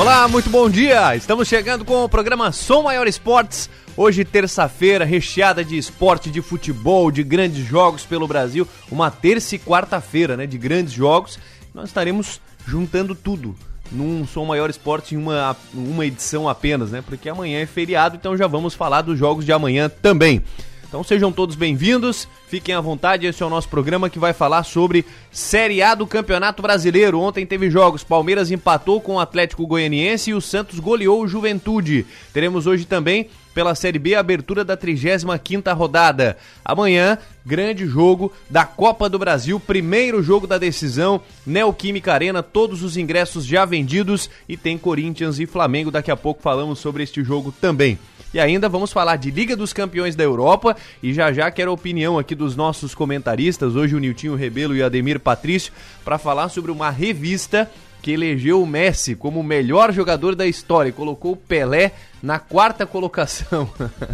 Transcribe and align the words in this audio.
Olá, 0.00 0.26
muito 0.26 0.48
bom 0.48 0.70
dia! 0.70 1.14
Estamos 1.14 1.46
chegando 1.46 1.84
com 1.84 2.04
o 2.04 2.08
programa 2.08 2.50
Som 2.52 2.84
Maior 2.84 3.06
Esportes. 3.06 3.68
Hoje, 3.94 4.24
terça-feira, 4.24 5.04
recheada 5.04 5.62
de 5.62 5.76
esporte, 5.76 6.30
de 6.30 6.40
futebol, 6.40 7.10
de 7.10 7.22
grandes 7.22 7.66
jogos 7.66 8.06
pelo 8.06 8.26
Brasil. 8.26 8.66
Uma 8.90 9.10
terça 9.10 9.56
e 9.56 9.58
quarta-feira, 9.58 10.38
né? 10.38 10.46
De 10.46 10.56
grandes 10.56 10.94
jogos. 10.94 11.38
Nós 11.74 11.90
estaremos 11.90 12.40
juntando 12.66 13.14
tudo 13.14 13.54
num 13.92 14.26
Som 14.26 14.46
Maior 14.46 14.70
Esporte 14.70 15.14
em 15.14 15.18
uma, 15.18 15.54
uma 15.74 16.06
edição 16.06 16.48
apenas, 16.48 16.90
né? 16.90 17.04
Porque 17.06 17.28
amanhã 17.28 17.60
é 17.60 17.66
feriado, 17.66 18.16
então 18.16 18.34
já 18.38 18.46
vamos 18.46 18.72
falar 18.72 19.02
dos 19.02 19.18
jogos 19.18 19.44
de 19.44 19.52
amanhã 19.52 19.90
também. 19.90 20.42
Então 20.90 21.04
sejam 21.04 21.30
todos 21.30 21.54
bem-vindos, 21.54 22.26
fiquem 22.48 22.74
à 22.74 22.80
vontade. 22.80 23.24
Esse 23.24 23.44
é 23.44 23.46
o 23.46 23.48
nosso 23.48 23.68
programa 23.68 24.10
que 24.10 24.18
vai 24.18 24.32
falar 24.32 24.64
sobre 24.64 25.06
Série 25.30 25.80
A 25.80 25.94
do 25.94 26.04
Campeonato 26.04 26.60
Brasileiro. 26.60 27.20
Ontem 27.20 27.46
teve 27.46 27.70
jogos, 27.70 28.02
Palmeiras 28.02 28.50
empatou 28.50 29.00
com 29.00 29.14
o 29.14 29.20
Atlético 29.20 29.68
Goianiense 29.68 30.30
e 30.30 30.34
o 30.34 30.40
Santos 30.40 30.80
goleou 30.80 31.22
o 31.22 31.28
Juventude. 31.28 32.04
Teremos 32.32 32.66
hoje 32.66 32.86
também 32.86 33.28
pela 33.54 33.76
Série 33.76 34.00
B, 34.00 34.16
a 34.16 34.20
abertura 34.20 34.64
da 34.64 34.76
35ª 34.76 35.72
rodada. 35.76 36.36
Amanhã, 36.64 37.18
grande 37.46 37.86
jogo 37.86 38.32
da 38.48 38.64
Copa 38.64 39.08
do 39.08 39.16
Brasil, 39.16 39.60
primeiro 39.60 40.24
jogo 40.24 40.44
da 40.44 40.58
decisão, 40.58 41.20
Neoquímica 41.46 42.12
Arena, 42.12 42.42
todos 42.42 42.82
os 42.82 42.96
ingressos 42.96 43.46
já 43.46 43.64
vendidos 43.64 44.28
e 44.48 44.56
tem 44.56 44.76
Corinthians 44.76 45.38
e 45.38 45.46
Flamengo, 45.46 45.92
daqui 45.92 46.10
a 46.10 46.16
pouco 46.16 46.42
falamos 46.42 46.80
sobre 46.80 47.04
este 47.04 47.22
jogo 47.22 47.54
também. 47.60 47.96
E 48.32 48.38
ainda 48.38 48.68
vamos 48.68 48.92
falar 48.92 49.16
de 49.16 49.30
Liga 49.30 49.56
dos 49.56 49.72
Campeões 49.72 50.14
da 50.14 50.22
Europa 50.22 50.76
e 51.02 51.12
já 51.12 51.32
já 51.32 51.50
quero 51.50 51.72
a 51.72 51.74
opinião 51.74 52.16
aqui 52.16 52.34
dos 52.34 52.54
nossos 52.54 52.94
comentaristas, 52.94 53.74
hoje 53.74 53.96
o 53.96 53.98
Niltinho 53.98 54.36
Rebelo 54.36 54.74
e 54.76 54.82
o 54.82 54.86
Ademir 54.86 55.18
Patrício, 55.18 55.72
para 56.04 56.16
falar 56.16 56.48
sobre 56.48 56.70
uma 56.70 56.90
revista 56.90 57.68
que 58.00 58.12
elegeu 58.12 58.62
o 58.62 58.66
Messi 58.66 59.16
como 59.16 59.40
o 59.40 59.44
melhor 59.44 59.92
jogador 59.92 60.36
da 60.36 60.46
história 60.46 60.90
e 60.90 60.92
colocou 60.92 61.32
o 61.32 61.36
Pelé 61.36 61.92
na 62.22 62.38
quarta 62.38 62.86
colocação. 62.86 63.68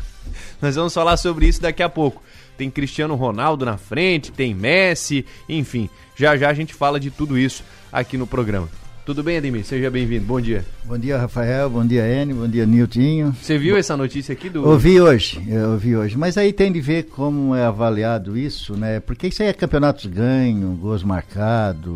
Nós 0.61 0.75
vamos 0.75 0.95
falar 0.95 1.19
sobre 1.19 1.47
isso 1.47 1.61
daqui 1.61 1.83
a 1.83 1.89
pouco. 1.89 2.23
Tem 2.57 2.71
Cristiano 2.71 3.15
Ronaldo 3.15 3.67
na 3.67 3.77
frente, 3.77 4.33
tem 4.33 4.55
Messi, 4.55 5.27
enfim. 5.47 5.91
Já 6.17 6.39
já 6.39 6.49
a 6.49 6.55
gente 6.55 6.73
fala 6.73 6.99
de 6.99 7.11
tudo 7.11 7.39
isso 7.39 7.63
aqui 7.93 8.17
no 8.17 8.27
programa. 8.27 8.86
Tudo 9.07 9.23
bem, 9.23 9.39
Ademir? 9.39 9.65
Seja 9.65 9.89
bem-vindo. 9.89 10.27
Bom 10.27 10.41
dia. 10.41 10.65
Bom 10.85 10.99
dia, 10.99 11.17
Rafael. 11.17 11.71
Bom 11.71 11.87
dia, 11.87 12.03
Enio. 12.21 12.39
Bom 12.39 12.49
dia, 12.49 12.67
Niltinho. 12.67 13.33
Você 13.41 13.57
viu 13.57 13.77
essa 13.77 13.97
notícia 13.97 14.33
aqui 14.33 14.51
do. 14.51 14.67
Ouvi 14.67 15.01
hoje, 15.01 15.41
eu 15.47 15.75
ouvi 15.75 15.97
hoje. 15.97 16.19
Mas 16.19 16.37
aí 16.37 16.53
tem 16.53 16.73
de 16.73 16.81
ver 16.81 17.05
como 17.05 17.55
é 17.55 17.65
avaliado 17.65 18.37
isso, 18.37 18.77
né? 18.77 18.99
Porque 18.99 19.29
isso 19.29 19.45
aí 19.45 19.49
é 19.49 19.53
campeonatos 19.53 20.07
ganho, 20.07 20.77
gols 20.81 21.05
marcados. 21.05 21.95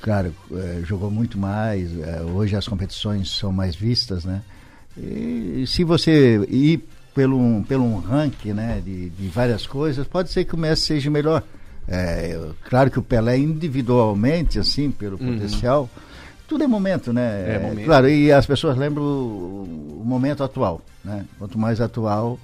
Claro, 0.00 0.34
é, 0.54 0.80
jogou 0.86 1.10
muito 1.10 1.36
mais. 1.36 1.90
É, 2.00 2.22
hoje 2.22 2.56
as 2.56 2.66
competições 2.66 3.30
são 3.30 3.52
mais 3.52 3.76
vistas, 3.76 4.24
né? 4.24 4.40
E 4.96 5.64
se 5.66 5.84
você 5.84 6.46
ir 6.48 6.82
pelo, 7.14 7.62
pelo 7.64 7.84
um 7.84 7.98
ranking, 7.98 8.54
né, 8.54 8.80
de, 8.82 9.10
de 9.10 9.28
várias 9.28 9.66
coisas, 9.66 10.06
pode 10.06 10.30
ser 10.30 10.46
que 10.46 10.54
o 10.54 10.58
Messi 10.58 10.86
seja 10.86 11.10
melhor. 11.10 11.42
É, 11.88 12.38
claro 12.68 12.90
que 12.90 12.98
o 12.98 13.02
Pelé 13.02 13.38
individualmente, 13.38 14.58
assim, 14.58 14.90
pelo 14.90 15.18
uhum. 15.18 15.34
potencial, 15.34 15.88
tudo 16.46 16.62
é 16.62 16.66
momento, 16.66 17.12
né? 17.12 17.56
É 17.56 17.58
momento. 17.58 17.86
Claro, 17.86 18.08
e 18.08 18.30
as 18.30 18.46
pessoas 18.46 18.76
lembram 18.76 19.02
o, 19.04 20.00
o, 20.02 20.04
momento 20.04 20.44
atual, 20.44 20.82
né? 21.02 21.24
Quanto 21.38 21.58
mais 21.58 21.80
atual, 21.80 22.38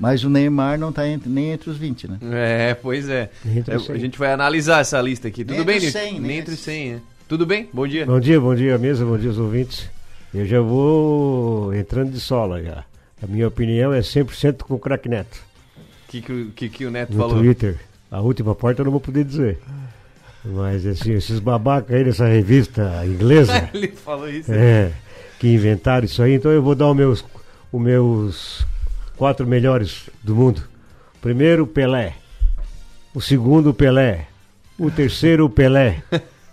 mas 0.00 0.24
o 0.24 0.30
Neymar 0.30 0.78
não 0.78 0.90
está 0.90 1.02
nem 1.26 1.52
entre 1.52 1.68
os 1.68 1.76
20, 1.76 2.08
né? 2.08 2.18
É, 2.32 2.74
pois 2.74 3.08
é. 3.08 3.30
é 3.44 3.92
a 3.92 3.98
gente 3.98 4.18
vai 4.18 4.32
analisar 4.32 4.80
essa 4.80 5.00
lista 5.00 5.28
aqui. 5.28 5.44
Tudo 5.44 5.56
nem 5.56 5.64
bem, 5.64 5.80
100, 5.80 6.20
Nem 6.20 6.38
entre 6.38 6.54
os 6.54 6.60
100, 6.60 6.92
né? 6.92 7.00
Tudo 7.28 7.44
bem? 7.44 7.68
Bom 7.72 7.86
dia. 7.86 8.06
Bom 8.06 8.20
dia, 8.20 8.40
bom 8.40 8.54
dia 8.54 8.78
mesa, 8.78 9.04
bom 9.04 9.18
dia 9.18 9.28
aos 9.28 9.38
ouvintes. 9.38 9.90
Eu 10.32 10.46
já 10.46 10.60
vou 10.60 11.74
entrando 11.74 12.12
de 12.12 12.20
sola 12.20 12.62
já. 12.62 12.84
A 13.22 13.26
minha 13.26 13.48
opinião 13.48 13.92
é 13.92 14.00
100% 14.00 14.62
com 14.62 14.74
o 14.74 14.78
craque 14.78 15.08
Neto. 15.08 15.42
O 15.76 16.10
que, 16.10 16.20
que, 16.20 16.44
que, 16.54 16.68
que 16.68 16.86
o 16.86 16.90
Neto 16.90 17.12
no 17.12 17.18
falou? 17.18 17.36
No 17.36 17.42
Twitter. 17.42 17.78
A 18.10 18.20
última 18.20 18.54
parte 18.54 18.78
eu 18.78 18.84
não 18.84 18.92
vou 18.92 19.00
poder 19.00 19.24
dizer. 19.24 19.58
Mas 20.44 20.86
assim, 20.86 21.12
esses 21.12 21.40
babacas 21.40 21.94
aí 21.96 22.04
dessa 22.04 22.26
revista 22.26 23.02
inglesa. 23.04 23.68
Ele 23.74 23.88
falou 23.88 24.28
isso. 24.28 24.52
É, 24.52 24.92
que 25.40 25.48
inventaram 25.48 26.04
isso 26.04 26.22
aí. 26.22 26.34
Então 26.34 26.50
eu 26.52 26.62
vou 26.62 26.74
dar 26.74 26.88
os 26.88 26.96
meus, 26.96 27.24
os 27.72 27.80
meus 27.80 28.66
quatro 29.16 29.46
melhores 29.46 30.08
do 30.22 30.36
mundo. 30.36 30.62
Primeiro, 31.20 31.66
Pelé. 31.66 32.14
O 33.12 33.20
segundo, 33.20 33.74
Pelé. 33.74 34.28
O 34.78 34.90
terceiro, 34.90 35.48
Pelé. 35.50 36.02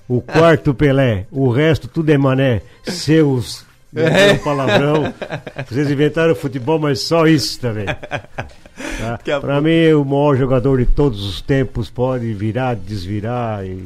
O 0.08 0.22
quarto, 0.22 0.74
Pelé. 0.74 1.28
O 1.30 1.50
resto, 1.52 1.88
tudo 1.88 2.10
é 2.10 2.18
mané. 2.18 2.62
Seus 2.84 3.66
é. 3.94 4.34
palavrão. 4.36 5.14
Vocês 5.68 5.92
inventaram 5.92 6.34
futebol, 6.34 6.80
mas 6.80 7.02
só 7.02 7.28
isso 7.28 7.60
também. 7.60 7.86
Tá? 8.76 9.40
Para 9.40 9.62
mim, 9.62 9.92
o 9.94 10.04
maior 10.04 10.36
jogador 10.36 10.80
de 10.80 10.86
todos 10.86 11.24
os 11.24 11.42
tempos 11.42 11.90
pode 11.90 12.34
virar, 12.34 12.76
desvirar 12.76 13.66
e 13.66 13.86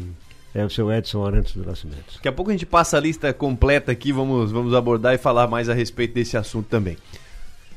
é 0.53 0.66
o 0.66 0.70
seu 0.70 0.92
Edson 0.92 1.25
Arantes 1.25 1.53
do 1.53 1.64
Nascimento. 1.64 2.16
Daqui 2.16 2.28
a 2.28 2.31
pouco 2.31 2.50
a 2.50 2.53
gente 2.53 2.66
passa 2.66 2.98
a 2.98 3.00
lista 3.00 3.31
completa 3.31 3.92
aqui, 3.92 4.12
vamos, 4.12 4.52
vamos 4.52 4.74
abordar 4.74 5.14
e 5.14 5.18
falar 5.18 5.48
mais 5.48 5.70
a 5.70 5.74
respeito 5.74 6.16
desse 6.16 6.36
assunto 6.36 6.68
também. 6.68 6.98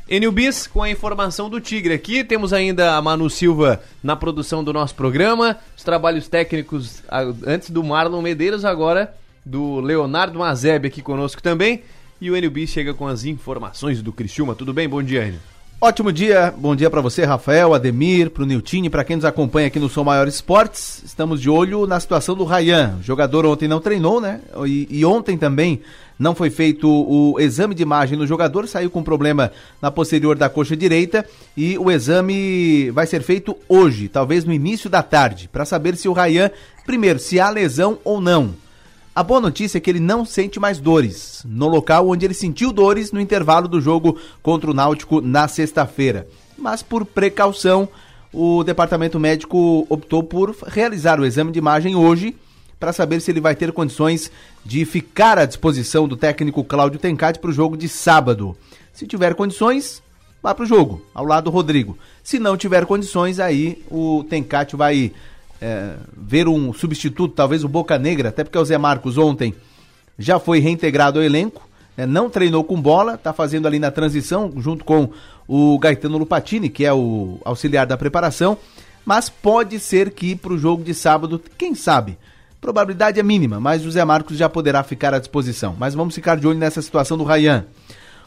Enil 0.08 0.32
Bis 0.32 0.66
com 0.66 0.82
a 0.82 0.90
informação 0.90 1.48
do 1.48 1.60
Tigre 1.60 1.94
aqui. 1.94 2.24
Temos 2.24 2.52
ainda 2.52 2.96
a 2.96 3.02
Manu 3.02 3.30
Silva 3.30 3.80
na 4.02 4.16
produção 4.16 4.64
do 4.64 4.72
nosso 4.72 4.94
programa. 4.94 5.56
Os 5.76 5.84
trabalhos 5.84 6.26
técnicos 6.26 7.02
antes 7.46 7.70
do 7.70 7.84
Marlon 7.84 8.20
Medeiros, 8.22 8.64
agora 8.64 9.14
do 9.44 9.78
Leonardo 9.78 10.38
Mazeb 10.38 10.88
aqui 10.88 11.00
conosco 11.02 11.42
também. 11.42 11.82
E 12.20 12.30
o 12.30 12.36
Enil 12.36 12.50
Bis 12.50 12.70
chega 12.70 12.92
com 12.92 13.06
as 13.06 13.24
informações 13.24 14.02
do 14.02 14.12
Criciúma. 14.12 14.54
Tudo 14.54 14.72
bem? 14.74 14.88
Bom 14.88 15.02
dia, 15.02 15.26
Enil. 15.26 15.49
Ótimo 15.82 16.12
dia, 16.12 16.52
bom 16.54 16.76
dia 16.76 16.90
para 16.90 17.00
você, 17.00 17.24
Rafael, 17.24 17.72
Ademir, 17.72 18.28
pro 18.28 18.44
Niltini, 18.44 18.90
para 18.90 19.02
quem 19.02 19.16
nos 19.16 19.24
acompanha 19.24 19.68
aqui 19.68 19.78
no 19.78 19.88
Som 19.88 20.04
Maior 20.04 20.28
Esportes. 20.28 21.02
Estamos 21.06 21.40
de 21.40 21.48
olho 21.48 21.86
na 21.86 21.98
situação 21.98 22.34
do 22.34 22.44
Rayan. 22.44 22.98
O 23.00 23.02
jogador 23.02 23.46
ontem 23.46 23.66
não 23.66 23.80
treinou, 23.80 24.20
né? 24.20 24.42
E, 24.66 24.86
e, 24.90 25.06
ontem 25.06 25.38
também 25.38 25.80
não 26.18 26.34
foi 26.34 26.50
feito 26.50 26.86
o 26.86 27.40
exame 27.40 27.74
de 27.74 27.82
imagem 27.82 28.18
no 28.18 28.26
jogador, 28.26 28.68
saiu 28.68 28.90
com 28.90 29.02
problema 29.02 29.50
na 29.80 29.90
posterior 29.90 30.36
da 30.36 30.50
coxa 30.50 30.76
direita 30.76 31.24
e 31.56 31.78
o 31.78 31.90
exame 31.90 32.90
vai 32.90 33.06
ser 33.06 33.22
feito 33.22 33.56
hoje, 33.66 34.06
talvez 34.06 34.44
no 34.44 34.52
início 34.52 34.90
da 34.90 35.02
tarde, 35.02 35.48
para 35.50 35.64
saber 35.64 35.96
se 35.96 36.10
o 36.10 36.12
Rayan, 36.12 36.50
primeiro, 36.84 37.18
se 37.18 37.40
há 37.40 37.48
lesão 37.48 37.98
ou 38.04 38.20
não. 38.20 38.54
A 39.12 39.24
boa 39.24 39.40
notícia 39.40 39.78
é 39.78 39.80
que 39.80 39.90
ele 39.90 39.98
não 39.98 40.24
sente 40.24 40.60
mais 40.60 40.78
dores 40.78 41.42
no 41.44 41.66
local 41.66 42.08
onde 42.08 42.24
ele 42.24 42.32
sentiu 42.32 42.72
dores 42.72 43.10
no 43.10 43.20
intervalo 43.20 43.66
do 43.66 43.80
jogo 43.80 44.16
contra 44.40 44.70
o 44.70 44.74
Náutico 44.74 45.20
na 45.20 45.48
sexta-feira. 45.48 46.28
Mas 46.56 46.80
por 46.80 47.04
precaução, 47.04 47.88
o 48.32 48.62
departamento 48.62 49.18
médico 49.18 49.84
optou 49.88 50.22
por 50.22 50.56
realizar 50.64 51.18
o 51.18 51.26
exame 51.26 51.50
de 51.50 51.58
imagem 51.58 51.96
hoje 51.96 52.36
para 52.78 52.92
saber 52.92 53.20
se 53.20 53.32
ele 53.32 53.40
vai 53.40 53.56
ter 53.56 53.72
condições 53.72 54.30
de 54.64 54.84
ficar 54.84 55.38
à 55.38 55.44
disposição 55.44 56.06
do 56.06 56.16
técnico 56.16 56.62
Cláudio 56.62 57.00
Tencati 57.00 57.40
para 57.40 57.50
o 57.50 57.52
jogo 57.52 57.76
de 57.76 57.88
sábado. 57.88 58.56
Se 58.92 59.08
tiver 59.08 59.34
condições, 59.34 60.00
vá 60.40 60.54
para 60.54 60.62
o 60.62 60.68
jogo, 60.68 61.02
ao 61.12 61.26
lado 61.26 61.44
do 61.44 61.50
Rodrigo. 61.50 61.98
Se 62.22 62.38
não 62.38 62.56
tiver 62.56 62.86
condições, 62.86 63.40
aí 63.40 63.84
o 63.90 64.24
Tencati 64.30 64.76
vai 64.76 65.12
é, 65.60 65.94
ver 66.16 66.48
um 66.48 66.72
substituto, 66.72 67.34
talvez 67.34 67.64
o 67.64 67.68
Boca 67.68 67.98
Negra, 67.98 68.30
até 68.30 68.42
porque 68.44 68.58
o 68.58 68.64
Zé 68.64 68.78
Marcos 68.78 69.18
ontem 69.18 69.54
já 70.18 70.38
foi 70.38 70.58
reintegrado 70.58 71.18
ao 71.18 71.24
elenco, 71.24 71.68
né, 71.96 72.06
não 72.06 72.30
treinou 72.30 72.64
com 72.64 72.80
bola, 72.80 73.14
está 73.14 73.32
fazendo 73.32 73.66
ali 73.66 73.78
na 73.78 73.90
transição 73.90 74.52
junto 74.56 74.84
com 74.84 75.10
o 75.46 75.78
Gaetano 75.78 76.18
Lupatini, 76.18 76.68
que 76.68 76.84
é 76.84 76.92
o 76.92 77.38
auxiliar 77.44 77.86
da 77.86 77.96
preparação, 77.96 78.56
mas 79.04 79.28
pode 79.28 79.78
ser 79.78 80.10
que 80.10 80.36
para 80.36 80.52
o 80.52 80.58
jogo 80.58 80.84
de 80.84 80.94
sábado, 80.94 81.42
quem 81.58 81.74
sabe? 81.74 82.16
Probabilidade 82.60 83.18
é 83.18 83.22
mínima, 83.22 83.58
mas 83.58 83.84
o 83.86 83.90
Zé 83.90 84.04
Marcos 84.04 84.36
já 84.36 84.48
poderá 84.48 84.82
ficar 84.82 85.14
à 85.14 85.18
disposição. 85.18 85.74
Mas 85.78 85.94
vamos 85.94 86.14
ficar 86.14 86.36
de 86.36 86.46
olho 86.46 86.58
nessa 86.58 86.82
situação 86.82 87.16
do 87.16 87.24
Rayan. 87.24 87.64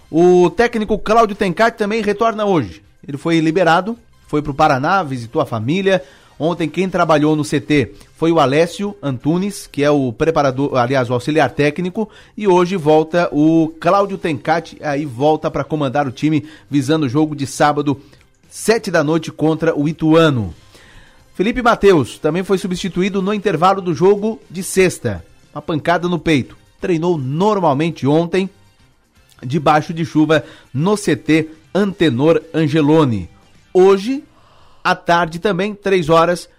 O 0.10 0.50
técnico 0.50 0.98
Cláudio 0.98 1.36
Tencati 1.36 1.78
também 1.78 2.02
retorna 2.02 2.44
hoje. 2.44 2.82
Ele 3.08 3.18
foi 3.18 3.40
liberado, 3.40 3.98
foi 4.28 4.42
para 4.42 4.52
o 4.52 4.56
Paraná, 4.56 5.04
visitou 5.04 5.40
a 5.40 5.46
família, 5.46 6.04
Ontem 6.46 6.68
quem 6.68 6.90
trabalhou 6.90 7.38
no 7.38 7.44
CT 7.46 7.94
foi 8.18 8.30
o 8.30 8.38
Alessio 8.38 8.98
Antunes, 9.02 9.66
que 9.66 9.82
é 9.82 9.90
o 9.90 10.12
preparador, 10.12 10.76
aliás, 10.76 11.10
o 11.10 11.14
auxiliar 11.14 11.52
técnico, 11.52 12.10
e 12.36 12.50
hoje 12.50 12.76
volta 12.76 13.30
o 13.32 13.72
Cláudio 13.80 14.18
Tencati, 14.18 14.78
aí 14.82 15.06
volta 15.06 15.50
para 15.50 15.64
comandar 15.64 16.06
o 16.06 16.12
time 16.12 16.46
visando 16.70 17.06
o 17.06 17.10
jogo 17.10 17.34
de 17.34 17.48
sábado, 17.48 17.98
sete 18.50 18.92
da 18.92 19.06
noite 19.06 19.32
contra 19.32 19.74
o 19.74 19.88
Ituano. 19.88 20.54
Felipe 21.34 21.62
Mateus 21.62 22.20
também 22.20 22.44
foi 22.44 22.58
substituído 22.58 23.22
no 23.22 23.34
intervalo 23.34 23.82
do 23.82 23.94
jogo 23.94 24.38
de 24.52 24.64
sexta. 24.64 25.24
Uma 25.56 25.62
pancada 25.62 26.10
no 26.10 26.20
peito. 26.20 26.58
Treinou 26.82 27.18
normalmente 27.18 28.06
ontem, 28.06 28.50
debaixo 29.42 29.94
de 29.94 30.04
chuva, 30.04 30.44
no 30.74 30.98
CT 30.98 31.48
Antenor 31.74 32.42
Angeloni. 32.54 33.30
Hoje 33.74 34.26
à 34.84 34.96
tarde 34.96 35.40
também, 35.40 35.74
três 35.74 36.10
horas. 36.10 36.50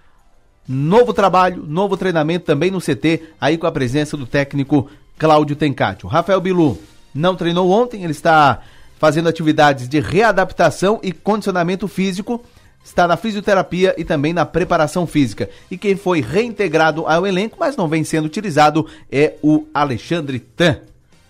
Novo 0.66 1.12
trabalho, 1.12 1.62
novo 1.66 1.96
treinamento 1.96 2.46
também 2.46 2.70
no 2.70 2.80
CT, 2.80 3.22
aí 3.40 3.58
com 3.58 3.66
a 3.66 3.72
presença 3.72 4.16
do 4.16 4.26
técnico 4.26 4.88
Cláudio 5.18 5.56
Tencati. 5.56 6.06
O 6.06 6.08
Rafael 6.08 6.40
Bilu 6.40 6.78
não 7.14 7.36
treinou 7.36 7.70
ontem, 7.70 8.02
ele 8.02 8.12
está 8.12 8.60
fazendo 8.98 9.28
atividades 9.28 9.88
de 9.88 10.00
readaptação 10.00 10.98
e 11.02 11.12
condicionamento 11.12 11.86
físico, 11.86 12.42
está 12.82 13.06
na 13.06 13.16
fisioterapia 13.16 13.94
e 13.98 14.04
também 14.04 14.32
na 14.32 14.46
preparação 14.46 15.06
física. 15.06 15.50
E 15.70 15.76
quem 15.76 15.96
foi 15.96 16.22
reintegrado 16.22 17.06
ao 17.06 17.26
elenco, 17.26 17.58
mas 17.60 17.76
não 17.76 17.88
vem 17.88 18.02
sendo 18.02 18.24
utilizado, 18.24 18.86
é 19.12 19.34
o 19.42 19.66
Alexandre 19.74 20.38
Tan. 20.38 20.78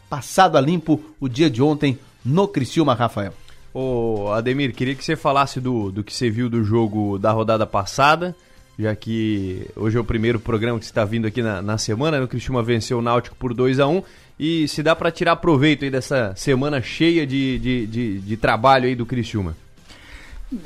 Passado 0.09 0.57
a 0.57 0.61
limpo 0.61 1.01
o 1.19 1.29
dia 1.29 1.51
de 1.51 1.61
ontem 1.61 1.99
no 2.25 2.47
Criciúma, 2.47 2.95
Rafael. 2.95 3.35
Ô, 3.75 4.31
Ademir, 4.31 4.73
queria 4.73 4.95
que 4.95 5.05
você 5.05 5.17
falasse 5.17 5.61
do, 5.61 5.91
do 5.91 6.05
que 6.05 6.15
você 6.15 6.31
viu 6.31 6.49
do 6.49 6.63
jogo 6.63 7.19
da 7.19 7.33
rodada 7.33 7.67
passada, 7.67 8.33
já 8.79 8.95
que 8.95 9.69
hoje 9.75 9.97
é 9.97 10.01
o 10.01 10.05
primeiro 10.05 10.39
programa 10.39 10.79
que 10.79 10.85
está 10.85 11.05
vindo 11.05 11.27
aqui 11.27 11.43
na, 11.43 11.61
na 11.61 11.77
semana, 11.77 12.19
né? 12.19 12.25
o 12.25 12.29
Cristiúma 12.29 12.63
venceu 12.63 12.99
o 12.99 13.03
Náutico 13.03 13.35
por 13.35 13.53
2 13.53 13.81
a 13.81 13.89
1 13.89 14.03
e 14.39 14.69
se 14.69 14.81
dá 14.81 14.95
para 14.95 15.11
tirar 15.11 15.35
proveito 15.37 15.85
aí 15.85 15.91
dessa 15.91 16.33
semana 16.37 16.81
cheia 16.81 17.27
de, 17.27 17.59
de, 17.59 17.87
de, 17.89 18.21
de 18.21 18.37
trabalho 18.37 18.87
aí 18.87 18.95
do 18.95 19.05
Cristiúma. 19.05 19.57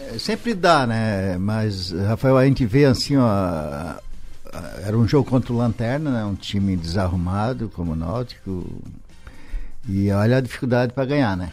É, 0.01 0.19
sempre 0.19 0.53
dá, 0.53 0.87
né? 0.87 1.39
Mas, 1.39 1.91
Rafael, 1.93 2.37
a 2.37 2.45
gente 2.45 2.67
vê 2.67 2.85
assim, 2.85 3.17
ó. 3.17 3.95
Era 4.85 4.97
um 4.99 5.09
jogo 5.09 5.29
contra 5.29 5.53
o 5.53 5.57
Lanterna, 5.57 6.11
né? 6.11 6.25
um 6.25 6.35
time 6.35 6.77
desarrumado 6.77 7.71
como 7.71 7.93
o 7.93 7.97
Náutico. 7.97 8.83
E 9.89 10.11
olha 10.11 10.37
a 10.37 10.41
dificuldade 10.43 10.93
para 10.93 11.07
ganhar, 11.07 11.35
né? 11.35 11.53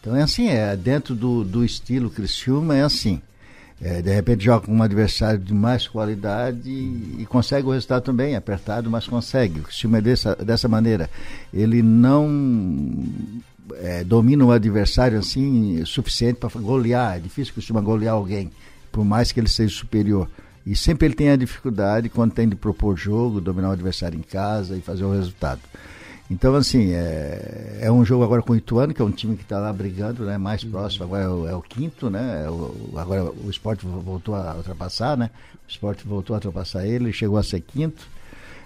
Então 0.00 0.14
é 0.14 0.22
assim, 0.22 0.48
é 0.48 0.76
dentro 0.76 1.14
do, 1.14 1.44
do 1.44 1.64
estilo 1.64 2.10
Criciúma 2.10 2.76
é 2.76 2.82
assim. 2.82 3.20
É, 3.80 4.00
de 4.00 4.14
repente 4.14 4.44
joga 4.44 4.66
com 4.66 4.72
um 4.72 4.82
adversário 4.82 5.38
de 5.38 5.52
mais 5.52 5.88
qualidade 5.88 6.70
e, 6.70 7.16
e, 7.18 7.26
consegue 7.26 7.66
o 7.66 7.72
resultado 7.72 8.02
também, 8.02 8.36
apertado, 8.36 8.88
mas 8.88 9.06
consegue. 9.06 9.60
O 9.60 9.62
Criciúma 9.64 9.98
é 9.98 10.00
dessa, 10.00 10.36
dessa 10.36 10.68
maneira. 10.68 11.10
Ele 11.52 11.82
não 11.82 13.04
é, 13.74 14.04
domina 14.04 14.44
o 14.44 14.52
adversário 14.52 15.18
assim 15.18 15.84
suficiente 15.84 16.36
para 16.36 16.48
golear. 16.60 17.16
É 17.16 17.20
difícil 17.20 17.52
que 17.52 17.60
Criciúma 17.60 17.80
golear 17.80 18.14
alguém, 18.14 18.50
por 18.92 19.04
mais 19.04 19.32
que 19.32 19.40
ele 19.40 19.48
seja 19.48 19.74
superior. 19.74 20.30
E 20.66 20.74
sempre 20.74 21.06
ele 21.06 21.14
tem 21.14 21.28
a 21.28 21.36
dificuldade 21.36 22.08
quando 22.08 22.32
tem 22.32 22.48
de 22.48 22.56
propor 22.56 22.96
jogo, 22.96 23.40
dominar 23.40 23.68
o 23.68 23.72
adversário 23.72 24.18
em 24.18 24.22
casa 24.22 24.76
e 24.76 24.80
fazer 24.80 25.04
o 25.04 25.12
resultado. 25.12 25.60
Então, 26.30 26.54
assim, 26.54 26.92
é, 26.92 27.80
é 27.82 27.92
um 27.92 28.04
jogo 28.04 28.24
agora 28.24 28.40
com 28.40 28.54
o 28.54 28.56
Ituano, 28.56 28.94
que 28.94 29.02
é 29.02 29.04
um 29.04 29.10
time 29.10 29.36
que 29.36 29.42
está 29.42 29.58
lá 29.58 29.72
brigando, 29.72 30.24
né? 30.24 30.38
Mais 30.38 30.62
uhum. 30.62 30.70
próximo, 30.70 31.04
agora 31.04 31.24
é 31.24 31.28
o, 31.28 31.48
é 31.48 31.54
o 31.54 31.60
quinto, 31.60 32.08
né? 32.08 32.44
É 32.46 32.50
o, 32.50 32.92
agora 32.96 33.24
o 33.24 33.50
esporte 33.50 33.84
voltou 33.84 34.34
a 34.34 34.54
ultrapassar, 34.54 35.16
né? 35.16 35.30
O 35.66 35.70
esporte 35.70 36.06
voltou 36.06 36.34
a 36.34 36.38
ultrapassar 36.38 36.86
ele, 36.86 37.12
chegou 37.12 37.36
a 37.36 37.42
ser 37.42 37.60
quinto. 37.60 38.06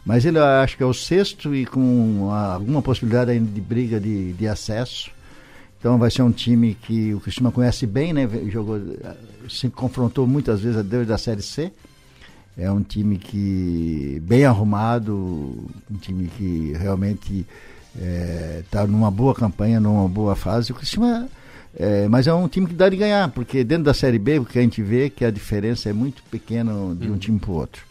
Mas 0.04 0.24
ele 0.24 0.38
acho 0.38 0.76
que 0.76 0.82
é 0.82 0.86
o 0.86 0.94
sexto 0.94 1.54
e 1.54 1.66
com 1.66 2.30
alguma 2.32 2.80
possibilidade 2.80 3.32
ainda 3.32 3.50
de 3.50 3.60
briga 3.60 3.98
de, 3.98 4.32
de 4.32 4.46
acesso. 4.46 5.10
Então 5.78 5.98
vai 5.98 6.10
ser 6.10 6.22
um 6.22 6.32
time 6.32 6.74
que 6.74 7.12
o 7.12 7.20
Cristina 7.20 7.50
conhece 7.50 7.86
bem, 7.86 8.12
né? 8.12 8.28
Jogou, 8.48 8.80
se 9.48 9.68
confrontou 9.68 10.26
muitas 10.26 10.60
vezes 10.60 10.82
desde 10.84 11.12
a 11.12 11.18
Série 11.18 11.42
C. 11.42 11.72
É 12.58 12.70
um 12.72 12.82
time 12.82 13.16
que 13.18 14.20
bem 14.24 14.44
arrumado, 14.44 15.14
um 15.88 15.96
time 15.96 16.26
que 16.26 16.72
realmente 16.76 17.46
está 18.64 18.82
é, 18.82 18.86
numa 18.86 19.12
boa 19.12 19.32
campanha, 19.32 19.78
numa 19.78 20.08
boa 20.08 20.34
fase. 20.34 20.72
O 20.72 20.74
Criciúma, 20.74 21.28
é, 21.76 22.08
mas 22.08 22.26
é 22.26 22.34
um 22.34 22.48
time 22.48 22.66
que 22.66 22.74
dá 22.74 22.88
de 22.88 22.96
ganhar, 22.96 23.30
porque 23.30 23.62
dentro 23.62 23.84
da 23.84 23.94
Série 23.94 24.18
B, 24.18 24.40
o 24.40 24.44
que 24.44 24.58
a 24.58 24.62
gente 24.62 24.82
vê 24.82 25.06
é 25.06 25.10
que 25.10 25.24
a 25.24 25.30
diferença 25.30 25.88
é 25.88 25.92
muito 25.92 26.20
pequena 26.24 26.72
de 26.96 27.06
um 27.06 27.12
uhum. 27.12 27.18
time 27.18 27.38
para 27.38 27.50
o 27.50 27.54
outro. 27.54 27.86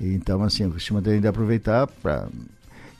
Então, 0.00 0.40
assim, 0.44 0.66
o 0.66 0.70
Criciúma 0.70 1.02
tem 1.02 1.20
de 1.20 1.26
aproveitar 1.26 1.88
para 1.88 2.28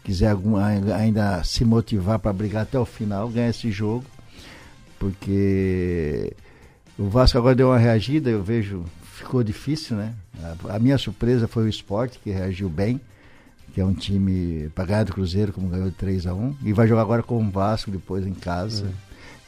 quiser 0.02 0.30
algum, 0.30 0.56
ainda 0.56 1.44
se 1.44 1.64
motivar 1.64 2.18
para 2.18 2.32
brigar 2.32 2.62
até 2.64 2.78
o 2.80 2.84
final, 2.84 3.28
ganhar 3.28 3.50
esse 3.50 3.70
jogo, 3.70 4.04
porque 4.98 6.32
o 6.98 7.08
Vasco 7.08 7.38
agora 7.38 7.54
deu 7.54 7.68
uma 7.68 7.78
reagida, 7.78 8.28
eu 8.28 8.42
vejo 8.42 8.84
ficou 9.12 9.42
difícil, 9.42 9.96
né? 9.96 10.14
A, 10.42 10.76
a, 10.76 10.78
minha 10.78 10.98
surpresa 10.98 11.46
foi 11.46 11.64
o 11.64 11.68
esporte, 11.68 12.18
que 12.18 12.30
reagiu 12.30 12.68
bem, 12.68 13.00
que 13.74 13.80
é 13.80 13.84
um 13.84 13.94
time 13.94 14.68
pagado 14.74 15.10
do 15.10 15.14
Cruzeiro, 15.14 15.52
como 15.52 15.68
ganhou 15.68 15.90
de 15.90 15.96
3 15.96 16.26
a 16.26 16.34
1 16.34 16.56
e 16.64 16.72
vai 16.72 16.88
jogar 16.88 17.02
agora 17.02 17.22
com 17.22 17.38
o 17.38 17.50
Vasco 17.50 17.90
depois 17.90 18.26
em 18.26 18.34
casa. 18.34 18.84
Uhum. 18.84 18.92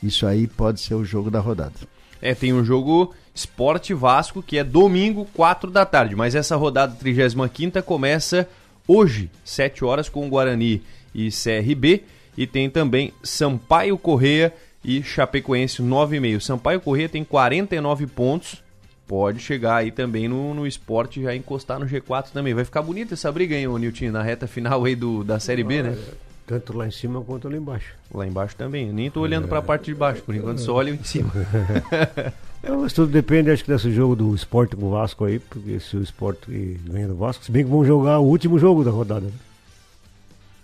Isso 0.03 0.27
aí 0.27 0.47
pode 0.47 0.81
ser 0.81 0.95
o 0.95 1.05
jogo 1.05 1.31
da 1.31 1.41
rodada. 1.41 1.75
É, 2.21 2.35
tem 2.35 2.53
um 2.53 2.65
jogo 2.65 3.15
Esporte 3.35 3.93
Vasco, 3.93 4.43
que 4.43 4.59
é 4.59 4.65
domingo, 4.65 5.27
4 5.35 5.71
da 5.71 5.85
tarde, 5.85 6.15
mas 6.15 6.35
essa 6.35 6.57
rodada 6.57 6.95
35 6.95 7.83
começa 7.83 8.49
hoje, 8.87 9.31
7 9.45 9.85
horas, 9.85 10.09
com 10.09 10.27
o 10.27 10.31
Guarani 10.31 10.83
e 11.15 11.29
CRB, 11.31 12.05
e 12.37 12.47
tem 12.47 12.71
também 12.71 13.13
Sampaio 13.23 13.99
Correia 13.99 14.53
e 14.85 15.03
Chapecoense 15.03 15.83
9,5. 15.83 16.41
Sampaio 16.41 16.81
Correia 16.81 17.09
tem 17.09 17.25
49 17.25 18.07
pontos, 18.07 18.64
pode 19.07 19.41
chegar 19.41 19.77
aí 19.77 19.91
também 19.91 20.29
no, 20.29 20.55
no 20.55 20.67
esporte 20.67 21.23
já 21.23 21.35
encostar 21.35 21.79
no 21.79 21.87
G4 21.87 22.31
também. 22.33 22.55
Vai 22.55 22.65
ficar 22.65 22.83
bonita 22.83 23.15
essa 23.15 23.31
briga, 23.31 23.55
hein, 23.55 23.67
Nilton, 23.67 24.11
na 24.11 24.23
reta 24.23 24.47
final 24.47 24.85
aí 24.85 24.95
do, 24.95 25.23
da 25.25 25.39
Série 25.39 25.65
B, 25.65 25.83
né? 25.83 25.99
Tanto 26.47 26.77
lá 26.77 26.87
em 26.87 26.91
cima 26.91 27.23
quanto 27.23 27.49
lá 27.49 27.57
embaixo. 27.57 27.95
Lá 28.13 28.27
embaixo 28.27 28.55
também. 28.55 28.93
nem 28.93 29.11
tô 29.11 29.21
olhando 29.21 29.45
é. 29.45 29.49
para 29.49 29.59
a 29.59 29.63
parte 29.63 29.87
de 29.87 29.95
baixo, 29.95 30.23
por 30.23 30.35
enquanto 30.35 30.59
só 30.59 30.75
olho 30.75 30.95
em 30.95 31.03
cima. 31.03 31.33
é, 32.63 32.71
mas 32.71 32.93
tudo 32.93 33.11
depende, 33.11 33.51
acho 33.51 33.65
que 33.65 33.73
desse 33.73 33.91
jogo 33.91 34.15
do 34.15 34.35
esporte 34.35 34.77
com 34.77 34.87
o 34.87 34.91
Vasco 34.91 35.25
aí, 35.25 35.39
porque 35.39 35.81
se 35.81 35.97
o 35.97 36.03
esporte 36.03 36.79
ganha 36.85 37.09
do 37.09 37.17
Vasco, 37.17 37.45
se 37.45 37.51
bem 37.51 37.65
que 37.65 37.71
vão 37.71 37.85
jogar 37.85 38.19
o 38.19 38.25
último 38.25 38.59
jogo 38.59 38.85
da 38.85 38.91
rodada, 38.91 39.27
né? 39.27 39.33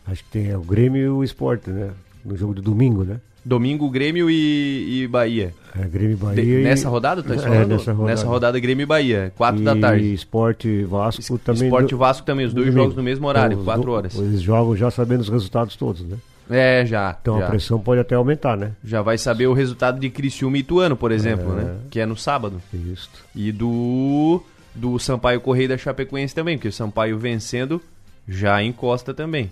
Acho 0.07 0.23
que 0.25 0.31
tem 0.31 0.51
é, 0.51 0.57
o 0.57 0.63
Grêmio 0.63 1.03
e 1.03 1.09
o 1.09 1.25
esporte, 1.25 1.71
né? 1.71 1.93
No 2.25 2.37
jogo 2.37 2.55
de 2.55 2.61
domingo, 2.61 3.05
né? 3.05 3.19
Domingo, 3.45 3.89
Grêmio 3.89 4.31
e, 4.31 5.03
e 5.03 5.09
Bahia. 5.09 5.55
É, 5.79 5.87
Grêmio 5.87 6.13
e 6.13 6.17
Bahia. 6.17 6.45
De, 6.45 6.51
e... 6.51 6.63
Nessa 6.63 6.89
rodada, 6.89 7.23
tá 7.23 7.35
é, 7.35 7.67
nessa 7.67 7.93
rodada. 7.93 8.11
Nessa 8.11 8.27
rodada, 8.27 8.61
Grêmio 8.61 8.83
e 8.83 8.87
Bahia, 8.87 9.33
4 9.37 9.63
da 9.63 9.77
tarde. 9.77 10.05
E 10.05 10.15
Esporte 10.15 10.85
Vasco 10.85 11.21
es, 11.21 11.29
também. 11.43 11.65
Esporte 11.65 11.95
Vasco 11.95 12.27
também, 12.27 12.47
os 12.47 12.53
dois 12.53 12.67
domingo. 12.67 12.83
jogos 12.83 12.97
no 12.97 13.03
mesmo 13.03 13.27
horário, 13.27 13.59
4 13.59 13.81
então, 13.81 13.95
horas. 13.95 14.15
Eles 14.19 14.43
jogam 14.43 14.77
já 14.77 14.91
sabendo 14.91 15.21
os 15.21 15.29
resultados 15.29 15.77
todos, 15.77 16.03
né? 16.03 16.17
É, 16.51 16.85
já. 16.85 17.17
Então 17.21 17.39
já. 17.39 17.47
a 17.47 17.49
pressão 17.49 17.79
pode 17.79 18.01
até 18.01 18.17
aumentar, 18.17 18.57
né? 18.57 18.73
Já 18.85 19.01
vai 19.01 19.17
saber 19.17 19.47
o 19.47 19.53
resultado 19.53 20.01
de 20.01 20.11
Criciúma 20.11 20.57
e 20.57 20.61
Ituano, 20.61 20.97
por 20.97 21.13
exemplo, 21.13 21.53
é. 21.53 21.63
né? 21.63 21.77
Que 21.89 22.01
é 22.01 22.07
no 22.07 22.17
sábado. 22.17 22.61
Isso. 22.75 23.09
E 23.35 23.53
do, 23.53 24.43
do 24.75 24.99
Sampaio 24.99 25.41
Correia 25.41 25.69
da 25.69 25.79
Chapecoense 25.79 26.35
também, 26.35 26.59
porque 26.59 26.69
o 26.69 26.73
Sampaio 26.73 27.17
vencendo 27.17 27.81
já 28.29 28.63
encosta 28.63 29.15
também. 29.15 29.51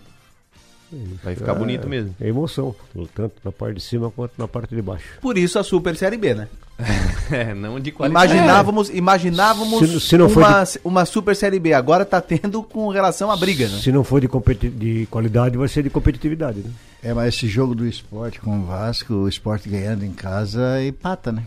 Vai 1.23 1.35
ficar 1.35 1.53
é, 1.53 1.59
bonito 1.59 1.89
mesmo. 1.89 2.15
É 2.21 2.29
emoção, 2.29 2.75
tanto 3.15 3.35
na 3.45 3.53
parte 3.53 3.77
de 3.77 3.83
cima 3.83 4.11
quanto 4.11 4.33
na 4.39 4.49
parte 4.49 4.75
de 4.75 4.81
baixo. 4.81 5.05
Por 5.21 5.37
isso 5.37 5.59
a 5.59 5.65
Super 5.65 5.97
Série 5.97 6.17
B, 6.17 6.35
né? 6.35 6.49
é, 7.31 7.55
não 7.55 7.81
de 7.81 7.91
qualidade. 7.91 8.33
Imaginávamos, 8.33 8.89
imaginávamos 8.91 9.79
se, 9.81 10.01
se 10.01 10.17
uma, 10.17 10.65
de... 10.65 10.81
uma 10.85 11.05
Super 11.05 11.35
Série 11.35 11.59
B. 11.59 11.75
Agora 11.75 12.05
está 12.05 12.21
tendo 12.21 12.63
com 12.63 12.89
relação 12.89 13.31
à 13.31 13.37
briga, 13.37 13.69
né? 13.69 13.79
Se 13.79 13.91
não 13.91 14.05
for 14.05 14.21
de, 14.21 14.29
de 14.71 15.07
qualidade, 15.11 15.57
vai 15.59 15.69
ser 15.69 15.83
de 15.83 15.91
competitividade, 15.91 16.61
né? 16.61 16.71
É, 17.03 17.13
mas 17.13 17.35
esse 17.35 17.49
jogo 17.49 17.75
do 17.75 17.87
esporte 17.87 18.41
com 18.41 18.59
o 18.59 18.65
Vasco, 18.65 19.13
o 19.13 19.29
esporte 19.29 19.69
ganhando 19.69 20.05
em 20.05 20.13
casa, 20.13 20.83
empata, 20.85 21.33
né? 21.33 21.45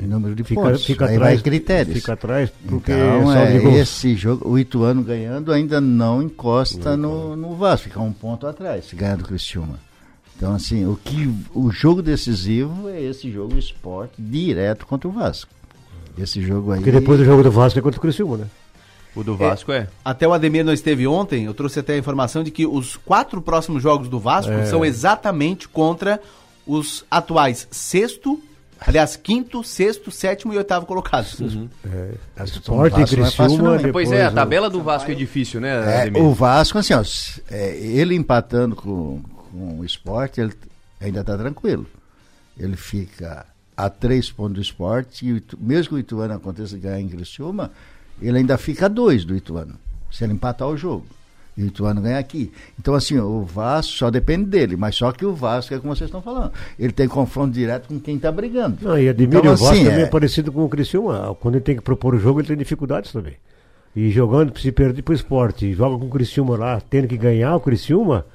Em 0.00 0.06
número 0.06 0.34
de 0.34 0.42
fica, 0.44 0.60
pontos. 0.60 0.84
Fica 0.84 1.06
Aí 1.06 1.16
atrás, 1.16 1.34
vai 1.34 1.42
critérios. 1.42 1.96
Fica 1.96 2.12
atrás 2.14 2.50
porque 2.66 2.92
então, 2.92 3.32
é, 3.32 3.78
esse 3.78 4.14
jogo, 4.16 4.48
o 4.48 4.58
Ituano 4.58 5.02
ganhando 5.02 5.52
ainda 5.52 5.80
não 5.80 6.22
encosta 6.22 6.96
não, 6.96 7.30
no, 7.30 7.36
no 7.36 7.56
Vasco, 7.56 7.88
fica 7.88 8.00
um 8.00 8.12
ponto 8.12 8.46
atrás 8.46 8.86
se 8.86 8.96
ganhar 8.96 9.16
do 9.16 9.24
Cristiúma. 9.24 9.78
Então, 10.36 10.54
assim, 10.54 10.84
o, 10.84 10.96
que, 10.96 11.32
o 11.54 11.70
jogo 11.70 12.02
decisivo 12.02 12.88
é 12.88 13.00
esse 13.00 13.30
jogo 13.30 13.56
esporte 13.56 14.14
direto 14.18 14.86
contra 14.86 15.08
o 15.08 15.12
Vasco. 15.12 15.50
Esse 16.18 16.42
jogo 16.42 16.72
aí. 16.72 16.78
Porque 16.78 16.92
depois 16.92 17.18
do 17.18 17.24
jogo 17.24 17.42
do 17.42 17.50
Vasco 17.50 17.78
é 17.78 17.82
contra 17.82 17.98
o 17.98 18.02
Criciúma, 18.02 18.38
né? 18.38 18.46
O 19.14 19.24
do 19.24 19.34
Vasco 19.34 19.72
é, 19.72 19.78
é. 19.78 19.88
Até 20.04 20.28
o 20.28 20.32
Ademir 20.34 20.62
não 20.62 20.74
esteve 20.74 21.06
ontem, 21.06 21.44
eu 21.44 21.54
trouxe 21.54 21.80
até 21.80 21.94
a 21.94 21.98
informação 21.98 22.44
de 22.44 22.50
que 22.50 22.66
os 22.66 22.96
quatro 22.96 23.40
próximos 23.40 23.82
jogos 23.82 24.10
do 24.10 24.20
Vasco 24.20 24.52
é. 24.52 24.66
são 24.66 24.84
exatamente 24.84 25.66
contra 25.66 26.20
os 26.66 27.02
atuais 27.10 27.66
sexto, 27.70 28.38
Aliás, 28.80 29.16
quinto, 29.16 29.64
sexto, 29.64 30.10
sétimo 30.10 30.52
e 30.52 30.58
oitavo 30.58 30.86
colocados. 30.86 31.40
Uhum. 31.40 31.68
É, 31.84 32.44
Esporte, 32.44 33.00
e 33.00 33.04
Criciúma, 33.04 33.76
é 33.76 33.92
Pois 33.92 34.12
é, 34.12 34.26
a 34.26 34.30
tabela 34.30 34.68
do 34.68 34.82
Vasco 34.82 35.10
é 35.10 35.14
difícil, 35.14 35.60
né? 35.60 36.08
É, 36.08 36.18
o 36.18 36.32
Vasco, 36.32 36.78
assim, 36.78 36.92
ó, 36.92 37.02
é, 37.50 37.76
ele 37.76 38.14
empatando 38.14 38.76
com, 38.76 39.22
com 39.50 39.78
o 39.78 39.84
esporte, 39.84 40.40
ele 40.40 40.52
ainda 41.00 41.20
está 41.20 41.36
tranquilo. 41.36 41.86
Ele 42.58 42.76
fica 42.76 43.46
a 43.76 43.90
três 43.90 44.30
pontos 44.30 44.54
do 44.54 44.60
esporte, 44.60 45.26
e 45.26 45.42
mesmo 45.58 45.90
que 45.90 45.94
o 45.94 45.98
Ituano 45.98 46.34
aconteça 46.34 46.76
ganhar 46.76 47.00
em 47.00 47.08
Criciúma, 47.08 47.70
ele 48.20 48.38
ainda 48.38 48.56
fica 48.56 48.86
a 48.86 48.88
dois 48.88 49.24
do 49.24 49.36
Ituano, 49.36 49.74
se 50.10 50.24
ele 50.24 50.32
empatar 50.32 50.68
o 50.68 50.76
jogo. 50.76 51.06
E 51.56 51.62
o 51.62 51.66
Ituano 51.66 52.02
ganha 52.02 52.18
aqui. 52.18 52.52
Então, 52.78 52.94
assim, 52.94 53.18
o 53.18 53.42
Vasco 53.42 53.92
só 53.92 54.10
depende 54.10 54.44
dele, 54.44 54.76
mas 54.76 54.94
só 54.94 55.10
que 55.10 55.24
o 55.24 55.34
Vasco 55.34 55.72
é 55.72 55.78
como 55.78 55.96
vocês 55.96 56.08
estão 56.08 56.20
falando. 56.20 56.52
Ele 56.78 56.92
tem 56.92 57.08
confronto 57.08 57.52
direto 57.52 57.88
com 57.88 57.98
quem 57.98 58.16
está 58.16 58.30
brigando. 58.30 58.76
Não, 58.82 58.98
e 58.98 59.08
admiro, 59.08 59.38
então, 59.38 59.52
o 59.52 59.56
Vasco 59.56 59.74
assim, 59.74 59.84
também 59.84 60.00
é... 60.00 60.02
é 60.02 60.06
parecido 60.06 60.52
com 60.52 60.64
o 60.64 60.68
Criciúma. 60.68 61.34
Quando 61.40 61.54
ele 61.54 61.64
tem 61.64 61.76
que 61.76 61.82
propor 61.82 62.14
o 62.14 62.18
jogo, 62.18 62.40
ele 62.40 62.48
tem 62.48 62.56
dificuldades 62.56 63.10
também. 63.10 63.34
E 63.94 64.10
jogando, 64.10 64.58
se 64.58 64.70
perder 64.70 65.00
para 65.00 65.12
o 65.12 65.14
esporte, 65.14 65.72
joga 65.72 65.98
com 65.98 66.04
o 66.04 66.10
Criciúma 66.10 66.58
lá, 66.58 66.78
tendo 66.78 67.08
que 67.08 67.16
ganhar 67.16 67.56
o 67.56 67.60
Criciúma, 67.60 68.26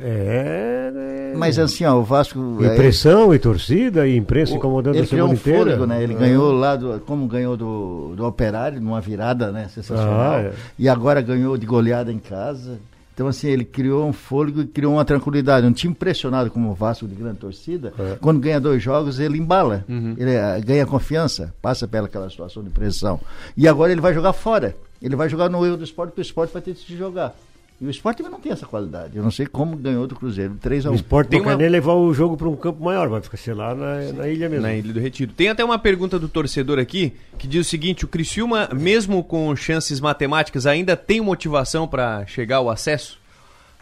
É, 0.00 0.92
é. 1.32 1.36
Mas 1.36 1.58
assim, 1.58 1.84
ó, 1.84 1.96
o 1.98 2.02
Vasco. 2.02 2.58
é, 2.62 2.72
Impressão 2.74 3.34
e 3.34 3.38
torcida 3.38 4.06
e 4.06 4.16
imprensa 4.16 4.52
o- 4.52 4.56
incomodando 4.56 4.94
a 4.94 4.98
ele 4.98 5.06
criou 5.06 5.28
semana 5.28 5.38
um 5.38 5.40
inteira. 5.40 5.58
fôlego, 5.60 5.86
né? 5.86 6.02
Ele 6.02 6.14
É. 6.14 6.16
ganhou 6.16 6.52
lá, 6.52 6.76
do, 6.76 7.00
como 7.00 7.26
ganhou 7.26 7.56
do, 7.56 8.14
do 8.16 8.24
Operário, 8.26 8.80
numa 8.80 9.00
virada 9.00 9.50
né? 9.52 9.68
sensacional. 9.72 10.32
Ah, 10.36 10.40
é. 10.40 10.52
E 10.78 10.88
agora 10.88 11.20
ganhou 11.20 11.56
de 11.56 11.66
goleada 11.66 12.12
em 12.12 12.18
casa. 12.18 12.78
Então, 13.14 13.26
assim, 13.26 13.48
ele 13.48 13.64
criou 13.64 14.06
um 14.06 14.12
fôlego 14.12 14.60
e 14.60 14.66
criou 14.66 14.92
uma 14.92 15.04
tranquilidade. 15.04 15.66
Um 15.66 15.72
time 15.72 15.92
pressionado 15.92 16.52
como 16.52 16.70
o 16.70 16.74
Vasco 16.74 17.06
de 17.08 17.16
grande 17.16 17.38
torcida, 17.38 17.92
É. 17.98 18.16
quando 18.20 18.38
ganha 18.38 18.60
dois 18.60 18.80
jogos, 18.80 19.18
ele 19.18 19.36
embala. 19.38 19.84
Uhum. 19.88 20.14
Ele 20.16 20.30
eh, 20.34 20.60
ganha 20.64 20.86
confiança, 20.86 21.52
passa 21.60 21.88
pelaquela 21.88 22.30
situação 22.30 22.62
de 22.62 22.70
pressão. 22.70 23.18
E 23.56 23.66
agora 23.66 23.90
ele 23.90 24.00
vai 24.00 24.14
jogar 24.14 24.32
fora. 24.32 24.76
Ele 25.02 25.16
vai 25.16 25.28
jogar 25.28 25.48
no 25.48 25.66
erro 25.66 25.76
do 25.76 25.82
esporte, 25.84 26.10
porque 26.10 26.20
o 26.20 26.22
esporte 26.22 26.52
vai 26.52 26.62
ter 26.62 26.74
que 26.74 26.80
se 26.86 26.96
jogar. 26.96 27.34
E 27.80 27.86
o 27.86 27.90
esporte 27.90 28.16
também 28.18 28.32
não 28.32 28.40
tem 28.40 28.50
essa 28.50 28.66
qualidade. 28.66 29.16
Eu 29.16 29.22
não 29.22 29.30
sei 29.30 29.46
como 29.46 29.76
ganhou 29.76 30.04
do 30.06 30.16
Cruzeiro. 30.16 30.56
3 30.60 30.84
a 30.86 30.90
O 30.90 30.92
1 30.92 30.96
esporte 30.96 31.28
Tem 31.28 31.40
uma- 31.40 31.54
levar 31.54 31.92
o 31.94 32.12
jogo 32.12 32.36
para 32.36 32.48
um 32.48 32.56
campo 32.56 32.82
maior, 32.82 33.08
vai 33.08 33.20
ficar 33.20 33.36
sei 33.36 33.54
lá 33.54 33.72
na, 33.72 34.12
na 34.12 34.28
ilha 34.28 34.48
mesmo. 34.48 34.62
Na 34.66 34.74
Ilha 34.74 34.92
do 34.92 34.98
Retiro. 34.98 35.32
Tem 35.32 35.48
até 35.48 35.64
uma 35.64 35.78
pergunta 35.78 36.18
do 36.18 36.28
torcedor 36.28 36.80
aqui 36.80 37.12
que 37.38 37.46
diz 37.46 37.64
o 37.66 37.70
seguinte: 37.70 38.04
o 38.04 38.08
Criciúma, 38.08 38.68
mesmo 38.72 39.22
com 39.22 39.54
chances 39.54 40.00
matemáticas, 40.00 40.66
ainda 40.66 40.96
tem 40.96 41.20
motivação 41.20 41.86
para 41.86 42.26
chegar 42.26 42.56
ao 42.56 42.68
acesso? 42.68 43.16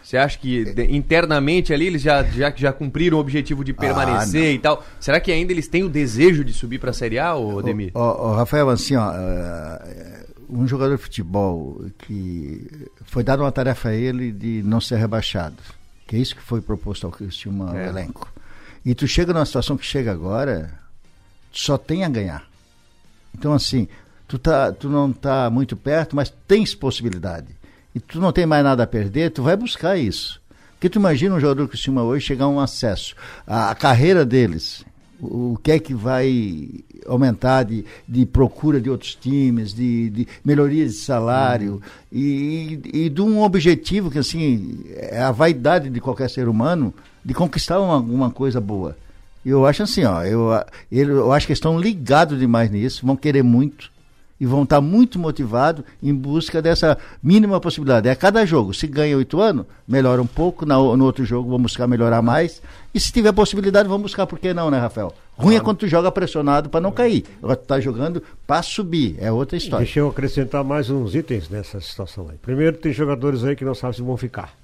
Você 0.03 0.17
acha 0.17 0.39
que 0.39 0.63
internamente 0.91 1.73
ali 1.73 1.87
eles 1.89 2.01
já, 2.03 2.23
já, 2.23 2.53
já 2.55 2.73
cumpriram 2.73 3.17
o 3.17 3.21
objetivo 3.21 3.65
de 3.65 3.73
permanecer 3.73 4.55
e 4.55 4.59
tal? 4.59 4.85
Será 5.01 5.19
que 5.19 5.33
ainda 5.33 5.53
eles 5.53 5.67
têm 5.67 5.83
o 5.83 5.89
desejo 5.89 6.45
de 6.45 6.53
subir 6.53 6.79
para 6.79 6.91
a 6.91 6.93
Série 6.93 7.19
A, 7.19 7.35
ô 7.35 7.61
Demir? 7.61 7.91
Ó, 7.93 8.29
ó, 8.31 8.37
Rafael, 8.37 8.69
assim, 8.69 8.95
ó, 8.95 9.11
é, 9.13 10.26
um 10.49 10.67
jogador 10.67 10.97
de 10.97 11.03
futebol 11.03 11.85
que 11.99 12.89
foi 13.07 13.23
dada 13.25 13.43
uma 13.43 13.53
tarefa 13.53 13.91
a 13.91 13.95
ele 13.95 14.31
de 14.33 14.63
não 14.65 14.81
ser 14.81 14.97
rebaixado, 14.97 15.57
que 16.07 16.17
é 16.17 16.19
isso 16.19 16.35
que 16.37 16.43
foi 16.43 16.61
proposto 16.61 17.07
ao 17.07 17.13
Cristiano 17.13 17.77
É. 17.77 17.89
elenco. 17.89 18.33
E 18.85 18.95
tu 18.95 19.07
chega 19.09 19.33
numa 19.33 19.45
situação 19.45 19.77
que 19.77 19.85
chega 19.85 20.13
agora, 20.13 20.73
só 21.53 21.77
tem 21.77 22.05
a 22.05 22.09
ganhar. 22.09 22.45
Então, 23.37 23.53
assim, 23.53 23.89
tu, 24.29 24.39
tá, 24.39 24.73
tu 24.73 24.89
não 24.89 25.13
tá 25.13 25.51
muito 25.51 25.77
perto, 25.77 26.15
mas 26.15 26.33
tens 26.47 26.75
possibilidade. 26.75 27.49
E 27.95 27.99
tu 28.01 28.21
não 28.21 28.31
tem 28.33 28.47
mais 28.47 28.63
nada 28.63 28.83
a 28.85 28.87
perder, 28.87 29.31
tu 29.31 29.43
vai 29.43 29.57
buscar 29.57 29.97
isso. 29.97 30.41
Porque 30.73 30.89
tu 30.91 30.99
imagina 30.99 31.35
um 31.35 31.41
jogador 31.41 31.65
que 31.65 31.73
costuma 31.73 32.03
hoje 32.03 32.27
chegar 32.27 32.45
a 32.45 32.49
um 32.49 32.61
acesso. 32.61 33.15
A, 33.47 33.71
a 33.71 33.75
carreira 33.75 34.25
deles, 34.25 34.85
o, 35.21 35.59
que 35.63 35.73
é 35.73 35.79
que 35.79 35.95
vai 35.95 36.69
aumentar 37.07 37.65
de, 37.65 37.85
de 38.07 38.27
procura 38.27 38.81
de 38.81 38.91
outros 38.91 39.15
times, 39.15 39.73
de, 39.73 40.11
de 40.11 40.29
melhorias 40.45 40.93
de 40.93 40.99
salário 40.99 41.81
e, 42.11 42.81
e, 42.93 43.05
e 43.05 43.09
de 43.09 43.21
um 43.23 43.43
objetivo 43.43 44.11
que, 44.11 44.19
assim, 44.19 44.81
é 44.95 45.21
a 45.21 45.33
vaidade 45.33 45.89
de 45.91 46.01
qualquer 46.01 46.29
ser 46.29 46.49
humano 46.49 46.93
de 47.25 47.35
conquistar 47.35 47.81
uma, 47.81 47.97
uma 47.97 48.31
coisa 48.31 48.61
boa. 48.61 48.97
Eu 49.45 49.65
acho 49.65 49.85
assim, 49.85 50.05
ó, 50.05 50.23
eu, 50.25 50.51
eu 50.91 51.33
acho 51.33 51.47
que 51.47 51.53
estão 51.53 51.79
ligados 51.79 52.39
demais 52.39 52.71
nisso, 52.71 53.07
vão 53.07 53.15
querer 53.15 53.45
muito 53.45 53.93
e 54.39 54.45
vão 54.47 54.65
estar 54.65 54.81
muito 54.81 55.19
motivados 55.19 55.85
em 56.03 56.15
busca 56.15 56.61
dessa 56.61 56.99
mínima 57.23 57.59
possibilidade. 57.61 58.09
É 58.09 58.11
a 58.11 58.17
cada 58.17 58.45
jogo. 58.45 58.75
Se 58.75 58.87
ganha 58.87 59.17
oito 59.17 59.41
anos, 59.41 59.65
melhora 59.89 60.21
um 60.21 60.27
pouco, 60.27 60.67
na- 60.67 60.77
no 60.77 61.05
outro 61.05 61.25
jogo 61.25 61.49
vão 61.49 61.59
buscar 61.61 61.87
melhorar 61.87 62.21
mais. 62.21 62.61
E 62.93 63.01
se 63.01 63.11
tiver 63.13 63.33
possibilidade, 63.33 63.89
vão 63.89 63.99
buscar, 63.99 64.27
por 64.27 64.39
que 64.39 64.53
não, 64.53 64.71
né, 64.71 64.79
Rafael? 64.79 65.13
Ruim 65.39 65.55
é 65.57 65.61
quando 65.61 65.79
tu 65.79 65.87
joga 65.89 66.11
pressionado 66.11 66.69
para 66.69 66.81
não 66.81 66.93
cair. 66.93 67.25
Agora 67.43 67.57
tu 67.57 67.67
tá 67.67 67.79
jogando 67.81 68.23
para 68.47 68.63
subir, 68.63 69.17
é 69.19 69.31
outra 69.33 69.57
história. 69.57 69.85
Deixa 69.85 70.01
eu 70.01 70.09
acrescentar 70.09 70.63
mais 70.65 70.89
uns 70.91 71.15
itens 71.15 71.49
nessa 71.49 71.81
situação 71.81 72.29
aí. 72.31 72.37
Primeiro, 72.41 72.77
tem 72.77 72.93
jogadores 72.93 73.45
aí 73.45 73.55
que 73.57 73.65
não 73.65 73.75
sabem 73.75 73.97
se 73.97 74.03
vão 74.03 74.17
ficar. 74.17 74.55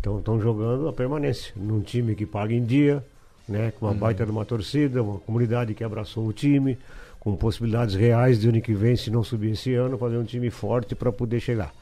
Então 0.00 0.18
estão 0.18 0.40
jogando 0.40 0.88
a 0.88 0.92
permanência 0.92 1.52
num 1.56 1.80
time 1.80 2.14
que 2.14 2.26
paga 2.26 2.52
em 2.52 2.64
dia, 2.64 3.04
né, 3.48 3.72
com 3.78 3.86
uma 3.86 3.94
baita 3.94 4.24
de 4.24 4.30
uma 4.30 4.44
torcida, 4.44 5.02
uma 5.02 5.18
comunidade 5.18 5.74
que 5.74 5.84
abraçou 5.84 6.26
o 6.26 6.32
time, 6.32 6.78
com 7.22 7.36
possibilidades 7.36 7.94
reais 7.94 8.40
de 8.40 8.48
ano 8.48 8.60
que 8.60 8.74
vem, 8.74 8.96
se 8.96 9.08
não 9.08 9.22
subir 9.22 9.52
esse 9.52 9.72
ano, 9.74 9.96
fazer 9.96 10.16
um 10.16 10.24
time 10.24 10.50
forte 10.50 10.92
para 10.92 11.12
poder 11.12 11.38
chegar. 11.38 11.72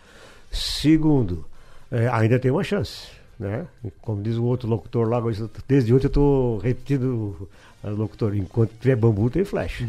Segundo, 0.53 1.47
eh, 1.91 2.07
ainda 2.13 2.39
tem 2.39 2.51
uma 2.51 2.63
chance. 2.63 3.09
Né? 3.39 3.65
Como 4.03 4.23
diz 4.23 4.37
o 4.37 4.45
outro 4.45 4.69
locutor 4.69 5.09
lá, 5.09 5.19
desde 5.67 5.95
ontem 5.95 6.05
eu 6.05 6.09
estou 6.09 6.59
repetindo 6.59 7.49
o 7.83 7.89
locutor, 7.89 8.37
enquanto 8.37 8.73
tiver 8.83 8.97
bambu 8.97 9.31
tem 9.31 9.43
flecha. 9.43 9.89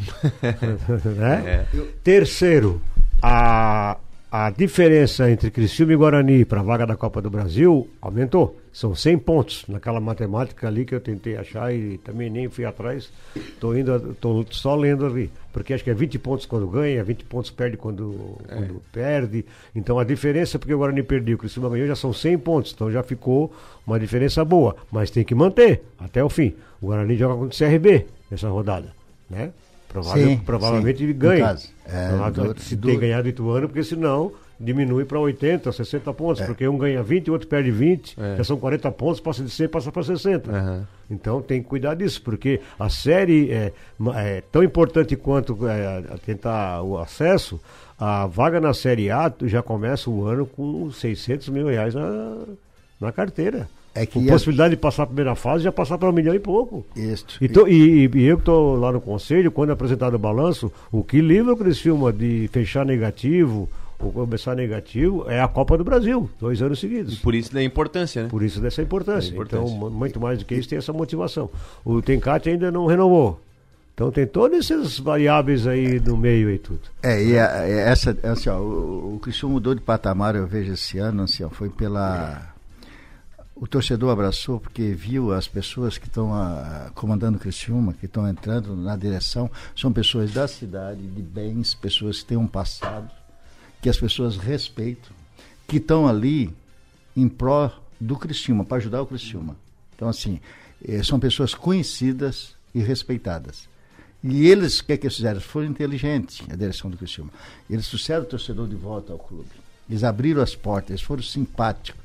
né? 1.18 1.66
Terceiro, 2.02 2.82
a, 3.22 3.98
a 4.32 4.50
diferença 4.50 5.30
entre 5.30 5.52
Criciúma 5.52 5.92
e 5.92 5.96
Guarani 5.98 6.46
para 6.46 6.62
a 6.62 6.64
vaga 6.64 6.88
da 6.88 6.96
Copa 6.96 7.22
do 7.22 7.30
Brasil 7.30 7.90
aumentou. 8.02 8.58
São 8.72 8.96
100 8.96 9.18
pontos 9.18 9.66
naquela 9.68 10.00
matemática 10.00 10.70
ali 10.70 10.86
que 10.86 10.96
eu 10.96 11.02
tentei 11.02 11.36
achar 11.36 11.76
e 11.76 11.98
também 11.98 12.30
nem 12.30 12.48
fui 12.48 12.64
atrás. 12.64 13.12
Estou 13.36 13.78
indo, 13.78 14.16
tô 14.22 14.46
só 14.52 14.74
lendo 14.74 15.06
ali, 15.06 15.30
porque 15.52 15.74
acho 15.74 15.84
que 15.84 15.90
é 15.90 15.94
20 15.94 16.18
pontos 16.20 16.46
quando 16.46 16.66
ganha, 16.66 17.04
20 17.04 17.26
pontos 17.26 17.52
perde 17.52 17.76
quando, 17.76 18.38
quando 18.48 18.82
perde. 18.94 19.46
Então 19.76 20.00
a 20.00 20.06
diferença 20.06 20.58
porque 20.58 20.74
o 20.74 20.78
Guarani 20.78 21.04
perdeu, 21.04 21.36
o 21.36 21.38
Criciúma 21.38 21.70
ganhou 21.70 21.86
já 21.86 21.96
são 21.98 22.14
100 22.14 22.38
pontos, 22.38 22.72
então 22.74 22.90
já 22.90 23.04
ficou 23.04 23.54
uma 23.86 24.00
diferença 24.00 24.46
boa, 24.46 24.78
mas 24.90 25.12
tem 25.12 25.26
que 25.26 25.36
manter 25.36 25.84
até 26.00 26.24
o 26.24 26.30
fim. 26.30 26.56
O 26.80 26.86
Guarani 26.86 27.18
joga 27.18 27.36
contra 27.36 27.54
o 27.54 27.70
CRB 27.70 28.06
nessa 28.30 28.48
rodada, 28.48 28.94
né? 29.30 29.52
Provável- 29.92 30.28
Sim, 30.28 30.38
provavelmente 30.38 30.98
sim, 31.00 31.04
ele 31.04 31.14
ganha. 31.14 31.56
É, 31.86 32.32
do- 32.32 32.60
se 32.62 32.76
do- 32.76 32.88
tem 32.88 32.98
ganhado 33.00 33.28
Ituano, 33.28 33.68
porque 33.68 33.84
senão 33.84 34.32
diminui 34.60 35.04
para 35.06 35.20
80, 35.20 35.72
60 35.72 36.14
pontos, 36.14 36.42
É. 36.42 36.46
porque 36.46 36.68
um 36.68 36.78
ganha 36.78 37.02
20 37.04 37.28
e 37.28 37.30
o 37.30 37.34
outro 37.34 37.48
perde 37.48 37.72
20, 37.72 38.16
É. 38.20 38.38
já 38.38 38.44
são 38.44 38.58
40 38.58 38.92
pontos, 38.92 39.20
passa 39.20 39.44
de 39.44 39.50
100 39.50 39.68
passa 39.68 39.92
para 39.92 40.04
60. 40.04 40.52
Aham. 40.52 40.88
Então 41.10 41.42
tem 41.42 41.62
que 41.62 41.68
cuidar 41.68 41.96
disso, 41.96 42.22
porque 42.22 42.62
a 42.80 42.88
série 42.90 43.52
é, 43.52 43.74
é 44.16 44.44
tão 44.52 44.64
importante 44.64 45.16
quanto 45.16 45.68
é, 45.68 46.02
tentar 46.26 46.82
o 46.84 46.98
acesso, 46.98 47.60
a 48.00 48.26
vaga 48.28 48.62
na 48.62 48.74
Série 48.74 49.12
A 49.12 49.32
já 49.44 49.62
começa 49.62 50.10
o 50.10 50.26
ano 50.26 50.46
com 50.46 50.90
600 50.92 51.50
mil 51.50 51.68
reais 51.68 51.94
na, 51.94 52.38
na 53.00 53.12
carteira. 53.12 53.68
É 53.94 54.06
que 54.06 54.14
com 54.14 54.26
a- 54.26 54.32
possibilidade 54.32 54.72
de 54.76 54.78
passar 54.82 55.04
a 55.04 55.06
primeira 55.08 55.36
fase, 55.36 55.64
já 55.64 55.72
passar 55.72 55.98
para 55.98 56.10
um 56.10 56.14
milhão 56.14 56.34
e 56.34 56.40
pouco. 56.40 56.86
Isso. 56.96 57.26
E, 57.42 57.50
tô- 57.50 57.68
e- 57.68 58.06
e- 58.06 58.12
e 58.18 58.24
eu 58.26 58.38
que 58.38 58.42
estou 58.44 58.76
lá 58.78 58.92
no 58.92 59.02
conselho, 59.02 59.52
quando 59.52 59.70
é 59.70 59.74
apresentado 59.74 60.14
o 60.14 60.20
balanço, 60.20 60.72
o 60.92 61.04
que 61.04 61.20
livra 61.22 61.54
o 61.54 61.58
Criciúma 61.58 62.14
de 62.14 62.50
fechar 62.54 62.86
negativo 62.86 63.68
ou 64.00 64.12
começar 64.12 64.56
negativo 64.56 65.26
é 65.30 65.42
a 65.42 65.48
Copa 65.48 65.78
do 65.78 65.84
Brasil, 65.84 66.30
dois 66.40 66.62
anos 66.62 66.80
seguidos. 66.80 67.20
Por 67.20 67.36
isso 67.36 67.54
da 67.54 67.62
importância, 67.62 68.24
né? 68.24 68.30
Por 68.30 68.42
isso 68.44 68.60
dessa 68.62 68.82
importância. 68.82 69.30
É 69.30 69.34
importância. 69.34 69.66
Então, 69.66 69.78
mu- 69.78 69.92
muito 69.92 70.20
mais 70.20 70.40
do 70.40 70.46
que 70.46 70.56
isso, 70.56 70.70
tem 70.70 70.78
essa 70.78 70.94
motivação. 70.94 71.50
O 71.86 72.02
Tencate 72.02 72.50
ainda 72.50 72.72
não 72.72 72.86
renovou. 72.86 73.42
Então 73.94 74.10
tem 74.10 74.26
todas 74.26 74.72
essas 74.72 74.98
variáveis 74.98 75.68
aí 75.68 76.00
no 76.00 76.16
meio 76.18 76.50
e 76.50 76.58
tudo. 76.58 76.80
É, 77.04 77.22
e 77.24 77.38
a- 77.38 77.68
é 77.68 77.90
essa, 77.92 78.18
é 78.24 78.30
assim, 78.30 78.50
ó, 78.50 78.58
o, 78.58 79.16
o 79.16 79.20
Cristiano 79.20 79.54
mudou 79.54 79.76
de 79.76 79.82
patamar, 79.82 80.36
eu 80.36 80.48
vejo 80.48 80.72
esse 80.74 80.98
ano, 80.98 81.24
assim, 81.24 81.44
ó, 81.44 81.50
foi 81.50 81.70
pela. 81.70 82.51
O 83.62 83.68
torcedor 83.68 84.10
abraçou 84.10 84.60
porque 84.60 84.92
viu 84.92 85.32
as 85.32 85.48
pessoas 85.48 85.96
que 85.96 86.08
estão 86.08 86.34
ah, 86.34 86.90
comandando 86.96 87.38
Criciúma, 87.38 87.94
que 87.94 88.08
estão 88.08 88.28
entrando 88.28 88.76
na 88.76 88.98
direção, 88.98 89.52
são 89.76 89.94
pessoas 89.94 90.32
da 90.32 90.48
cidade, 90.48 91.06
de 91.06 91.22
bens, 91.22 91.76
pessoas 91.76 92.22
que 92.22 92.26
têm 92.26 92.38
um 92.40 92.48
passado, 92.48 93.12
que 93.80 93.88
as 93.88 94.00
pessoas 94.00 94.36
respeitam, 94.36 95.12
que 95.68 95.78
estão 95.78 96.08
ali 96.08 96.52
em 97.16 97.30
pró 97.30 97.72
do 98.00 98.18
Criciúma, 98.18 98.66
para 98.66 98.78
ajudar 98.78 99.04
o 99.04 99.06
Criciúma. 99.06 99.56
Então, 99.96 100.10
assim, 100.10 100.42
eh, 100.84 101.04
são 101.04 101.20
pessoas 101.20 101.54
conhecidas 101.54 102.56
e 102.74 102.80
respeitadas. 102.80 103.70
E 104.24 104.48
eles, 104.48 104.80
o 104.80 104.86
que 104.86 104.94
é 104.94 104.98
que 104.98 105.06
eles 105.06 105.18
fizeram? 105.18 105.40
Foram 105.40 105.68
inteligentes, 105.68 106.42
a 106.50 106.56
direção 106.56 106.90
do 106.90 106.98
Criciúma. 106.98 107.30
Eles 107.70 107.88
trouxeram 107.88 108.24
o 108.24 108.26
torcedor 108.26 108.68
de 108.68 108.76
volta 108.76 109.14
ao 109.14 109.20
clube. 109.20 109.52
Eles 109.88 110.04
abriram 110.04 110.42
as 110.42 110.56
portas, 110.56 110.90
eles 110.90 111.02
foram 111.04 111.22
simpáticos. 111.22 112.02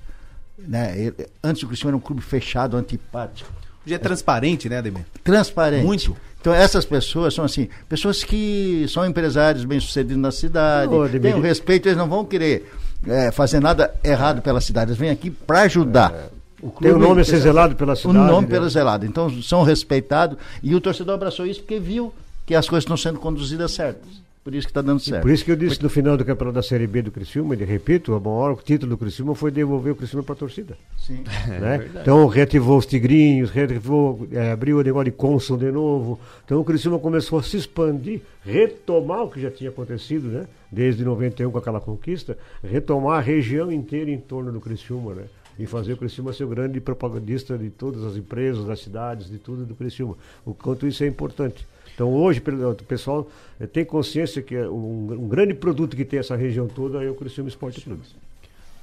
Né? 0.58 0.94
Ele- 0.98 1.26
Antes 1.42 1.62
o 1.62 1.66
Criciúma 1.66 1.90
era 1.90 1.96
um 1.96 2.00
clube 2.00 2.22
fechado, 2.22 2.76
antipático, 2.76 3.50
Hoje 3.84 3.94
é 3.94 3.98
transparente, 3.98 4.68
né, 4.68 4.78
Ademir? 4.78 5.04
transparente. 5.22 5.84
Muito. 5.84 6.16
Então 6.40 6.52
essas 6.54 6.84
pessoas 6.84 7.34
são 7.34 7.44
assim, 7.44 7.68
pessoas 7.88 8.22
que 8.24 8.86
são 8.88 9.04
empresários 9.06 9.64
bem-sucedidos 9.64 10.20
na 10.20 10.30
cidade, 10.32 10.94
Ademir, 10.94 11.20
têm 11.20 11.34
o 11.34 11.40
respeito, 11.40 11.86
eles 11.88 11.98
não 11.98 12.08
vão 12.08 12.24
querer 12.24 12.70
eh, 13.06 13.30
fazer 13.32 13.60
nada 13.60 13.94
errado 14.02 14.40
pela 14.42 14.60
cidade, 14.60 14.90
eles 14.90 14.98
vêm 14.98 15.10
aqui 15.10 15.30
para 15.30 15.62
ajudar. 15.62 16.30
O 16.62 16.70
Tem 16.70 16.90
o 16.90 16.98
nome 16.98 17.20
a 17.20 17.24
ser 17.24 17.32
precisa- 17.32 17.42
zelado 17.42 17.76
pela 17.76 17.92
o 17.92 17.96
cidade. 17.96 18.16
nome 18.18 18.46
né? 18.46 18.50
pelo 18.54 18.68
zelado. 18.68 19.04
Então 19.04 19.30
são 19.42 19.62
respeitados 19.62 20.38
e 20.62 20.74
o 20.74 20.80
torcedor 20.80 21.14
abraçou 21.14 21.46
isso 21.46 21.60
porque 21.60 21.78
viu 21.78 22.12
que 22.46 22.54
as 22.54 22.68
coisas 22.68 22.84
estão 22.84 22.96
sendo 22.96 23.18
conduzidas 23.20 23.72
certas. 23.72 24.08
Por 24.46 24.54
isso 24.54 24.68
que 24.68 24.70
está 24.70 24.80
dando 24.80 25.00
certo. 25.00 25.22
Por 25.22 25.30
isso 25.32 25.44
que 25.44 25.50
eu 25.50 25.56
disse 25.56 25.82
no 25.82 25.90
final 25.90 26.16
do 26.16 26.24
campeonato 26.24 26.54
da 26.54 26.62
Série 26.62 26.86
B 26.86 27.02
do 27.02 27.10
Criciúma, 27.10 27.56
e 27.56 27.64
repito, 27.64 28.14
a 28.14 28.20
maior 28.20 28.56
título 28.62 28.90
do 28.90 28.96
Criciúma 28.96 29.34
foi 29.34 29.50
devolver 29.50 29.92
o 29.92 29.96
Criciúma 29.96 30.22
para 30.22 30.34
a 30.34 30.38
torcida. 30.38 30.78
Sim. 30.96 31.24
né? 31.60 31.90
Então 32.00 32.24
reativou 32.28 32.78
os 32.78 32.86
tigrinhos, 32.86 33.50
reativou, 33.50 34.28
eh, 34.30 34.52
abriu 34.52 34.78
o 34.78 34.82
negócio 34.84 35.06
de 35.06 35.10
Consul 35.10 35.56
de 35.56 35.72
novo. 35.72 36.20
Então 36.44 36.60
o 36.60 36.64
Criciúma 36.64 36.96
começou 37.00 37.40
a 37.40 37.42
se 37.42 37.56
expandir, 37.56 38.20
retomar 38.44 39.24
o 39.24 39.30
que 39.32 39.40
já 39.40 39.50
tinha 39.50 39.68
acontecido, 39.68 40.28
né? 40.28 40.46
Desde 40.70 41.04
91 41.04 41.50
com 41.50 41.58
aquela 41.58 41.80
conquista, 41.80 42.38
retomar 42.62 43.18
a 43.18 43.20
região 43.20 43.72
inteira 43.72 44.12
em 44.12 44.18
torno 44.18 44.52
do 44.52 44.60
Criciúma, 44.60 45.12
né? 45.12 45.24
e 45.58 45.66
fazer 45.66 45.94
o 45.94 45.96
Criciúma 45.96 46.32
ser 46.32 46.44
o 46.44 46.48
grande 46.48 46.80
propagandista 46.80 47.58
de 47.58 47.70
todas 47.70 48.04
as 48.04 48.16
empresas, 48.16 48.64
das 48.64 48.78
cidades, 48.78 49.28
de 49.28 49.38
tudo 49.38 49.64
do 49.64 49.74
Criciúma. 49.74 50.16
O 50.44 50.54
quanto 50.54 50.86
isso 50.86 51.02
é 51.02 51.08
importante. 51.08 51.66
Então 51.96 52.12
hoje 52.12 52.42
o 52.44 52.84
pessoal 52.84 53.26
eh, 53.58 53.66
tem 53.66 53.82
consciência 53.82 54.42
que 54.42 54.54
é 54.54 54.68
um, 54.68 55.12
um 55.12 55.28
grande 55.28 55.54
produto 55.54 55.96
que 55.96 56.04
tem 56.04 56.18
essa 56.18 56.36
região 56.36 56.68
toda 56.68 57.02
é 57.02 57.08
o 57.08 57.14
Criciúma 57.14 57.48
Esporte 57.48 57.80
Clube. 57.80 58.02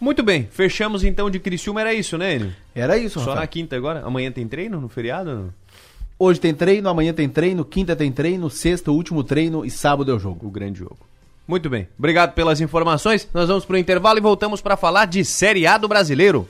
Muito 0.01 0.23
bem, 0.23 0.47
fechamos 0.51 1.03
então 1.03 1.29
de 1.29 1.39
Criciúma, 1.39 1.81
era 1.81 1.93
isso, 1.93 2.17
né, 2.17 2.35
Enio? 2.35 2.53
Era 2.73 2.97
isso, 2.97 3.19
Só 3.19 3.19
Rafael. 3.19 3.41
na 3.41 3.47
quinta 3.47 3.75
agora? 3.75 4.01
Amanhã 4.03 4.31
tem 4.31 4.47
treino 4.47 4.81
no 4.81 4.89
feriado? 4.89 5.53
Hoje 6.17 6.39
tem 6.39 6.55
treino, 6.55 6.89
amanhã 6.89 7.13
tem 7.13 7.29
treino, 7.29 7.63
quinta 7.63 7.95
tem 7.95 8.11
treino, 8.11 8.49
sexta, 8.49 8.91
último 8.91 9.23
treino 9.23 9.63
e 9.63 9.69
sábado 9.69 10.11
é 10.11 10.15
o 10.15 10.19
jogo. 10.19 10.47
O 10.47 10.51
grande 10.51 10.79
jogo. 10.79 10.97
Muito 11.47 11.69
bem, 11.69 11.87
obrigado 11.97 12.33
pelas 12.33 12.59
informações. 12.61 13.29
Nós 13.31 13.47
vamos 13.47 13.63
pro 13.63 13.77
intervalo 13.77 14.17
e 14.17 14.21
voltamos 14.21 14.59
para 14.59 14.75
falar 14.75 15.05
de 15.05 15.23
Série 15.23 15.67
A 15.67 15.77
do 15.77 15.87
Brasileiro. 15.87 16.49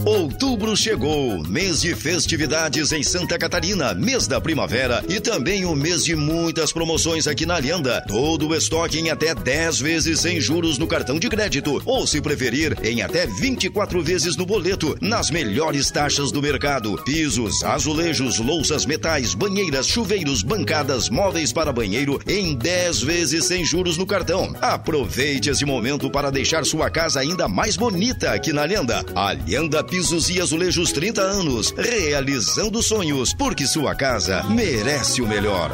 Outubro 0.05 0.75
chegou, 0.75 1.43
mês 1.47 1.81
de 1.81 1.93
festividades 1.93 2.91
em 2.91 3.03
Santa 3.03 3.37
Catarina, 3.37 3.93
mês 3.93 4.25
da 4.25 4.41
primavera 4.41 5.03
e 5.07 5.19
também 5.19 5.63
o 5.63 5.75
mês 5.75 6.03
de 6.03 6.15
muitas 6.15 6.73
promoções 6.73 7.27
aqui 7.27 7.45
na 7.45 7.57
Alianda. 7.57 8.03
Todo 8.07 8.47
o 8.47 8.55
estoque 8.55 8.97
em 8.97 9.11
até 9.11 9.35
10 9.35 9.79
vezes 9.79 10.19
sem 10.19 10.41
juros 10.41 10.79
no 10.79 10.87
cartão 10.87 11.19
de 11.19 11.29
crédito, 11.29 11.79
ou 11.85 12.07
se 12.07 12.19
preferir, 12.19 12.75
em 12.83 13.03
até 13.03 13.27
24 13.27 14.01
vezes 14.01 14.35
no 14.35 14.43
boleto, 14.43 14.97
nas 14.99 15.29
melhores 15.29 15.91
taxas 15.91 16.31
do 16.31 16.41
mercado. 16.41 16.99
Pisos, 17.05 17.63
azulejos, 17.63 18.39
louças, 18.39 18.87
metais, 18.87 19.35
banheiras, 19.35 19.87
chuveiros, 19.87 20.41
bancadas, 20.41 21.09
móveis 21.09 21.53
para 21.53 21.71
banheiro 21.71 22.19
em 22.27 22.55
10 22.55 23.03
vezes 23.03 23.45
sem 23.45 23.63
juros 23.63 23.97
no 23.97 24.07
cartão. 24.07 24.55
Aproveite 24.61 25.51
esse 25.51 25.63
momento 25.63 26.09
para 26.09 26.31
deixar 26.31 26.65
sua 26.65 26.89
casa 26.89 27.19
ainda 27.19 27.47
mais 27.47 27.77
bonita 27.77 28.31
aqui 28.31 28.51
na 28.51 28.63
Alianda. 28.63 29.05
Alianda 29.13 29.90
Pisos 29.91 30.29
e 30.29 30.39
Azulejos 30.39 30.93
30 30.93 31.21
anos, 31.21 31.71
realizando 31.71 32.81
sonhos, 32.81 33.33
porque 33.33 33.67
sua 33.67 33.93
casa 33.93 34.41
merece 34.43 35.21
o 35.21 35.27
melhor. 35.27 35.69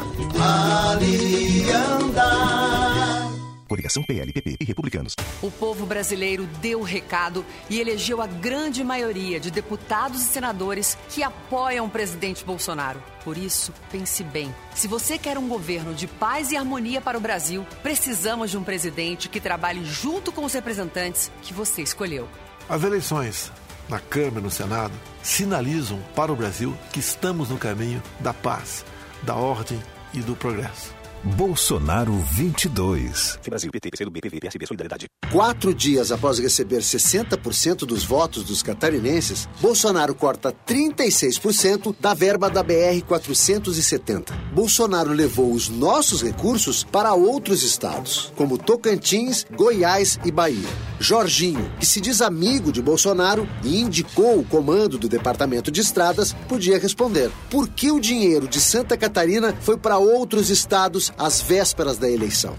Coligação 3.68 4.02
PLPP 4.02 4.56
e 4.60 4.64
Republicanos. 4.64 5.14
O 5.40 5.52
povo 5.52 5.86
brasileiro 5.86 6.48
deu 6.60 6.80
o 6.80 6.82
recado 6.82 7.46
e 7.70 7.78
elegeu 7.78 8.20
a 8.20 8.26
grande 8.26 8.82
maioria 8.82 9.38
de 9.38 9.52
deputados 9.52 10.20
e 10.20 10.24
senadores 10.24 10.98
que 11.10 11.22
apoiam 11.22 11.86
o 11.86 11.90
presidente 11.90 12.44
Bolsonaro. 12.44 13.00
Por 13.22 13.38
isso, 13.38 13.72
pense 13.88 14.24
bem. 14.24 14.52
Se 14.74 14.88
você 14.88 15.16
quer 15.16 15.38
um 15.38 15.46
governo 15.46 15.94
de 15.94 16.08
paz 16.08 16.50
e 16.50 16.56
harmonia 16.56 17.00
para 17.00 17.16
o 17.16 17.20
Brasil, 17.20 17.64
precisamos 17.84 18.50
de 18.50 18.58
um 18.58 18.64
presidente 18.64 19.28
que 19.28 19.40
trabalhe 19.40 19.84
junto 19.84 20.32
com 20.32 20.44
os 20.44 20.52
representantes 20.52 21.30
que 21.40 21.54
você 21.54 21.82
escolheu. 21.82 22.28
As 22.68 22.82
eleições 22.82 23.52
na 23.88 23.98
Câmara 23.98 24.40
no 24.40 24.50
Senado 24.50 24.94
sinalizam 25.22 25.98
para 26.14 26.32
o 26.32 26.36
Brasil 26.36 26.76
que 26.92 27.00
estamos 27.00 27.48
no 27.48 27.58
caminho 27.58 28.02
da 28.20 28.34
paz, 28.34 28.84
da 29.22 29.34
ordem 29.34 29.80
e 30.12 30.20
do 30.20 30.36
progresso. 30.36 30.97
Bolsonaro 31.24 32.12
22. 32.12 33.38
Brasil, 33.44 33.70
PT, 33.72 33.90
PCdoB, 33.90 34.20
PV, 34.20 34.40
PSB, 34.40 34.66
Solidariedade. 34.66 35.06
Quatro 35.32 35.74
dias 35.74 36.12
após 36.12 36.38
receber 36.38 36.78
60% 36.80 37.78
dos 37.78 38.04
votos 38.04 38.44
dos 38.44 38.62
catarinenses, 38.62 39.48
Bolsonaro 39.60 40.14
corta 40.14 40.52
36% 40.66 41.94
da 42.00 42.14
verba 42.14 42.48
da 42.48 42.62
BR-470. 42.62 44.32
Bolsonaro 44.52 45.12
levou 45.12 45.52
os 45.52 45.68
nossos 45.68 46.22
recursos 46.22 46.84
para 46.84 47.12
outros 47.14 47.62
estados, 47.62 48.32
como 48.36 48.56
Tocantins, 48.56 49.44
Goiás 49.56 50.18
e 50.24 50.30
Bahia. 50.30 50.68
Jorginho, 51.00 51.70
que 51.78 51.86
se 51.86 52.00
diz 52.00 52.20
amigo 52.20 52.72
de 52.72 52.82
Bolsonaro 52.82 53.48
e 53.62 53.80
indicou 53.80 54.38
o 54.38 54.44
comando 54.44 54.98
do 54.98 55.08
Departamento 55.08 55.70
de 55.70 55.80
Estradas, 55.80 56.32
podia 56.48 56.78
responder: 56.78 57.30
por 57.50 57.68
que 57.68 57.90
o 57.90 58.00
dinheiro 58.00 58.48
de 58.48 58.60
Santa 58.60 58.96
Catarina 58.96 59.54
foi 59.60 59.76
para 59.76 59.98
outros 59.98 60.50
estados 60.50 61.07
às 61.16 61.40
vésperas 61.40 61.98
da 61.98 62.08
eleição? 62.08 62.56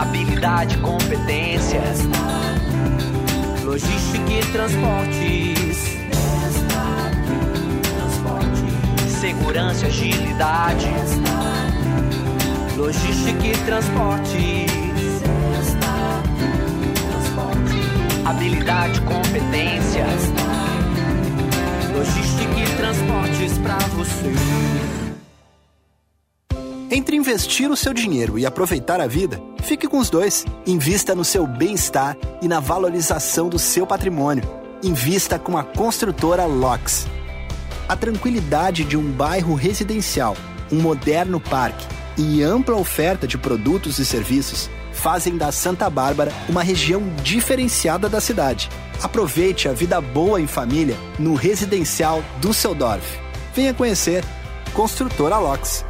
habilidade, 0.00 0.78
competência, 0.78 1.82
logística 3.62 4.32
e 4.32 4.40
transportes, 4.52 5.98
segurança 9.20 9.86
agilidade, 9.86 10.88
logística 12.76 13.46
e 13.46 13.52
transportes, 13.66 14.72
habilidade, 18.24 19.00
competência, 19.02 20.06
logística 22.00 22.58
e 22.58 22.76
transportes 22.76 23.58
para 23.58 23.76
você. 23.88 24.32
Entre 26.90 27.14
investir 27.14 27.70
o 27.70 27.76
seu 27.76 27.92
dinheiro 27.92 28.38
e 28.38 28.46
aproveitar 28.46 29.02
a 29.02 29.06
vida, 29.06 29.38
fique 29.62 29.86
com 29.86 29.98
os 29.98 30.08
dois. 30.08 30.46
Invista 30.66 31.14
no 31.14 31.24
seu 31.26 31.46
bem-estar 31.46 32.16
e 32.40 32.48
na 32.48 32.58
valorização 32.58 33.50
do 33.50 33.58
seu 33.58 33.86
patrimônio. 33.86 34.44
Invista 34.82 35.38
com 35.38 35.58
a 35.58 35.62
construtora 35.62 36.46
LOX. 36.46 37.06
A 37.86 37.94
tranquilidade 37.94 38.82
de 38.82 38.96
um 38.96 39.12
bairro 39.12 39.54
residencial, 39.54 40.34
um 40.72 40.80
moderno 40.80 41.38
parque 41.38 41.86
e 42.16 42.42
ampla 42.42 42.76
oferta 42.76 43.26
de 43.26 43.36
produtos 43.36 43.98
e 43.98 44.06
serviços 44.06 44.70
fazem 45.00 45.36
da 45.36 45.50
Santa 45.50 45.88
Bárbara 45.88 46.30
uma 46.48 46.62
região 46.62 47.02
diferenciada 47.22 48.08
da 48.08 48.20
cidade. 48.20 48.68
Aproveite 49.02 49.66
a 49.66 49.72
vida 49.72 49.98
boa 50.00 50.40
em 50.40 50.46
família 50.46 50.96
no 51.18 51.34
residencial 51.34 52.22
Düsseldorf. 52.40 53.18
Venha 53.54 53.72
conhecer 53.72 54.22
Construtora 54.74 55.38
LOX. 55.38 55.89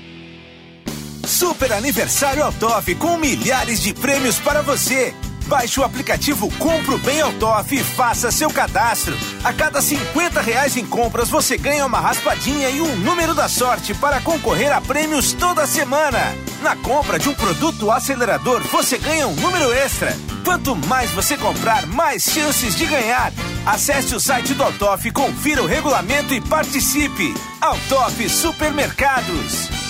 Super 1.31 1.71
aniversário 1.71 2.43
Altoff 2.43 2.93
com 2.95 3.17
milhares 3.17 3.79
de 3.79 3.93
prêmios 3.93 4.37
para 4.37 4.61
você. 4.61 5.15
Baixe 5.47 5.79
o 5.79 5.83
aplicativo 5.83 6.51
Compro 6.57 6.97
Bem 6.97 7.21
Altoff 7.21 7.73
e 7.73 7.81
faça 7.81 8.29
seu 8.31 8.49
cadastro. 8.49 9.17
A 9.41 9.53
cada 9.53 9.81
50 9.81 10.41
reais 10.41 10.75
em 10.75 10.85
compras 10.85 11.29
você 11.29 11.57
ganha 11.57 11.85
uma 11.85 12.01
raspadinha 12.01 12.69
e 12.69 12.81
um 12.81 12.97
número 12.97 13.33
da 13.33 13.47
sorte 13.47 13.93
para 13.93 14.19
concorrer 14.19 14.75
a 14.75 14.81
prêmios 14.81 15.31
toda 15.31 15.65
semana. 15.65 16.35
Na 16.61 16.75
compra 16.75 17.17
de 17.17 17.29
um 17.29 17.33
produto 17.33 17.89
acelerador 17.89 18.61
você 18.63 18.97
ganha 18.97 19.25
um 19.25 19.35
número 19.35 19.71
extra. 19.71 20.13
Quanto 20.43 20.75
mais 20.75 21.11
você 21.11 21.37
comprar, 21.37 21.87
mais 21.87 22.23
chances 22.23 22.75
de 22.75 22.85
ganhar. 22.85 23.31
Acesse 23.65 24.13
o 24.13 24.19
site 24.19 24.53
do 24.53 24.63
Altoff, 24.63 25.09
confira 25.11 25.63
o 25.63 25.67
regulamento 25.67 26.33
e 26.33 26.41
participe. 26.41 27.33
Altoff 27.61 28.29
Supermercados. 28.29 29.80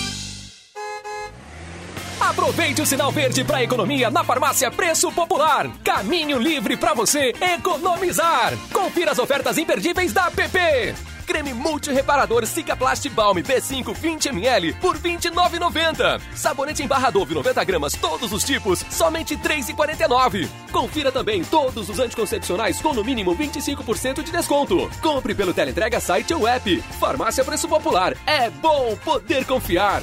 Aproveite 2.32 2.80
o 2.80 2.86
sinal 2.86 3.12
verde 3.12 3.44
para 3.44 3.62
economia 3.62 4.10
na 4.10 4.24
farmácia 4.24 4.70
Preço 4.70 5.12
Popular. 5.12 5.70
Caminho 5.84 6.38
livre 6.38 6.78
para 6.78 6.94
você 6.94 7.34
economizar. 7.38 8.54
Confira 8.72 9.12
as 9.12 9.18
ofertas 9.18 9.58
imperdíveis 9.58 10.14
da 10.14 10.30
PP. 10.30 10.94
Creme 11.26 11.52
multireparador 11.52 12.46
Cicaplast 12.46 13.06
Balm 13.10 13.36
B5 13.36 13.94
20ml 13.94 14.74
por 14.80 14.96
R$ 14.96 15.18
29,90. 15.18 16.22
Sabonete 16.34 16.82
em 16.82 16.86
barra 16.86 17.10
Dove 17.10 17.34
90 17.34 17.62
gramas, 17.64 17.92
todos 17.92 18.32
os 18.32 18.42
tipos, 18.42 18.82
somente 18.88 19.34
R$ 19.34 19.42
3,49. 19.42 20.48
Confira 20.72 21.12
também 21.12 21.44
todos 21.44 21.90
os 21.90 21.98
anticoncepcionais 21.98 22.80
com 22.80 22.94
no 22.94 23.04
mínimo 23.04 23.36
25% 23.36 24.22
de 24.22 24.32
desconto. 24.32 24.90
Compre 25.02 25.34
pelo 25.34 25.52
teleentrega 25.52 26.00
site 26.00 26.32
ou 26.32 26.48
app. 26.48 26.82
Farmácia 26.98 27.44
Preço 27.44 27.68
Popular. 27.68 28.16
É 28.26 28.48
bom 28.48 28.96
poder 29.04 29.44
confiar. 29.44 30.02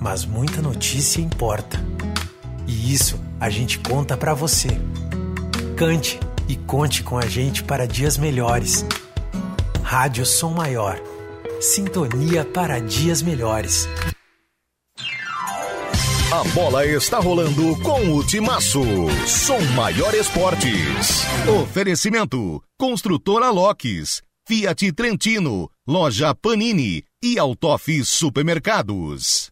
mas 0.00 0.24
muita 0.24 0.62
notícia 0.62 1.20
importa. 1.20 1.78
E 2.66 2.92
isso 2.92 3.20
a 3.38 3.50
gente 3.50 3.78
conta 3.78 4.16
pra 4.16 4.34
você. 4.34 4.68
Cante 5.76 6.18
e 6.48 6.56
conte 6.56 7.02
com 7.02 7.18
a 7.18 7.26
gente 7.26 7.62
para 7.62 7.86
dias 7.86 8.16
melhores. 8.16 8.84
Rádio 9.82 10.24
Som 10.24 10.54
Maior. 10.54 11.00
Sintonia 11.60 12.44
para 12.44 12.80
dias 12.80 13.22
melhores. 13.22 13.88
A 16.32 16.44
bola 16.54 16.86
está 16.86 17.18
rolando 17.18 17.76
com 17.82 18.14
o 18.14 18.24
Timaço. 18.24 18.82
Som 19.26 19.60
Maior 19.74 20.14
Esportes. 20.14 21.24
Oferecimento: 21.60 22.62
Construtora 22.78 23.50
Locks, 23.50 24.22
Fiat 24.46 24.92
Trentino, 24.92 25.68
Loja 25.86 26.34
Panini 26.34 27.02
e 27.22 27.38
Autof 27.38 28.04
Supermercados. 28.04 29.50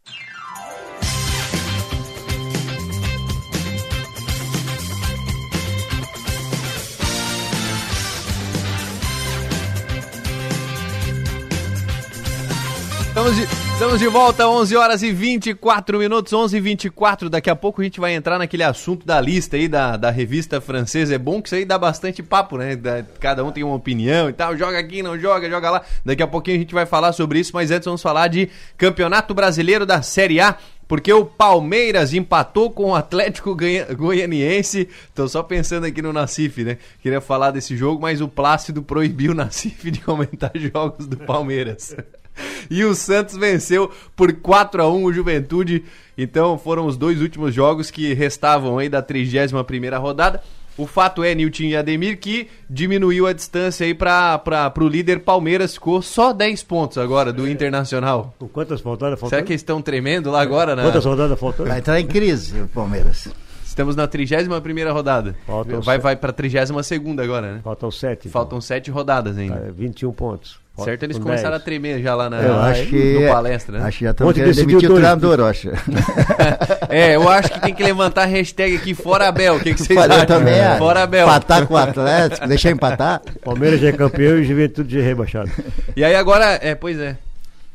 Estamos 13.28 13.36
de, 13.36 13.72
estamos 13.74 13.98
de 13.98 14.06
volta, 14.08 14.48
11 14.48 14.74
horas 14.74 15.02
e 15.02 15.12
24 15.12 15.98
minutos, 15.98 16.32
11 16.32 16.56
e 16.56 16.60
24. 16.60 17.28
Daqui 17.28 17.50
a 17.50 17.54
pouco 17.56 17.82
a 17.82 17.84
gente 17.84 18.00
vai 18.00 18.14
entrar 18.14 18.38
naquele 18.38 18.62
assunto 18.62 19.04
da 19.06 19.20
lista 19.20 19.56
aí 19.56 19.68
da, 19.68 19.98
da 19.98 20.10
revista 20.10 20.62
francesa. 20.62 21.14
É 21.14 21.18
bom 21.18 21.42
que 21.42 21.48
isso 21.48 21.54
aí 21.54 21.66
dá 21.66 21.76
bastante 21.76 22.22
papo, 22.22 22.56
né? 22.56 22.74
Da- 22.74 23.04
cada 23.20 23.44
um 23.44 23.52
tem 23.52 23.62
uma 23.62 23.74
opinião 23.74 24.30
e 24.30 24.32
tal. 24.32 24.56
Joga 24.56 24.78
aqui, 24.78 25.02
não 25.02 25.18
joga, 25.18 25.50
joga 25.50 25.70
lá. 25.70 25.82
Daqui 26.02 26.22
a 26.22 26.26
pouquinho 26.26 26.56
a 26.56 26.60
gente 26.60 26.72
vai 26.72 26.86
falar 26.86 27.12
sobre 27.12 27.38
isso, 27.38 27.50
mas 27.52 27.70
antes 27.70 27.84
vamos 27.84 28.00
falar 28.00 28.28
de 28.28 28.48
Campeonato 28.78 29.34
Brasileiro 29.34 29.84
da 29.84 30.00
Série 30.00 30.40
A. 30.40 30.56
Porque 30.86 31.12
o 31.12 31.26
Palmeiras 31.26 32.14
empatou 32.14 32.70
com 32.70 32.92
o 32.92 32.94
Atlético 32.94 33.54
Goianiense. 33.94 34.88
Tô 35.14 35.28
só 35.28 35.42
pensando 35.42 35.84
aqui 35.84 36.00
no 36.00 36.14
Nacife, 36.14 36.64
né? 36.64 36.78
Queria 37.02 37.20
falar 37.20 37.50
desse 37.50 37.76
jogo, 37.76 38.00
mas 38.00 38.22
o 38.22 38.28
Plácido 38.28 38.82
proibiu 38.82 39.32
o 39.32 39.34
Nacife 39.34 39.90
de 39.90 40.00
comentar 40.00 40.50
jogos 40.54 41.06
do 41.06 41.18
Palmeiras. 41.18 41.94
E 42.70 42.84
o 42.84 42.94
Santos 42.94 43.36
venceu 43.36 43.90
por 44.14 44.32
4 44.32 44.82
a 44.82 44.90
1 44.90 45.04
o 45.04 45.12
Juventude. 45.12 45.84
Então 46.16 46.58
foram 46.58 46.86
os 46.86 46.96
dois 46.96 47.20
últimos 47.20 47.54
jogos 47.54 47.90
que 47.90 48.12
restavam 48.12 48.78
aí 48.78 48.88
da 48.88 49.02
31ª 49.02 49.98
rodada. 49.98 50.42
O 50.78 50.86
fato 50.86 51.24
é, 51.24 51.34
Nilton 51.34 51.64
e 51.64 51.76
Ademir, 51.76 52.18
que 52.20 52.48
diminuiu 52.70 53.26
a 53.26 53.32
distância 53.32 53.84
aí 53.84 53.92
para 53.92 54.72
o 54.78 54.86
líder 54.86 55.20
Palmeiras. 55.20 55.74
Ficou 55.74 56.00
só 56.00 56.32
10 56.32 56.62
pontos 56.62 56.98
agora 56.98 57.32
do 57.32 57.48
Internacional. 57.48 58.32
Com 58.38 58.46
quantas 58.46 58.80
rodadas 58.80 59.18
faltando? 59.18 59.30
Será 59.30 59.42
que 59.44 59.52
eles 59.52 59.60
estão 59.60 59.82
tremendo 59.82 60.30
lá 60.30 60.40
agora? 60.40 60.76
Na... 60.76 60.84
Quantas 60.84 61.04
rodadas 61.04 61.38
faltando? 61.38 61.68
Vai 61.68 61.78
entrar 61.78 61.98
em 61.98 62.06
crise 62.06 62.60
o 62.60 62.68
Palmeiras. 62.68 63.28
Estamos 63.64 63.96
na 63.96 64.06
31ª 64.06 64.92
rodada. 64.92 65.34
Faltam 65.44 65.80
vai 65.80 65.96
sete. 65.96 66.02
vai 66.02 66.16
para 66.16 66.32
32ª 66.32 67.22
agora, 67.24 67.54
né? 67.54 67.60
Faltam 67.62 67.90
sete. 67.90 68.28
Faltam 68.28 68.60
7 68.60 68.90
rodadas 68.90 69.36
ainda. 69.36 69.56
Tá, 69.56 69.70
21 69.72 70.12
pontos. 70.12 70.60
Certo, 70.84 71.02
eles 71.02 71.16
Com 71.16 71.24
começaram 71.24 71.50
10. 71.50 71.62
a 71.62 71.64
tremer 71.64 72.02
já 72.02 72.14
lá 72.14 72.30
na, 72.30 72.40
Eu 72.40 72.58
acho 72.60 72.86
que, 72.86 73.18
no 73.20 73.28
palestra, 73.28 73.78
né? 73.78 73.84
acho 73.86 73.98
que 73.98 74.04
já 74.04 74.10
estão 74.12 74.26
Ontem 74.28 74.40
querendo 74.40 74.54
decidiu 74.54 74.78
demitir 74.78 74.90
o 74.90 74.94
treinador, 74.94 75.38
eu 75.40 75.46
acho. 75.46 75.68
É, 76.88 77.16
eu 77.16 77.28
acho 77.28 77.50
que 77.50 77.60
tem 77.60 77.74
que 77.74 77.82
levantar 77.82 78.22
a 78.22 78.26
hashtag 78.26 78.76
aqui 78.76 78.94
Fora 78.94 79.28
Abel. 79.28 79.56
O 79.56 79.60
que, 79.60 79.74
que 79.74 79.82
vocês 79.82 79.98
acham? 79.98 80.26
também 80.26 80.58
acho. 80.58 80.78
Fora 80.78 81.02
Abel. 81.02 81.26
Empatar 81.26 81.66
com 81.66 81.74
o 81.74 81.76
Atlético, 81.76 82.46
deixar 82.48 82.70
empatar. 82.70 83.20
Palmeiras 83.44 83.80
já 83.80 83.88
é 83.88 83.92
campeão 83.92 84.38
e 84.38 84.40
o 84.40 84.44
Juventude 84.44 84.94
já 84.94 85.00
é 85.00 85.04
rebaixado. 85.04 85.50
E 85.94 86.02
aí 86.02 86.14
agora, 86.14 86.58
é, 86.62 86.74
pois 86.74 86.98
é. 86.98 87.16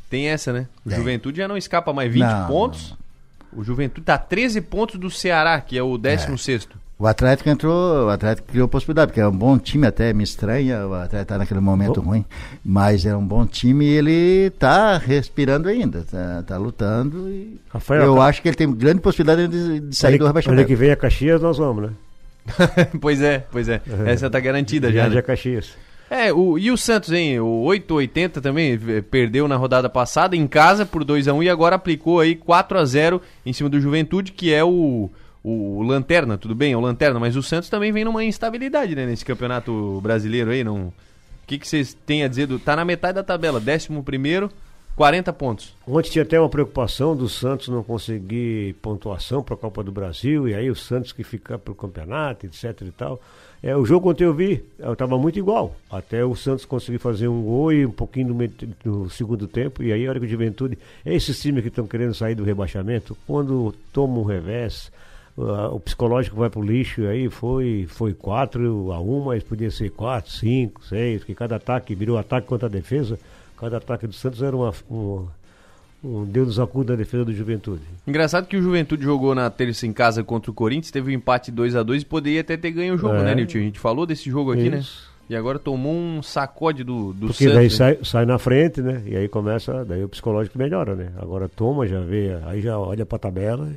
Tem 0.09 0.29
essa, 0.29 0.51
né? 0.53 0.67
O 0.85 0.89
Tem. 0.89 0.97
Juventude 0.97 1.37
já 1.37 1.47
não 1.47 1.57
escapa 1.57 1.91
mais 1.93 2.11
20 2.11 2.21
Não, 2.23 2.47
pontos. 2.47 2.95
O 3.55 3.63
Juventude 3.63 4.05
tá 4.05 4.17
13 4.17 4.61
pontos 4.61 4.99
do 4.99 5.09
Ceará, 5.09 5.59
que 5.61 5.77
é 5.77 5.83
o 5.83 5.97
16 5.97 6.67
O 6.97 7.07
Atlético 7.07 7.49
entrou, 7.49 8.05
o 8.05 8.09
Atlético 8.09 8.47
criou 8.47 8.67
possibilidade, 8.67 9.07
porque 9.07 9.19
é 9.19 9.27
um 9.27 9.35
bom 9.35 9.57
time 9.57 9.87
até, 9.87 10.13
me 10.13 10.23
estranha, 10.23 10.87
o 10.87 10.93
Atlético 10.93 11.29
tá 11.29 11.37
naquele 11.37 11.59
momento 11.59 11.99
ruim, 11.99 12.23
mas 12.63 13.05
é 13.05 13.15
um 13.15 13.25
bom 13.25 13.45
time 13.45 13.83
e 13.85 13.89
ele 13.89 14.49
tá 14.51 14.97
respirando 14.97 15.67
ainda, 15.67 16.05
tá, 16.09 16.43
tá 16.43 16.57
lutando 16.57 17.29
e 17.29 17.59
Rafael, 17.69 18.03
eu 18.03 18.15
tá- 18.15 18.25
acho 18.25 18.41
que 18.41 18.47
ele 18.47 18.55
tem 18.55 18.71
grande 18.71 19.01
possibilidade 19.01 19.47
de, 19.47 19.79
de 19.79 19.95
sair 19.95 20.13
Ano 20.13 20.19
do 20.19 20.27
rebaixamento. 20.27 20.61
Ano 20.61 20.67
que 20.67 20.75
vem 20.75 20.91
a 20.91 20.95
Caxias 20.95 21.41
nós 21.41 21.57
vamos, 21.57 21.83
né? 21.83 21.89
pois 23.01 23.21
é, 23.21 23.39
pois 23.51 23.67
é. 23.67 23.81
Essa 24.05 24.29
tá 24.29 24.39
garantida 24.39 24.91
já, 24.91 25.03
Já, 25.03 25.09
né? 25.09 25.15
já 25.15 25.21
Caxias. 25.21 25.71
É, 26.09 26.31
o, 26.31 26.59
e 26.59 26.69
o 26.69 26.77
Santos, 26.77 27.11
hein? 27.11 27.39
O 27.39 27.63
880 27.63 28.39
também 28.39 28.79
eh, 28.87 29.01
perdeu 29.01 29.47
na 29.47 29.55
rodada 29.55 29.89
passada 29.89 30.35
em 30.35 30.45
casa 30.45 30.85
por 30.85 31.03
2 31.03 31.27
a 31.27 31.33
1 31.33 31.43
e 31.43 31.49
agora 31.49 31.75
aplicou 31.75 32.19
aí 32.19 32.35
4 32.35 32.77
a 32.77 32.85
0 32.85 33.19
em 33.43 33.51
cima 33.51 33.67
do 33.67 33.81
Juventude, 33.81 34.31
que 34.31 34.53
é 34.53 34.63
o, 34.63 35.09
o, 35.43 35.79
o 35.79 35.81
Lanterna, 35.83 36.37
tudo 36.37 36.55
bem, 36.55 36.73
é 36.73 36.77
o 36.77 36.79
Lanterna, 36.79 37.19
mas 37.19 37.35
o 37.35 37.43
Santos 37.43 37.69
também 37.69 37.91
vem 37.91 38.05
numa 38.05 38.23
instabilidade, 38.23 38.95
né, 38.95 39.05
nesse 39.05 39.25
campeonato 39.25 39.99
brasileiro 40.01 40.51
aí, 40.51 40.63
não... 40.63 40.87
O 40.87 41.45
que 41.45 41.59
que 41.59 41.67
vocês 41.67 41.93
têm 41.93 42.23
a 42.23 42.27
dizer 42.29 42.47
do... 42.47 42.57
Tá 42.57 42.73
na 42.73 42.85
metade 42.85 43.15
da 43.15 43.23
tabela, 43.23 43.59
11 43.59 44.01
primeiro, 44.01 44.49
40 44.95 45.33
pontos. 45.33 45.75
Ontem 45.87 46.11
tinha 46.11 46.23
até 46.23 46.39
uma 46.39 46.47
preocupação 46.47 47.15
do 47.15 47.27
Santos 47.27 47.67
não 47.67 47.83
conseguir 47.83 48.75
pontuação 48.75 49.43
para 49.43 49.55
a 49.55 49.57
Copa 49.57 49.83
do 49.83 49.91
Brasil, 49.91 50.47
e 50.47 50.53
aí 50.53 50.69
o 50.69 50.75
Santos 50.75 51.11
que 51.11 51.23
fica 51.23 51.57
para 51.57 51.71
o 51.71 51.75
campeonato, 51.75 52.45
etc 52.45 52.81
e 52.81 52.91
tal. 52.91 53.19
É, 53.61 53.75
o 53.75 53.85
jogo 53.85 54.09
ontem 54.11 54.23
eu 54.23 54.33
vi, 54.33 54.63
estava 54.79 55.17
muito 55.17 55.39
igual. 55.39 55.75
Até 55.89 56.23
o 56.23 56.35
Santos 56.35 56.63
conseguir 56.63 56.99
fazer 56.99 57.27
um 57.27 57.41
gol 57.41 57.73
e 57.73 57.85
um 57.85 57.91
pouquinho 57.91 58.33
no, 58.33 58.49
no 58.85 59.09
segundo 59.09 59.47
tempo, 59.47 59.81
e 59.81 59.91
aí 59.91 60.05
a 60.05 60.09
hora 60.09 60.19
que 60.19 60.25
o 60.25 60.29
Juventude. 60.29 60.77
Esses 61.05 61.41
times 61.41 61.61
que 61.61 61.69
estão 61.69 61.87
querendo 61.87 62.13
sair 62.13 62.35
do 62.35 62.43
rebaixamento, 62.43 63.17
quando 63.25 63.73
toma 63.91 64.19
um 64.19 64.23
revés, 64.23 64.91
o 65.35 65.79
psicológico 65.79 66.35
vai 66.35 66.49
pro 66.49 66.61
lixo, 66.61 67.05
aí 67.07 67.29
foi, 67.29 67.85
foi 67.89 68.13
4 68.13 68.91
a 68.91 68.99
1, 68.99 69.23
mas 69.25 69.43
podia 69.43 69.71
ser 69.71 69.89
4, 69.89 70.31
5, 70.31 70.85
6, 70.85 71.19
porque 71.21 71.33
cada 71.33 71.55
ataque 71.55 71.95
virou 71.95 72.17
ataque 72.17 72.47
contra 72.47 72.67
a 72.67 72.71
defesa. 72.71 73.17
Cada 73.59 73.77
ataque 73.77 74.05
do 74.05 74.13
Santos 74.13 74.41
era 74.43 74.55
uma, 74.55 74.71
uma, 74.89 75.25
um 76.03 76.25
Deus 76.25 76.47
nos 76.47 76.59
acuda 76.59 76.93
da 76.93 76.97
defesa 76.97 77.25
do 77.25 77.33
Juventude. 77.33 77.81
Engraçado 78.05 78.45
que 78.45 78.57
o 78.57 78.61
Juventude 78.61 79.03
jogou 79.03 79.33
na 79.33 79.49
terça 79.49 79.87
em 79.87 79.93
casa 79.93 80.23
contra 80.23 80.51
o 80.51 80.53
Corinthians, 80.53 80.91
teve 80.91 81.09
um 81.11 81.15
empate 81.15 81.49
2 81.51 81.75
a 81.75 81.81
2 81.83 82.01
e 82.01 82.05
poderia 82.05 82.41
até 82.41 82.55
ter 82.57 82.71
ganho 82.71 82.93
o 82.95 82.97
jogo, 82.97 83.15
É. 83.15 83.23
né, 83.23 83.35
Nilton? 83.35 83.57
A 83.57 83.61
gente 83.61 83.79
falou 83.79 84.05
desse 84.05 84.29
jogo 84.29 84.51
aqui, 84.51 84.69
né? 84.69 84.79
Isso. 84.79 85.11
E 85.29 85.35
agora 85.35 85.57
tomou 85.57 85.93
um 85.95 86.21
sacode 86.21 86.83
do, 86.83 87.13
do 87.13 87.27
Porque 87.27 87.45
Santos. 87.45 87.55
daí 87.55 87.63
né? 87.63 87.69
sai, 87.69 87.97
sai 88.03 88.25
na 88.25 88.37
frente, 88.37 88.81
né? 88.81 89.01
E 89.05 89.15
aí 89.15 89.27
começa, 89.29 89.85
daí 89.85 90.03
o 90.03 90.09
psicológico 90.09 90.57
melhora, 90.59 90.93
né? 90.95 91.13
Agora 91.17 91.47
toma, 91.47 91.87
já 91.87 92.01
vê, 92.01 92.37
aí 92.45 92.61
já 92.61 92.77
olha 92.77 93.05
pra 93.05 93.17
tabela. 93.17 93.69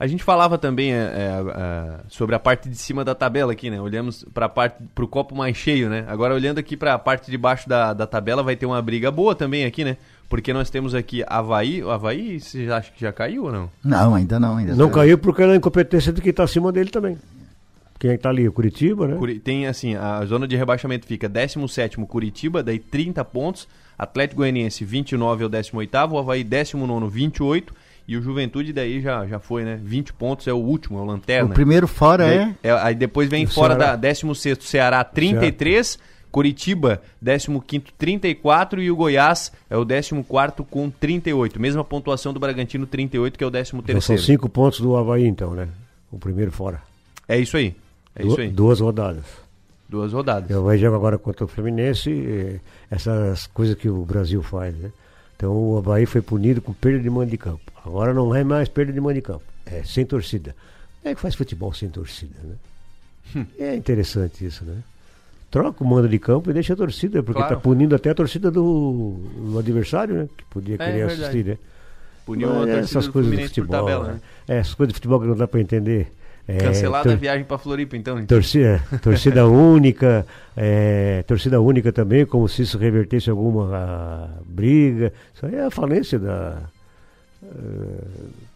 A 0.00 0.06
gente 0.06 0.24
falava 0.24 0.56
também 0.56 0.94
é, 0.94 0.96
é, 0.96 1.04
é, 1.54 2.00
sobre 2.08 2.34
a 2.34 2.38
parte 2.38 2.70
de 2.70 2.74
cima 2.76 3.04
da 3.04 3.14
tabela 3.14 3.52
aqui, 3.52 3.68
né? 3.68 3.78
Olhamos 3.78 4.24
para 4.32 4.48
parte 4.48 4.82
pro 4.94 5.06
copo 5.06 5.36
mais 5.36 5.54
cheio, 5.58 5.90
né? 5.90 6.06
Agora 6.08 6.32
olhando 6.34 6.56
aqui 6.58 6.74
para 6.74 6.94
a 6.94 6.98
parte 6.98 7.30
de 7.30 7.36
baixo 7.36 7.68
da, 7.68 7.92
da 7.92 8.06
tabela 8.06 8.42
vai 8.42 8.56
ter 8.56 8.64
uma 8.64 8.80
briga 8.80 9.10
boa 9.10 9.34
também 9.34 9.66
aqui, 9.66 9.84
né? 9.84 9.98
Porque 10.26 10.54
nós 10.54 10.70
temos 10.70 10.94
aqui 10.94 11.22
Havaí. 11.26 11.82
O 11.84 11.90
Havaí, 11.90 12.40
você 12.40 12.66
acha 12.72 12.90
que 12.90 12.98
já 13.02 13.12
caiu 13.12 13.44
ou 13.44 13.52
não? 13.52 13.70
Não, 13.84 14.14
ainda 14.14 14.40
não. 14.40 14.56
Ainda 14.56 14.74
Não 14.74 14.88
tá- 14.88 14.94
caiu 14.94 15.18
porque 15.18 15.42
era 15.42 15.52
a 15.52 15.56
incompetência 15.56 16.10
do 16.12 16.22
que 16.22 16.32
tá 16.32 16.44
acima 16.44 16.72
dele 16.72 16.88
também. 16.88 17.18
Quem 17.98 18.12
é 18.12 18.16
que 18.16 18.22
tá 18.22 18.30
ali? 18.30 18.48
O 18.48 18.52
Curitiba, 18.52 19.06
né? 19.06 19.16
Curi- 19.16 19.38
Tem 19.38 19.66
assim, 19.66 19.96
a 19.96 20.24
zona 20.24 20.48
de 20.48 20.56
rebaixamento 20.56 21.06
fica 21.06 21.28
17 21.28 21.98
Curitiba, 22.06 22.62
daí 22.62 22.78
30 22.78 23.22
pontos, 23.26 23.68
Atlético 23.98 24.38
Goianiense 24.38 24.82
29 24.82 25.42
é 25.42 25.46
o 25.46 25.50
18º, 25.50 26.12
o 26.12 26.18
Havaí 26.18 26.42
19 26.42 27.06
28 27.10 27.74
E 28.08 28.16
o 28.16 28.22
Juventude 28.22 28.72
daí 28.72 29.00
já, 29.00 29.26
já 29.26 29.38
foi, 29.38 29.64
né? 29.64 29.78
20 29.82 30.12
pontos 30.12 30.46
é 30.48 30.52
o 30.52 30.56
último, 30.56 30.98
é 30.98 31.02
o 31.02 31.04
Lanterna. 31.04 31.50
O 31.50 31.54
primeiro 31.54 31.86
fora 31.86 32.26
Daí- 32.26 32.56
é? 32.62 32.72
Aí 32.82 32.94
depois 32.94 33.28
vem 33.28 33.44
O 33.44 33.48
fora 33.48 33.74
Ceará. 33.76 33.90
da 33.92 33.96
16 33.96 34.58
Ceará 34.62 35.04
33, 35.04 35.98
Curitiba 36.30 37.00
15 37.22 37.84
34 37.98 38.80
e 38.82 38.90
o 38.90 38.96
Goiás 38.96 39.52
é 39.68 39.76
o 39.76 39.84
14 39.86 40.64
com 40.70 40.88
38. 40.90 41.60
Mesma 41.60 41.84
pontuação 41.84 42.32
do 42.32 42.40
Bragantino 42.40 42.86
38, 42.86 43.36
que 43.38 43.44
é 43.44 43.46
o 43.46 43.50
13 43.50 43.70
Então, 43.76 44.00
são 44.00 44.14
terceiro. 44.16 44.22
cinco 44.22 44.48
pontos 44.48 44.80
do 44.80 44.96
Havaí, 44.96 45.26
então, 45.26 45.54
né? 45.54 45.68
O 46.10 46.18
primeiro 46.18 46.50
fora. 46.52 46.80
É 47.28 47.38
isso 47.38 47.56
aí. 47.56 47.74
É 48.14 48.22
Du- 48.22 48.28
isso 48.28 48.40
aí. 48.40 48.48
Duas 48.48 48.80
rodadas. 48.80 49.24
Duas 49.88 50.12
rodadas. 50.12 50.50
O 50.56 50.60
Havaí 50.60 50.78
joga 50.78 50.96
agora 50.96 51.18
contra 51.18 51.44
o 51.44 51.48
Fluminense, 51.48 52.60
essas 52.90 53.46
coisas 53.48 53.74
que 53.76 53.88
o 53.88 54.04
Brasil 54.04 54.42
faz, 54.42 54.74
né? 54.76 54.90
Então 55.40 55.54
o 55.56 55.78
Havaí 55.78 56.04
foi 56.04 56.20
punido 56.20 56.60
com 56.60 56.70
perda 56.74 56.98
de 57.00 57.08
mando 57.08 57.30
de 57.30 57.38
campo. 57.38 57.72
Agora 57.82 58.12
não 58.12 58.34
é 58.34 58.44
mais 58.44 58.68
perda 58.68 58.92
de 58.92 59.00
mando 59.00 59.14
de 59.14 59.22
campo, 59.22 59.42
é 59.64 59.82
sem 59.82 60.04
torcida. 60.04 60.54
Como 61.00 61.12
é 61.12 61.14
que 61.14 61.20
faz 61.22 61.34
futebol 61.34 61.72
sem 61.72 61.88
torcida, 61.88 62.34
né? 62.44 62.54
Hum. 63.34 63.46
É 63.58 63.74
interessante 63.74 64.44
isso, 64.44 64.66
né? 64.66 64.76
Troca 65.50 65.82
o 65.82 65.86
mando 65.86 66.10
de 66.10 66.18
campo 66.18 66.50
e 66.50 66.52
deixa 66.52 66.74
a 66.74 66.76
torcida, 66.76 67.22
porque 67.22 67.40
Claro. 67.40 67.54
está 67.54 67.62
punindo 67.62 67.94
até 67.96 68.10
a 68.10 68.14
torcida 68.14 68.50
do, 68.50 69.14
do 69.50 69.58
adversário, 69.58 70.14
né? 70.14 70.28
Que 70.36 70.44
podia 70.44 70.74
É, 70.74 70.78
querer 70.78 70.92
verdade. 71.06 71.22
assistir, 71.22 71.44
né? 71.46 71.58
Puniu 72.26 72.48
Mas 72.48 72.56
a 72.56 72.60
torcida 72.60 72.80
essas 72.80 73.08
coisas 73.08 73.32
do 73.34 73.42
futebol. 73.48 73.70
tabela, 73.80 74.06
né? 74.08 74.12
né? 74.12 74.20
É, 74.46 74.58
essas 74.58 74.74
coisas 74.74 74.92
de 74.92 74.94
futebol 74.98 75.20
que 75.22 75.26
não 75.26 75.36
dá 75.36 75.48
para 75.48 75.58
entender. 75.60 76.12
É, 76.54 76.58
Cancelada 76.58 77.04
tor- 77.04 77.12
a 77.12 77.16
viagem 77.16 77.44
pra 77.44 77.58
Floripa, 77.58 77.96
então. 77.96 78.18
então. 78.18 78.36
Torcida, 78.36 78.82
torcida 79.02 79.46
única, 79.48 80.26
é, 80.56 81.22
torcida 81.26 81.60
única 81.60 81.92
também, 81.92 82.24
como 82.26 82.48
se 82.48 82.62
isso 82.62 82.78
revertesse 82.78 83.30
alguma 83.30 83.70
ah, 83.74 84.28
briga. 84.46 85.12
Isso 85.34 85.46
aí 85.46 85.54
é 85.54 85.64
a 85.64 85.70
falência 85.70 86.18
da. 86.18 86.62
eh, 87.42 88.04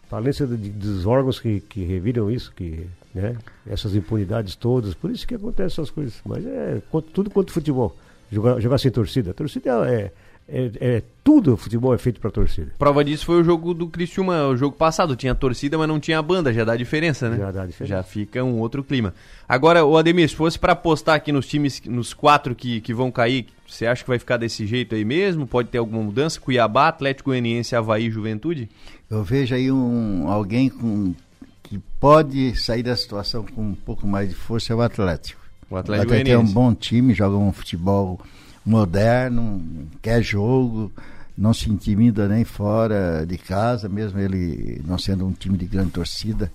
falência 0.09 0.45
de- 0.45 0.69
dos 0.69 1.05
órgãos 1.05 1.39
que, 1.39 1.59
que 1.61 1.83
reviram 1.83 2.29
isso, 2.29 2.51
que, 2.55 2.85
né, 3.13 3.35
essas 3.67 3.95
impunidades 3.95 4.55
todas. 4.55 4.93
Por 4.93 5.09
isso 5.11 5.25
que 5.27 5.35
acontecem 5.35 5.65
essas 5.81 5.89
coisas. 5.89 6.15
Mas 6.25 6.45
é 6.45 6.81
tudo 7.13 7.29
quanto 7.29 7.51
futebol. 7.51 7.95
Jogar, 8.31 8.59
jogar 8.59 8.77
sem 8.77 8.91
torcida. 8.91 9.31
A 9.31 9.33
torcida 9.33 9.69
é, 9.89 9.93
é, 9.93 10.11
é 10.47 11.03
tudo, 11.23 11.53
o 11.53 11.57
futebol 11.57 11.93
é 11.93 11.97
feito 11.97 12.19
para 12.19 12.29
torcida. 12.29 12.71
Prova 12.77 13.03
disso 13.03 13.25
foi 13.25 13.41
o 13.41 13.43
jogo 13.43 13.73
do 13.73 13.87
Criciúma, 13.87 14.45
o 14.47 14.55
jogo 14.55 14.75
passado. 14.75 15.15
Tinha 15.15 15.33
torcida, 15.33 15.75
mas 15.77 15.87
não 15.87 15.99
tinha 15.99 16.21
banda. 16.21 16.53
Já 16.53 16.63
dá 16.63 16.75
diferença, 16.75 17.29
né? 17.29 17.37
Já 17.37 17.51
dá 17.51 17.65
diferença. 17.65 17.95
Já 17.95 18.03
fica 18.03 18.43
um 18.43 18.59
outro 18.59 18.83
clima. 18.83 19.13
Agora, 19.49 19.83
o 19.83 19.97
Ademir, 19.97 20.29
se 20.29 20.35
fosse 20.35 20.59
pra 20.59 20.73
apostar 20.73 21.15
aqui 21.15 21.31
nos 21.31 21.47
times, 21.47 21.81
nos 21.85 22.13
quatro 22.13 22.53
que, 22.53 22.79
que 22.79 22.93
vão 22.93 23.11
cair, 23.11 23.47
você 23.67 23.87
acha 23.87 24.03
que 24.03 24.09
vai 24.09 24.19
ficar 24.19 24.37
desse 24.37 24.67
jeito 24.67 24.93
aí 24.93 25.03
mesmo? 25.03 25.47
Pode 25.47 25.69
ter 25.69 25.79
alguma 25.79 26.03
mudança? 26.03 26.39
Cuiabá, 26.39 26.89
Atlético 26.89 27.31
Goianiense, 27.31 27.75
Havaí, 27.75 28.11
Juventude? 28.11 28.69
Eu 29.09 29.23
vejo 29.23 29.55
aí 29.55 29.71
um, 29.71 30.29
alguém 30.29 30.69
com, 30.69 31.15
que 31.63 31.79
pode 31.99 32.55
sair 32.55 32.83
da 32.83 32.95
situação 32.95 33.43
com 33.43 33.61
um 33.61 33.75
pouco 33.75 34.05
mais 34.05 34.29
de 34.29 34.35
força 34.35 34.73
é 34.73 34.75
o 34.75 34.81
Atlético. 34.81 35.41
O 35.69 35.75
Atlético 35.75 36.13
Atlético 36.13 36.31
é 36.31 36.37
um 36.37 36.45
bom 36.45 36.75
time, 36.75 37.15
joga 37.15 37.35
um 37.35 37.51
futebol 37.51 38.19
moderno, 38.65 39.61
quer 40.01 40.21
jogo, 40.21 40.91
não 41.37 41.53
se 41.53 41.69
intimida 41.69 42.27
nem 42.27 42.43
fora 42.43 43.25
de 43.27 43.37
casa, 43.37 43.87
mesmo 43.87 44.19
ele 44.19 44.81
não 44.85 44.97
sendo 44.97 45.25
um 45.25 45.31
time 45.31 45.57
de 45.57 45.65
grande 45.65 45.91
torcida, 45.91 46.51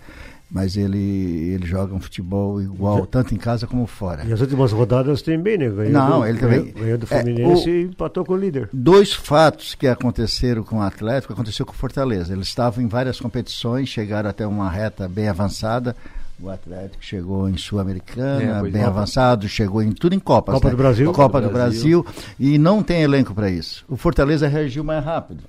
mas 0.51 0.77
ele, 0.77 0.99
ele 0.99 1.64
joga 1.64 1.94
um 1.94 2.01
futebol 2.01 2.61
igual, 2.61 3.07
tanto 3.07 3.33
em 3.33 3.37
casa 3.38 3.68
como 3.68 3.87
fora. 3.87 4.25
E 4.25 4.33
as 4.33 4.40
últimas 4.40 4.73
rodadas 4.73 5.23
tem 5.23 5.38
bem, 5.40 5.57
né? 5.57 5.68
Ganhou 5.68 5.92
Não, 5.92 6.20
do, 6.20 6.27
ele 6.27 6.38
também- 6.38 6.61
Ganhou, 6.64 6.75
ganhou 6.81 6.99
do 6.99 7.05
é, 7.05 7.07
Fluminense 7.07 7.70
o- 7.70 7.73
e 7.73 7.83
empatou 7.85 8.25
com 8.25 8.33
o 8.33 8.37
líder. 8.37 8.68
Dois 8.73 9.12
fatos 9.12 9.77
que 9.77 9.87
aconteceram 9.87 10.64
com 10.64 10.79
o 10.79 10.83
Atlético 10.83 11.33
aconteceu 11.33 11.64
com 11.64 11.73
o 11.73 11.77
Fortaleza. 11.77 12.33
Eles 12.33 12.49
estavam 12.49 12.83
em 12.83 12.88
várias 12.88 13.20
competições, 13.20 13.88
chegaram 13.88 14.29
até 14.29 14.44
uma 14.44 14.68
reta 14.68 15.07
bem 15.09 15.29
avançada. 15.29 15.94
O 16.42 16.48
Atlético 16.48 17.05
chegou 17.05 17.48
em 17.48 17.55
É, 17.55 17.59
Sul-Americana, 17.59 18.61
pois 18.61 18.72
bem 18.72 18.83
é. 18.83 18.87
avançado, 18.87 19.48
chegou 19.48 19.83
em 19.83 19.92
tudo 19.92 20.14
em 20.14 20.18
Copas. 20.18 20.55
Copa 20.55 20.68
né? 20.68 20.70
do 20.70 20.76
Brasil. 20.76 21.12
Copa 21.12 21.40
do 21.40 21.50
Brasil. 21.50 22.07
E 22.38 22.57
não 22.59 22.83
tem 22.83 23.03
elenco 23.03 23.35
para 23.35 23.50
isso. 23.50 23.85
O 23.88 23.96
Fortaleza 23.96 24.48
reagiu 24.48 24.83
mais 24.83 25.05
rápido. 25.05 25.44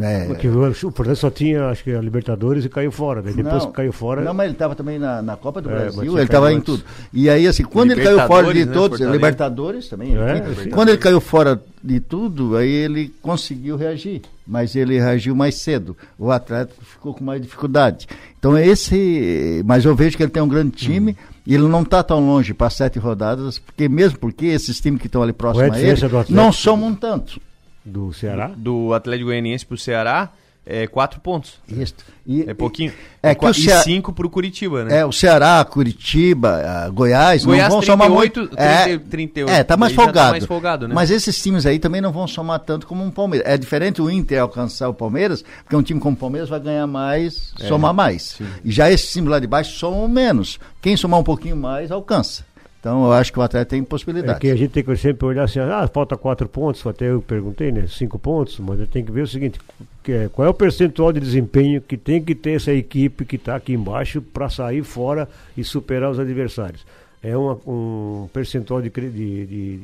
É, 0.00 0.24
Porque 0.24 0.48
o 0.48 0.74
Fortaleza 0.74 1.20
só 1.20 1.30
tinha, 1.30 1.68
acho 1.68 1.84
que 1.84 1.92
a 1.92 2.00
Libertadores 2.00 2.64
e 2.64 2.68
caiu 2.68 2.90
fora. 2.90 3.22
Daí 3.22 3.32
depois 3.32 3.62
Não, 3.62 3.70
que 3.70 3.76
caiu 3.76 3.92
fora. 3.92 4.22
Não, 4.22 4.34
mas 4.34 4.46
ele 4.46 4.54
estava 4.54 4.74
também 4.74 4.98
na, 4.98 5.22
na 5.22 5.36
Copa 5.36 5.62
do 5.62 5.70
É, 5.70 5.72
Brasil, 5.72 6.14
ele 6.14 6.24
estava 6.24 6.52
em 6.52 6.60
tudo. 6.60 6.82
E 7.12 7.30
aí, 7.30 7.46
assim, 7.46 7.62
quando 7.62 7.92
ele 7.92 8.02
caiu 8.02 8.18
fora 8.26 8.52
de 8.52 8.64
né, 8.64 8.72
todos, 8.72 8.98
Fortaleza? 8.98 9.12
Libertadores 9.12 9.88
também, 9.88 10.16
É, 10.16 10.68
quando 10.70 10.88
ele 10.88 10.98
caiu 10.98 11.20
fora 11.20 11.62
de 11.80 12.00
tudo, 12.00 12.56
aí 12.56 12.68
ele 12.68 13.14
conseguiu 13.22 13.76
reagir, 13.76 14.22
mas 14.44 14.74
ele 14.74 14.98
reagiu 14.98 15.36
mais 15.36 15.56
cedo. 15.56 15.96
O 16.18 16.32
Atlético 16.32 16.84
ficou 16.84 17.14
com 17.14 17.22
mais 17.22 17.40
dificuldade. 17.40 18.08
Então, 18.36 18.58
esse. 18.58 19.62
Mas 19.64 19.84
eu 19.84 19.94
vejo 19.94 20.16
que 20.16 20.24
ele 20.24 20.30
tem 20.30 20.42
um 20.42 20.48
grande 20.48 20.72
time. 20.72 21.12
Hum. 21.12 21.34
E 21.46 21.54
ele 21.54 21.68
não 21.68 21.82
está 21.82 22.02
tão 22.02 22.26
longe 22.26 22.54
para 22.54 22.70
sete 22.70 22.98
rodadas, 22.98 23.58
porque 23.58 23.86
mesmo 23.86 24.18
porque 24.18 24.46
esses 24.46 24.80
times 24.80 24.98
que 24.98 25.06
estão 25.06 25.22
ali 25.22 25.34
Qual 25.34 25.60
é 25.60 25.66
a 25.66 25.68
próximos 25.68 26.02
a 26.02 26.16
ele 26.22 26.24
não 26.30 26.50
somam 26.50 26.94
tanto. 26.94 27.38
Do 27.84 28.12
Ceará? 28.12 28.50
Do 28.56 28.94
Atlético 28.94 29.26
Goianiense 29.26 29.66
pro 29.66 29.76
Ceará, 29.76 30.30
é 30.66 30.86
quatro 30.86 31.20
pontos. 31.20 31.58
Isso. 31.68 31.94
E- 32.26 32.44
É 32.48 32.54
pouquinho. 32.54 32.90
É 33.22 33.32
E 33.32 33.34
que 33.34 33.38
o 33.38 33.40
qua- 33.48 33.52
Cea- 33.52 33.80
E 33.80 33.82
cinco 33.84 34.10
pro 34.14 34.30
Curitiba, 34.30 34.84
né? 34.84 35.00
É, 35.00 35.04
o 35.04 35.12
Ceará, 35.12 35.62
Curitiba, 35.68 36.62
ah, 36.64 36.88
Goiás, 36.88 37.44
Goiás, 37.44 37.64
não 37.68 37.76
vão 37.76 37.82
somar 37.82 38.06
38, 38.08 38.38
muito. 38.40 38.56
30, 38.56 38.62
é, 38.62 38.98
38. 38.98 39.50
é, 39.52 39.62
tá 39.62 39.76
mais 39.76 39.92
tá 39.94 40.02
folgado. 40.02 40.30
mais 40.30 40.46
folgado, 40.46 40.88
né? 40.88 40.94
Mas 40.94 41.10
esses 41.10 41.42
times 41.42 41.66
aí 41.66 41.78
também 41.78 42.00
não 42.00 42.10
vão 42.10 42.26
somar 42.26 42.58
tanto 42.60 42.86
como 42.86 43.04
um 43.04 43.10
Palmeiras. 43.10 43.46
É 43.46 43.58
diferente 43.58 44.00
o 44.00 44.10
Inter 44.10 44.40
alcançar 44.40 44.88
o 44.88 44.94
Palmeiras, 44.94 45.44
porque 45.62 45.76
um 45.76 45.82
time 45.82 46.00
como 46.00 46.16
o 46.16 46.18
Palmeiras 46.18 46.48
vai 46.48 46.60
ganhar 46.60 46.86
mais, 46.86 47.52
É, 47.60 47.68
somar 47.68 47.92
mais. 47.92 48.38
E 48.64 48.72
já 48.72 48.90
esses 48.90 49.12
times 49.12 49.28
lá 49.30 49.38
de 49.38 49.46
baixo 49.46 49.76
somam 49.78 50.08
menos. 50.08 50.58
Quem 50.80 50.96
somar 50.96 51.20
um 51.20 51.24
pouquinho 51.24 51.56
mais, 51.56 51.90
alcança. 51.90 52.42
Então 52.84 53.06
eu 53.06 53.12
acho 53.14 53.32
que 53.32 53.38
o 53.38 53.42
Atlético 53.42 53.70
tem 53.70 53.80
É 53.80 53.84
possibilidade. 53.86 54.38
que 54.40 54.50
a 54.50 54.54
gente 54.54 54.70
tem 54.70 54.84
que 54.84 54.94
sempre 54.96 55.24
olhar 55.24 55.44
assim, 55.44 55.58
ah, 55.58 55.88
falta 55.90 56.18
quatro 56.18 56.46
pontos, 56.46 56.86
até 56.86 57.08
eu 57.10 57.22
perguntei, 57.22 57.72
né? 57.72 57.86
Cinco 57.88 58.18
pontos, 58.18 58.58
mas 58.58 58.78
tenho 58.90 59.06
que 59.06 59.10
ver 59.10 59.22
o 59.22 59.26
seguinte, 59.26 59.58
é, 60.06 60.28
qual 60.30 60.46
é 60.46 60.50
o 60.50 60.52
percentual 60.52 61.10
de 61.10 61.18
desempenho 61.18 61.80
que 61.80 61.96
tem 61.96 62.22
que 62.22 62.34
ter 62.34 62.50
essa 62.50 62.70
equipe 62.74 63.24
que 63.24 63.36
está 63.36 63.56
aqui 63.56 63.72
embaixo 63.72 64.20
para 64.20 64.50
sair 64.50 64.82
fora 64.82 65.26
e 65.56 65.64
superar 65.64 66.10
os 66.10 66.18
adversários. 66.18 66.84
É 67.22 67.34
uma- 67.34 67.58
um 67.66 68.28
percentual 68.34 68.82
de, 68.82 68.90
de, 68.90 69.10
de, 69.10 69.80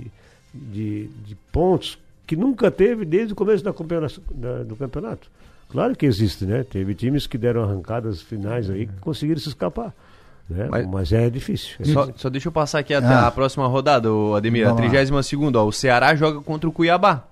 de- 0.53 1.09
de 1.27 1.35
pontos 1.51 1.99
que 2.27 2.37
nunca 2.37 2.71
teve 2.71 3.07
desde 3.07 3.33
o 3.33 3.37
começo 3.37 3.65
da 3.65 3.73
da- 4.31 4.63
do 4.63 4.77
campeonato. 4.77 5.27
Claro 5.71 5.97
que 5.97 6.05
existe, 6.05 6.45
né? 6.45 6.65
Teve 6.65 6.95
times 6.95 7.27
que 7.27 7.39
deram 7.39 7.63
arrancadas 7.63 8.21
finais 8.21 8.69
aí 8.69 8.87
que 8.87 8.93
conseguiram 9.01 9.41
se 9.41 9.49
escapar. 9.49 9.95
Né? 10.51 10.67
Mas, 10.71 10.87
Mas- 10.87 11.13
é 11.13 11.31
difícil. 11.31 11.77
é 11.81 11.85
Só, 11.85 12.01
difícil. 12.01 12.15
só 12.17 12.29
deixa 12.29 12.49
eu 12.49 12.53
passar 12.53 12.81
aqui 12.81 12.93
até 12.93 13.07
Ah. 13.07 13.29
a 13.29 13.31
próxima 13.31 13.67
rodada, 13.69 14.13
o 14.13 14.35
Ademir. 14.35 14.65
A 14.67 14.71
Vamos 14.71 14.83
lá. 14.83 14.89
32 14.91 15.55
ó. 15.55 15.65
O 15.67 15.73
Ceará 15.73 16.15
joga 16.17 16.41
contra 16.41 16.69
o 16.69 16.73
Cuiabá. 16.73 17.25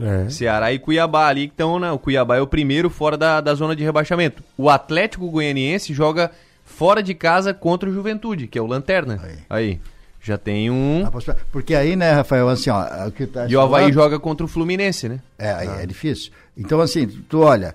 É. 0.00 0.28
Ceará 0.28 0.72
e 0.72 0.78
Cuiabá 0.78 1.28
ali 1.28 1.46
que 1.46 1.52
estão, 1.52 1.78
né? 1.78 1.90
O 1.92 1.98
Cuiabá 1.98 2.36
é 2.36 2.40
o 2.40 2.46
primeiro 2.46 2.90
fora 2.90 3.16
da, 3.16 3.40
da 3.40 3.54
zona 3.54 3.76
de 3.76 3.84
rebaixamento. 3.84 4.42
O 4.56 4.68
Atlético 4.68 5.30
Goianiense 5.30 5.92
joga 5.94 6.30
fora 6.64 7.02
de 7.02 7.14
casa 7.14 7.54
contra 7.54 7.88
o 7.88 7.92
Juventude, 7.92 8.48
que 8.48 8.58
é 8.58 8.62
o 8.62 8.66
Lanterna. 8.66 9.20
Aí. 9.48 9.78
Já 10.20 10.38
tem 10.38 10.70
um. 10.70 11.04
A 11.06 11.10
possibilidade- 11.10 11.46
Porque 11.52 11.74
aí, 11.74 11.94
né, 11.96 12.10
Rafael, 12.12 12.48
assim, 12.48 12.70
ó, 12.70 13.06
o 13.06 13.12
que 13.12 13.26
tá 13.26 13.46
E 13.46 13.54
o 13.54 13.60
Havaí 13.60 13.82
falando- 13.82 13.92
joga 13.94 14.18
contra 14.18 14.44
o 14.44 14.48
Fluminense, 14.48 15.06
né? 15.08 15.20
É, 15.38 15.52
aí 15.52 15.68
é 15.82 15.86
difícil. 15.86 16.32
Então, 16.56 16.80
assim, 16.80 17.06
tu 17.28 17.40
olha, 17.42 17.74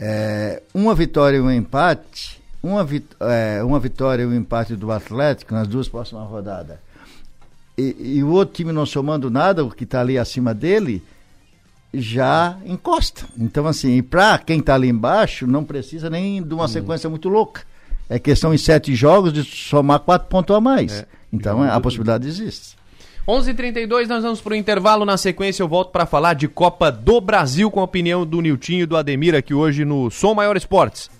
é, 0.00 0.62
uma 0.72 0.94
vitória 0.94 1.36
e 1.38 1.40
um 1.40 1.50
empate, 1.50 2.37
uma, 2.62 2.84
vit, 2.84 3.06
é, 3.20 3.62
uma 3.62 3.78
vitória 3.78 4.22
e 4.22 4.26
um 4.26 4.34
empate 4.34 4.74
do 4.76 4.90
Atlético 4.90 5.54
nas 5.54 5.66
duas 5.68 5.88
próximas 5.88 6.28
rodadas, 6.28 6.76
e, 7.76 8.16
e 8.18 8.22
o 8.24 8.30
outro 8.30 8.54
time 8.54 8.72
não 8.72 8.84
somando 8.84 9.30
nada, 9.30 9.64
o 9.64 9.70
que 9.70 9.84
está 9.84 10.00
ali 10.00 10.18
acima 10.18 10.52
dele, 10.52 11.02
já 11.94 12.58
encosta. 12.66 13.24
Então, 13.38 13.66
assim, 13.66 13.96
e 13.96 14.02
para 14.02 14.36
quem 14.38 14.58
está 14.58 14.74
ali 14.74 14.88
embaixo, 14.88 15.46
não 15.46 15.64
precisa 15.64 16.10
nem 16.10 16.42
de 16.42 16.52
uma 16.52 16.64
Hum. 16.64 16.68
sequência 16.68 17.08
muito 17.08 17.28
louca. 17.28 17.62
É 18.10 18.18
questão 18.18 18.52
em 18.52 18.58
sete 18.58 18.94
jogos 18.94 19.32
de 19.32 19.44
somar 19.44 20.00
quatro 20.00 20.28
pontos 20.28 20.54
a 20.56 20.60
mais. 20.60 20.92
É. 20.92 21.06
Então, 21.32 21.62
a 21.62 21.78
possibilidade 21.80 22.26
existe. 22.26 22.76
11:32 23.26 24.08
nós 24.08 24.22
vamos 24.22 24.40
pro 24.40 24.54
intervalo. 24.54 25.04
Na 25.04 25.16
sequência 25.18 25.62
eu 25.62 25.68
volto 25.68 25.90
para 25.90 26.06
falar 26.06 26.32
de 26.34 26.48
Copa 26.48 26.90
do 26.90 27.20
Brasil 27.20 27.70
com 27.70 27.80
a 27.80 27.84
opinião 27.84 28.24
do 28.26 28.40
Niltinho 28.40 28.82
e 28.84 28.86
do 28.86 28.96
Ademir 28.96 29.34
aqui 29.34 29.52
hoje 29.52 29.84
no 29.84 30.10
Som 30.10 30.34
Maior 30.34 30.56
Esportes. 30.56 31.10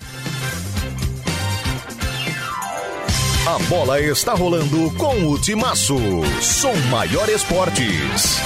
A 3.49 3.59
bola 3.61 3.99
está 3.99 4.35
rolando 4.35 4.95
com 4.99 5.27
o 5.27 5.41
Timaço. 5.41 5.97
Som 6.43 6.77
Maior 6.91 7.31
Esportes. 7.31 8.37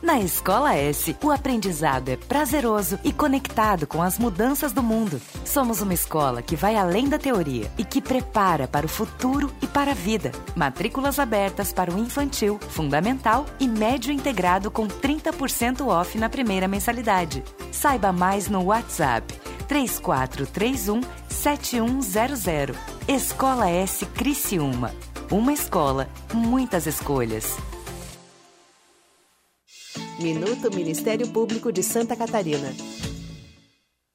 Na 0.00 0.20
Escola 0.20 0.72
S, 0.76 1.16
o 1.20 1.32
aprendizado 1.32 2.10
é 2.10 2.16
prazeroso 2.16 2.96
e 3.02 3.12
conectado 3.12 3.88
com 3.88 4.00
as 4.00 4.20
mudanças 4.20 4.72
do 4.72 4.84
mundo. 4.84 5.20
Somos 5.44 5.80
uma 5.80 5.92
escola 5.92 6.40
que 6.40 6.54
vai 6.54 6.76
além 6.76 7.08
da 7.08 7.18
teoria 7.18 7.68
e 7.76 7.84
que 7.84 8.00
prepara 8.00 8.68
para 8.68 8.86
o 8.86 8.88
futuro 8.88 9.52
e 9.60 9.66
para 9.66 9.90
a 9.90 9.94
vida. 9.94 10.30
Matrículas 10.54 11.18
abertas 11.18 11.72
para 11.72 11.92
o 11.92 11.98
infantil, 11.98 12.60
fundamental 12.68 13.46
e 13.58 13.66
médio 13.66 14.12
integrado 14.12 14.70
com 14.70 14.86
30% 14.86 15.84
off 15.88 16.16
na 16.16 16.28
primeira 16.28 16.68
mensalidade. 16.68 17.42
Saiba 17.72 18.12
mais 18.12 18.48
no 18.48 18.66
WhatsApp 18.66 19.34
3431 19.68 21.00
7100. 21.28 22.74
Escola 23.08 23.70
S 23.70 24.06
Criciúma. 24.06 24.92
Uma 25.30 25.52
escola, 25.52 26.08
muitas 26.32 26.86
escolhas. 26.86 27.56
Minuto 30.20 30.74
Ministério 30.74 31.30
Público 31.32 31.72
de 31.72 31.82
Santa 31.82 32.16
Catarina. 32.16 32.68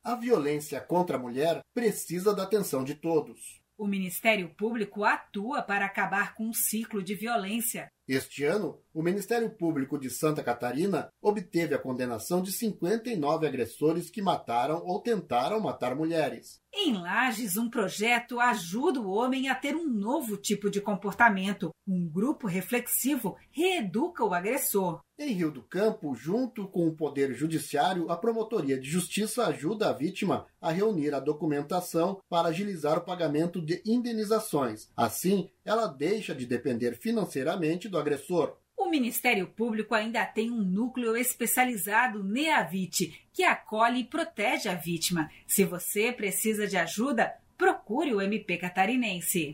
A 0.03 0.15
violência 0.15 0.81
contra 0.81 1.17
a 1.17 1.19
mulher 1.19 1.61
precisa 1.73 2.33
da 2.33 2.43
atenção 2.43 2.83
de 2.83 2.95
todos. 2.95 3.61
O 3.77 3.85
Ministério 3.85 4.49
Público 4.55 5.03
atua 5.03 5.61
para 5.61 5.85
acabar 5.85 6.33
com 6.33 6.47
um 6.47 6.53
ciclo 6.53 7.03
de 7.03 7.13
violência. 7.15 7.91
Este 8.13 8.43
ano, 8.43 8.77
o 8.93 9.01
Ministério 9.01 9.49
Público 9.49 9.97
de 9.97 10.09
Santa 10.09 10.43
Catarina 10.43 11.09
obteve 11.21 11.73
a 11.73 11.79
condenação 11.79 12.41
de 12.41 12.51
59 12.51 13.47
agressores 13.47 14.09
que 14.09 14.21
mataram 14.21 14.83
ou 14.85 14.99
tentaram 14.99 15.61
matar 15.61 15.95
mulheres. 15.95 16.60
Em 16.73 16.93
Lages, 16.93 17.57
um 17.57 17.69
projeto 17.69 18.39
ajuda 18.39 19.01
o 19.01 19.11
homem 19.11 19.49
a 19.49 19.55
ter 19.55 19.75
um 19.75 19.87
novo 19.87 20.37
tipo 20.37 20.69
de 20.69 20.79
comportamento. 20.79 21.69
Um 21.85 22.07
grupo 22.07 22.47
reflexivo 22.47 23.35
reeduca 23.51 24.23
o 24.23 24.33
agressor. 24.33 25.01
Em 25.19 25.33
Rio 25.33 25.51
do 25.51 25.61
Campo, 25.61 26.15
junto 26.15 26.67
com 26.69 26.87
o 26.87 26.95
Poder 26.95 27.33
Judiciário, 27.33 28.09
a 28.09 28.15
Promotoria 28.15 28.79
de 28.79 28.89
Justiça 28.89 29.45
ajuda 29.47 29.89
a 29.89 29.93
vítima 29.93 30.47
a 30.61 30.71
reunir 30.71 31.13
a 31.13 31.19
documentação 31.19 32.19
para 32.29 32.47
agilizar 32.47 32.97
o 32.97 33.05
pagamento 33.05 33.61
de 33.61 33.83
indenizações. 33.85 34.89
Assim, 34.95 35.49
ela 35.65 35.87
deixa 35.87 36.33
de 36.33 36.45
depender 36.45 36.95
financeiramente 36.95 37.89
do 37.89 37.97
agressor. 37.99 38.55
Ministério 38.91 39.47
Público 39.47 39.95
ainda 39.95 40.25
tem 40.25 40.51
um 40.51 40.61
núcleo 40.61 41.15
especializado 41.15 42.21
NEAVIT, 42.23 43.27
que 43.33 43.43
acolhe 43.43 44.01
e 44.01 44.03
protege 44.03 44.67
a 44.67 44.75
vítima. 44.75 45.31
Se 45.47 45.63
você 45.63 46.11
precisa 46.11 46.67
de 46.67 46.75
ajuda, 46.77 47.33
procure 47.57 48.13
o 48.13 48.21
MP 48.21 48.57
catarinense. 48.57 49.53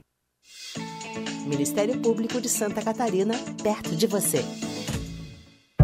Ministério 1.46 2.02
Público 2.02 2.42
de 2.42 2.50
Santa 2.50 2.82
Catarina, 2.84 3.36
perto 3.64 3.96
de 3.96 4.08
você. 4.08 4.40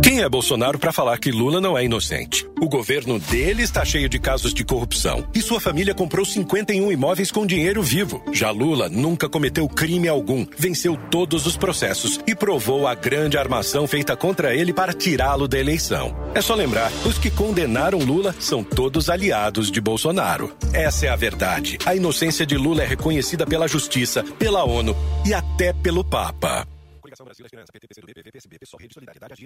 Quem 0.03 0.21
é 0.21 0.27
Bolsonaro 0.27 0.77
para 0.77 0.91
falar 0.91 1.17
que 1.17 1.31
Lula 1.31 1.61
não 1.61 1.77
é 1.77 1.85
inocente? 1.85 2.45
O 2.59 2.67
governo 2.67 3.17
dele 3.19 3.63
está 3.63 3.85
cheio 3.85 4.09
de 4.09 4.19
casos 4.19 4.53
de 4.53 4.65
corrupção 4.65 5.25
e 5.33 5.41
sua 5.41 5.61
família 5.61 5.95
comprou 5.95 6.25
51 6.25 6.91
imóveis 6.91 7.31
com 7.31 7.45
dinheiro 7.45 7.81
vivo. 7.81 8.21
Já 8.33 8.51
Lula 8.51 8.89
nunca 8.89 9.29
cometeu 9.29 9.65
crime 9.65 10.09
algum, 10.09 10.45
venceu 10.57 10.97
todos 11.09 11.45
os 11.47 11.55
processos 11.55 12.19
e 12.27 12.35
provou 12.35 12.85
a 12.85 12.93
grande 12.93 13.37
armação 13.37 13.87
feita 13.87 14.13
contra 14.13 14.53
ele 14.53 14.73
para 14.73 14.91
tirá-lo 14.91 15.47
da 15.47 15.57
eleição. 15.57 16.13
É 16.35 16.41
só 16.41 16.53
lembrar: 16.53 16.91
os 17.05 17.17
que 17.17 17.31
condenaram 17.31 17.99
Lula 17.99 18.35
são 18.37 18.61
todos 18.61 19.09
aliados 19.09 19.71
de 19.71 19.79
Bolsonaro. 19.79 20.53
Essa 20.73 21.05
é 21.05 21.09
a 21.09 21.15
verdade. 21.15 21.77
A 21.85 21.95
inocência 21.95 22.45
de 22.45 22.57
Lula 22.57 22.83
é 22.83 22.85
reconhecida 22.85 23.45
pela 23.45 23.69
justiça, 23.69 24.21
pela 24.37 24.65
ONU 24.65 24.93
e 25.25 25.33
até 25.33 25.71
pelo 25.71 26.03
Papa. 26.03 26.67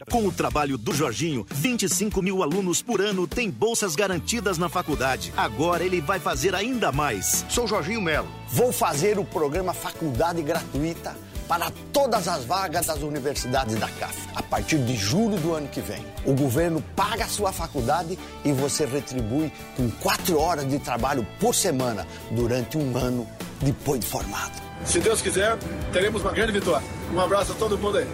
Com 0.10 0.27
o 0.27 0.32
trabalho 0.32 0.77
do 0.77 0.93
Jorginho, 0.93 1.45
25 1.49 2.21
mil 2.21 2.41
alunos 2.41 2.82
por 2.82 3.01
ano 3.01 3.27
têm 3.27 3.49
bolsas 3.49 3.95
garantidas 3.95 4.58
na 4.58 4.69
faculdade. 4.69 5.34
Agora 5.36 5.84
ele 5.84 6.01
vai 6.01 6.19
fazer 6.19 6.56
ainda 6.56 6.91
mais. 6.91 7.45
Sou 7.49 7.67
Jorginho 7.67 8.01
Melo. 8.01 8.27
Vou 8.49 8.71
fazer 8.71 9.19
o 9.19 9.25
programa 9.25 9.73
Faculdade 9.73 10.41
Gratuita 10.41 11.15
para 11.47 11.71
todas 11.93 12.27
as 12.27 12.43
vagas 12.43 12.88
das 12.88 13.01
universidades 13.01 13.75
da 13.80 13.88
CAF, 13.88 14.27
a 14.36 14.43
partir 14.43 14.80
de 14.80 14.95
julho 14.95 15.38
do 15.38 15.53
ano 15.53 15.67
que 15.67 15.80
vem. 15.80 16.06
O 16.25 16.34
governo 16.34 16.82
paga 16.95 17.23
a 17.23 17.30
sua 17.30 17.53
faculdade 17.53 18.19
e 18.43 18.51
você 18.51 18.86
retribui 18.86 19.51
com 19.75 19.89
quatro 19.89 20.38
horas 20.38 20.67
de 20.69 20.77
trabalho 20.80 21.25
por 21.39 21.56
semana 21.56 22.06
durante 22.32 22.77
um 22.77 22.97
ano 22.97 23.27
depois 23.62 24.01
de 24.01 24.08
formado. 24.08 24.66
Se 24.86 25.00
Deus 25.00 25.22
quiser, 25.22 25.58
teremos 25.92 26.22
uma 26.22 26.32
grande 26.32 26.52
vitória. 26.52 26.86
Um 27.13 27.20
abraço 27.20 27.52
a 27.52 27.56
todo 27.56 27.78
mundo 27.78 27.98
aí. 27.98 28.08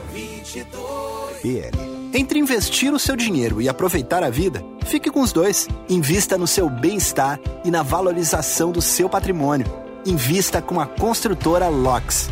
PL. 1.41 1.93
Entre 2.13 2.39
investir 2.39 2.93
o 2.93 2.99
seu 2.99 3.15
dinheiro 3.15 3.61
e 3.61 3.67
aproveitar 3.67 4.23
a 4.23 4.29
vida, 4.29 4.63
fique 4.85 5.09
com 5.09 5.21
os 5.21 5.31
dois. 5.31 5.67
Invista 5.89 6.37
no 6.37 6.47
seu 6.47 6.69
bem-estar 6.69 7.39
e 7.65 7.71
na 7.71 7.81
valorização 7.81 8.71
do 8.71 8.81
seu 8.81 9.09
patrimônio. 9.09 9.65
Invista 10.05 10.61
com 10.61 10.79
a 10.79 10.85
construtora 10.85 11.67
LOX. 11.69 12.29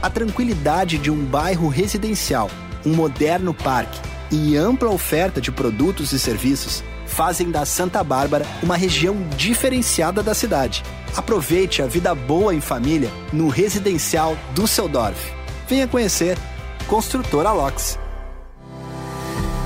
A 0.00 0.08
tranquilidade 0.08 0.98
de 0.98 1.10
um 1.10 1.24
bairro 1.24 1.68
residencial, 1.68 2.50
um 2.84 2.94
moderno 2.94 3.52
parque 3.52 4.00
e 4.30 4.56
ampla 4.56 4.90
oferta 4.90 5.40
de 5.40 5.52
produtos 5.52 6.12
e 6.12 6.18
serviços 6.18 6.82
fazem 7.14 7.48
da 7.48 7.64
Santa 7.64 8.02
Bárbara 8.02 8.44
uma 8.60 8.76
região 8.76 9.16
diferenciada 9.36 10.20
da 10.20 10.34
cidade. 10.34 10.82
Aproveite 11.16 11.80
a 11.80 11.86
vida 11.86 12.12
boa 12.12 12.52
em 12.52 12.60
família 12.60 13.08
no 13.32 13.48
residencial 13.48 14.36
Düsseldorf. 14.52 15.32
Venha 15.68 15.86
conhecer 15.86 16.36
Construtora 16.88 17.52
Lox. 17.52 18.03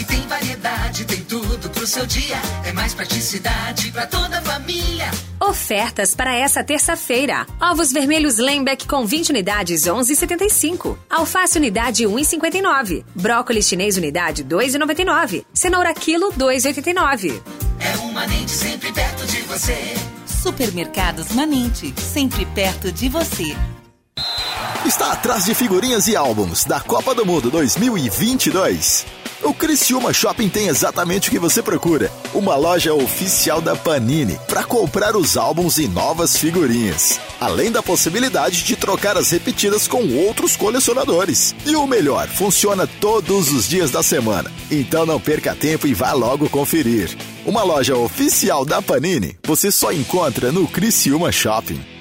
Aqui 0.00 0.04
tem 0.06 0.26
variedade, 0.26 1.04
tem 1.04 1.20
tudo 1.24 1.68
pro 1.68 1.86
seu 1.86 2.06
dia. 2.06 2.40
É 2.64 2.72
mais 2.72 2.94
praticidade 2.94 3.92
pra 3.92 4.06
toda 4.06 4.38
a 4.38 4.40
família. 4.40 5.10
Ofertas 5.38 6.14
para 6.14 6.34
essa 6.34 6.64
terça-feira. 6.64 7.46
Ovos 7.60 7.92
vermelhos 7.92 8.38
Lembeck 8.38 8.88
com 8.88 9.04
20 9.04 9.28
unidades 9.28 9.82
11,75. 9.82 10.96
Alface 11.10 11.58
unidade 11.58 12.04
1,59. 12.04 13.04
Brócolis 13.14 13.68
chinês 13.68 13.98
unidade 13.98 14.42
2,99. 14.42 15.44
Cenoura 15.52 15.92
quilo 15.92 16.32
2,89. 16.32 17.42
É 17.78 17.98
um 17.98 18.10
Manente 18.10 18.52
sempre 18.52 18.90
perto 18.92 19.26
de 19.26 19.42
você. 19.42 19.76
Supermercados 20.24 21.32
Manente, 21.32 21.92
sempre 22.00 22.46
perto 22.46 22.90
de 22.90 23.10
você. 23.10 23.54
Está 24.86 25.12
atrás 25.12 25.44
de 25.44 25.54
figurinhas 25.54 26.08
e 26.08 26.16
álbuns 26.16 26.64
da 26.64 26.80
Copa 26.80 27.14
do 27.14 27.26
Mundo 27.26 27.50
2022. 27.50 29.19
O 29.42 29.54
Criciúma 29.54 30.12
Shopping 30.12 30.50
tem 30.50 30.68
exatamente 30.68 31.28
o 31.28 31.30
que 31.30 31.38
você 31.38 31.62
procura. 31.62 32.12
Uma 32.34 32.56
loja 32.56 32.92
oficial 32.92 33.60
da 33.60 33.74
Panini 33.74 34.38
para 34.46 34.62
comprar 34.64 35.16
os 35.16 35.34
álbuns 35.34 35.78
e 35.78 35.88
novas 35.88 36.36
figurinhas. 36.36 37.18
Além 37.40 37.72
da 37.72 37.82
possibilidade 37.82 38.62
de 38.62 38.76
trocar 38.76 39.16
as 39.16 39.30
repetidas 39.30 39.88
com 39.88 40.06
outros 40.26 40.56
colecionadores. 40.56 41.54
E 41.64 41.74
o 41.74 41.86
melhor, 41.86 42.28
funciona 42.28 42.86
todos 42.86 43.50
os 43.50 43.66
dias 43.66 43.90
da 43.90 44.02
semana. 44.02 44.52
Então 44.70 45.06
não 45.06 45.18
perca 45.18 45.54
tempo 45.54 45.86
e 45.86 45.94
vá 45.94 46.12
logo 46.12 46.48
conferir. 46.50 47.16
Uma 47.46 47.62
loja 47.62 47.96
oficial 47.96 48.66
da 48.66 48.82
Panini 48.82 49.38
você 49.42 49.72
só 49.72 49.90
encontra 49.90 50.52
no 50.52 50.68
Criciúma 50.68 51.32
Shopping. 51.32 51.99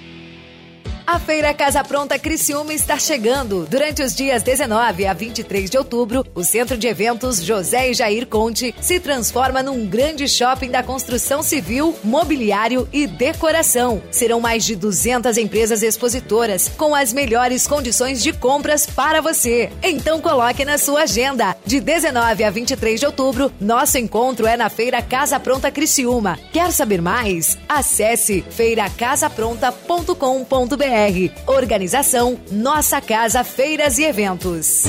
A 1.09 1.17
Feira 1.17 1.51
Casa 1.55 1.83
Pronta 1.83 2.19
Criciúma 2.19 2.71
está 2.71 2.99
chegando. 2.99 3.65
Durante 3.67 4.03
os 4.03 4.13
dias 4.13 4.43
19 4.43 5.07
a 5.07 5.13
23 5.13 5.67
de 5.67 5.75
outubro, 5.75 6.23
o 6.35 6.43
Centro 6.43 6.77
de 6.77 6.85
Eventos 6.85 7.43
José 7.43 7.89
e 7.89 7.95
Jair 7.95 8.27
Conte 8.27 8.75
se 8.79 8.99
transforma 8.99 9.63
num 9.63 9.87
grande 9.87 10.27
shopping 10.27 10.69
da 10.69 10.83
construção 10.83 11.41
civil, 11.41 11.95
mobiliário 12.03 12.87
e 12.93 13.07
decoração. 13.07 14.03
Serão 14.11 14.39
mais 14.39 14.63
de 14.63 14.75
200 14.75 15.35
empresas 15.39 15.81
expositoras 15.81 16.69
com 16.77 16.93
as 16.93 17.11
melhores 17.11 17.65
condições 17.65 18.21
de 18.21 18.31
compras 18.31 18.85
para 18.85 19.19
você. 19.19 19.71
Então 19.81 20.21
coloque 20.21 20.63
na 20.63 20.77
sua 20.77 21.01
agenda. 21.01 21.57
De 21.65 21.79
19 21.79 22.43
a 22.43 22.51
23 22.51 22.99
de 22.99 23.07
outubro, 23.07 23.51
nosso 23.59 23.97
encontro 23.97 24.45
é 24.45 24.55
na 24.55 24.69
Feira 24.69 25.01
Casa 25.01 25.39
Pronta 25.39 25.71
Criciúma. 25.71 26.37
Quer 26.53 26.71
saber 26.71 27.01
mais? 27.01 27.57
Acesse 27.67 28.45
feiracasapronta.com.br 28.51 30.98
Organização 31.47 32.37
Nossa 32.51 32.99
Casa 32.99 33.41
Feiras 33.41 33.97
e 33.97 34.03
Eventos. 34.03 34.83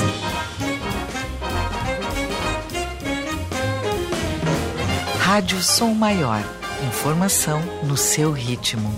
Rádio 5.19 5.61
Som 5.61 5.93
Maior. 5.93 6.43
Informação 6.85 7.61
no 7.83 7.95
seu 7.95 8.33
ritmo. 8.33 8.93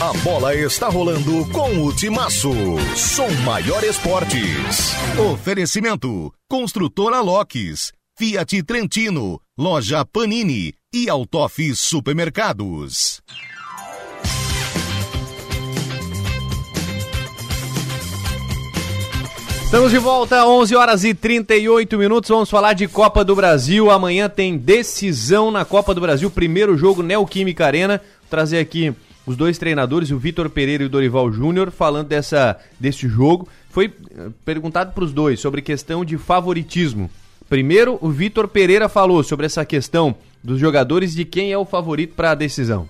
A 0.00 0.12
bola 0.22 0.54
está 0.54 0.88
rolando 0.88 1.44
com 1.50 1.84
o 1.84 1.92
Timaço. 1.92 2.52
Som 2.94 3.28
Maior 3.44 3.82
Esportes. 3.82 4.92
Oferecimento: 5.32 6.32
Construtora 6.48 7.20
Locks, 7.20 7.92
Fiat 8.16 8.62
Trentino, 8.62 9.40
Loja 9.58 10.04
Panini 10.04 10.74
e 10.92 11.08
Altoff 11.08 11.74
Supermercados. 11.74 13.22
Estamos 19.64 19.90
de 19.90 19.96
volta, 19.96 20.46
11 20.46 20.76
horas 20.76 21.04
e 21.04 21.14
38 21.14 21.96
minutos. 21.96 22.28
Vamos 22.28 22.50
falar 22.50 22.74
de 22.74 22.86
Copa 22.86 23.24
do 23.24 23.34
Brasil. 23.34 23.90
Amanhã 23.90 24.28
tem 24.28 24.58
decisão 24.58 25.50
na 25.50 25.64
Copa 25.64 25.94
do 25.94 26.02
Brasil. 26.02 26.30
Primeiro 26.30 26.76
jogo, 26.76 27.02
Neoquímica 27.02 27.64
Arena. 27.64 28.02
Vou 28.20 28.28
trazer 28.28 28.58
aqui 28.58 28.94
os 29.24 29.38
dois 29.38 29.56
treinadores, 29.56 30.10
o 30.10 30.18
Vitor 30.18 30.50
Pereira 30.50 30.82
e 30.82 30.86
o 30.86 30.90
Dorival 30.90 31.32
Júnior, 31.32 31.70
falando 31.70 32.08
dessa, 32.08 32.58
desse 32.78 33.08
jogo. 33.08 33.48
Foi 33.70 33.86
eh, 33.86 34.28
perguntado 34.44 34.92
para 34.92 35.04
os 35.04 35.14
dois 35.14 35.40
sobre 35.40 35.62
questão 35.62 36.04
de 36.04 36.18
favoritismo. 36.18 37.10
Primeiro, 37.48 37.98
o 38.00 38.10
Vitor 38.10 38.48
Pereira 38.48 38.88
falou 38.88 39.22
sobre 39.22 39.46
essa 39.46 39.64
questão 39.64 40.14
dos 40.42 40.58
jogadores 40.58 41.14
de 41.14 41.24
quem 41.24 41.52
é 41.52 41.58
o 41.58 41.64
favorito 41.64 42.14
para 42.14 42.32
a 42.32 42.34
decisão. 42.34 42.88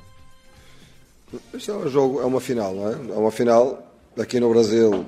Este 1.52 1.70
é 1.70 1.74
um 1.74 1.88
jogo, 1.88 2.20
é 2.20 2.24
uma 2.24 2.40
final, 2.40 2.74
não 2.74 2.88
é? 2.88 2.92
É 2.92 3.18
uma 3.18 3.30
final 3.30 3.86
aqui 4.18 4.40
no 4.40 4.48
Brasil. 4.50 5.04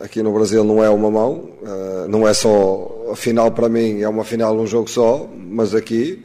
Aqui 0.00 0.22
no 0.22 0.32
Brasil 0.32 0.64
não 0.64 0.82
é 0.82 0.88
uma 0.88 1.10
mão, 1.10 1.50
eh, 1.62 2.06
não 2.08 2.26
é 2.26 2.32
só 2.32 3.10
a 3.12 3.16
final 3.16 3.50
para 3.50 3.68
mim, 3.68 4.00
é 4.00 4.08
uma 4.08 4.24
final 4.24 4.54
num 4.54 4.66
jogo 4.66 4.88
só, 4.88 5.28
mas 5.36 5.74
aqui, 5.74 6.24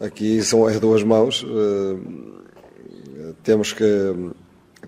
aqui 0.00 0.42
são 0.42 0.66
as 0.66 0.80
duas 0.80 1.02
mãos. 1.02 1.44
Eh, 1.46 1.96
temos 3.42 3.72
que 3.72 3.84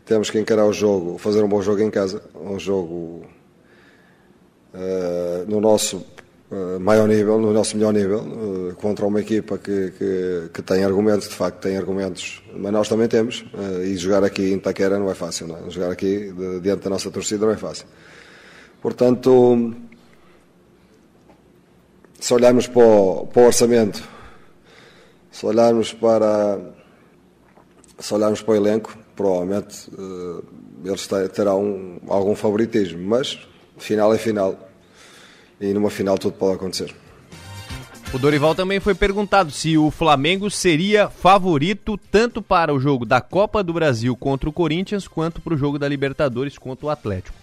temos 0.06 0.30
que 0.30 0.38
encarar 0.38 0.64
o 0.64 0.72
jogo, 0.72 1.18
fazer 1.18 1.42
um 1.42 1.48
bom 1.48 1.60
jogo 1.60 1.82
em 1.82 1.90
casa, 1.90 2.22
um 2.34 2.58
jogo 2.58 3.22
no 5.48 5.60
nosso 5.60 6.04
uh, 6.50 6.80
maior 6.80 7.08
nível, 7.08 7.38
no 7.38 7.52
nosso 7.52 7.76
melhor 7.76 7.92
nível, 7.92 8.20
uh, 8.20 8.74
contra 8.76 9.06
uma 9.06 9.20
equipa 9.20 9.58
que, 9.58 9.92
que, 9.92 10.50
que, 10.52 10.62
tem 10.62 10.84
argumentos, 10.84 11.28
de 11.28 11.34
facto 11.34 11.60
tem 11.60 11.76
argumentos, 11.76 12.42
mas 12.54 12.72
nós 12.72 12.88
também 12.88 13.08
temos, 13.08 13.44
e 13.84 13.96
jogar 13.96 14.24
aqui 14.24 14.52
em 14.52 14.58
Taquera 14.58 14.98
não 14.98 15.10
é 15.10 15.14
fácil, 15.14 15.46
não 15.46 15.56
é? 15.56 15.70
jogar 15.70 15.90
aqui 15.90 16.32
diante 16.62 16.84
da 16.84 16.90
nossa 16.90 17.10
torcida 17.10 17.46
não 17.46 17.52
é 17.52 17.56
fácil. 17.56 17.86
Portanto, 18.82 19.74
se 22.18 22.34
olharmos 22.34 22.66
para 22.66 22.82
o, 22.82 23.26
para 23.26 23.42
o 23.42 23.46
orçamento, 23.46 24.02
se 25.30 25.46
olharmos 25.46 25.92
para 25.92 26.58
se 27.98 28.14
olharmos 28.14 28.40
para 28.40 28.52
o 28.52 28.56
elenco, 28.56 28.96
provavelmente 29.14 29.90
eles 30.82 31.06
terão 31.34 32.00
algum 32.08 32.34
favoritismo, 32.34 33.06
mas 33.06 33.38
final 33.80 34.14
é 34.14 34.18
final 34.18 34.54
e 35.60 35.72
numa 35.74 35.90
final 35.90 36.16
tudo 36.16 36.34
pode 36.34 36.54
acontecer. 36.54 36.94
O 38.12 38.18
Dorival 38.18 38.56
também 38.56 38.80
foi 38.80 38.92
perguntado 38.92 39.52
se 39.52 39.78
o 39.78 39.88
Flamengo 39.88 40.50
seria 40.50 41.08
favorito 41.08 41.96
tanto 42.10 42.42
para 42.42 42.74
o 42.74 42.80
jogo 42.80 43.06
da 43.06 43.20
Copa 43.20 43.62
do 43.62 43.72
Brasil 43.72 44.16
contra 44.16 44.48
o 44.48 44.52
Corinthians 44.52 45.06
quanto 45.06 45.40
para 45.40 45.54
o 45.54 45.56
jogo 45.56 45.78
da 45.78 45.88
Libertadores 45.88 46.58
contra 46.58 46.86
o 46.86 46.90
Atlético. 46.90 47.36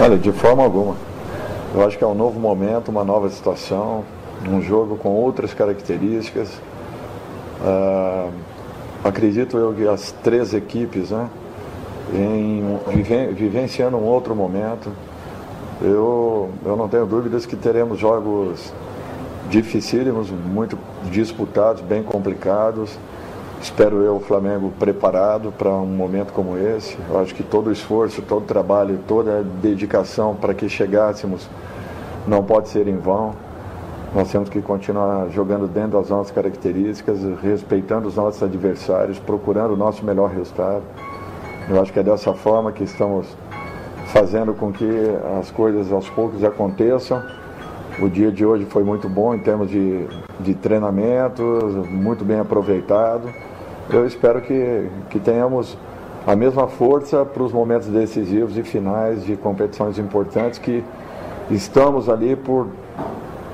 Olha, 0.00 0.16
de 0.16 0.30
forma 0.30 0.62
alguma. 0.62 0.96
Eu 1.74 1.84
acho 1.84 1.98
que 1.98 2.04
é 2.04 2.06
um 2.06 2.14
novo 2.14 2.38
momento, 2.38 2.88
uma 2.88 3.04
nova 3.04 3.28
situação, 3.30 4.04
um 4.48 4.62
jogo 4.62 4.96
com 4.96 5.08
outras 5.08 5.52
características. 5.52 6.50
Uh, 7.60 8.30
acredito 9.02 9.58
eu 9.58 9.74
que 9.74 9.88
as 9.88 10.12
três 10.22 10.54
equipes, 10.54 11.10
né, 11.10 11.28
em, 12.14 12.78
viven, 12.94 13.34
vivenciando 13.34 13.96
um 13.96 14.04
outro 14.04 14.36
momento, 14.36 14.92
eu, 15.82 16.50
eu 16.64 16.76
não 16.76 16.88
tenho 16.88 17.06
dúvidas 17.06 17.44
que 17.44 17.56
teremos 17.56 17.98
jogos 17.98 18.72
dificílimos, 19.48 20.30
muito 20.30 20.78
disputados, 21.10 21.82
bem 21.82 22.02
complicados. 22.02 22.98
Espero 23.60 24.02
eu 24.02 24.16
o 24.16 24.20
Flamengo 24.20 24.72
preparado 24.78 25.52
para 25.52 25.70
um 25.70 25.86
momento 25.86 26.32
como 26.32 26.58
esse. 26.58 26.96
Eu 27.08 27.18
acho 27.18 27.34
que 27.34 27.42
todo 27.42 27.68
o 27.68 27.72
esforço, 27.72 28.22
todo 28.22 28.42
o 28.42 28.46
trabalho, 28.46 29.00
toda 29.06 29.40
a 29.40 29.42
dedicação 29.42 30.34
para 30.34 30.54
que 30.54 30.68
chegássemos 30.68 31.48
não 32.26 32.42
pode 32.42 32.68
ser 32.68 32.86
em 32.86 32.96
vão. 32.96 33.34
Nós 34.14 34.30
temos 34.30 34.48
que 34.48 34.62
continuar 34.62 35.28
jogando 35.30 35.66
dentro 35.66 35.98
das 35.98 36.10
nossas 36.10 36.32
características, 36.32 37.18
respeitando 37.42 38.08
os 38.08 38.16
nossos 38.16 38.42
adversários, 38.42 39.18
procurando 39.18 39.74
o 39.74 39.76
nosso 39.76 40.04
melhor 40.04 40.30
resultado. 40.30 40.82
Eu 41.68 41.80
acho 41.80 41.92
que 41.92 41.98
é 41.98 42.02
dessa 42.02 42.32
forma 42.32 42.72
que 42.72 42.84
estamos 42.84 43.26
fazendo 44.06 44.54
com 44.54 44.72
que 44.72 44.88
as 45.38 45.50
coisas 45.50 45.92
aos 45.92 46.08
poucos 46.08 46.44
aconteçam. 46.44 47.22
O 47.98 48.08
dia 48.08 48.30
de 48.30 48.44
hoje 48.44 48.66
foi 48.66 48.84
muito 48.84 49.08
bom 49.08 49.34
em 49.34 49.38
termos 49.38 49.70
de, 49.70 50.06
de 50.40 50.54
treinamento, 50.54 51.42
muito 51.88 52.24
bem 52.24 52.38
aproveitado. 52.38 53.28
Eu 53.90 54.06
espero 54.06 54.40
que, 54.42 54.88
que 55.10 55.18
tenhamos 55.18 55.78
a 56.26 56.34
mesma 56.34 56.66
força 56.66 57.24
para 57.24 57.42
os 57.42 57.52
momentos 57.52 57.88
decisivos 57.88 58.58
e 58.58 58.62
finais 58.62 59.24
de 59.24 59.36
competições 59.36 59.98
importantes 59.98 60.58
que 60.58 60.82
estamos 61.50 62.08
ali 62.08 62.34
por 62.36 62.68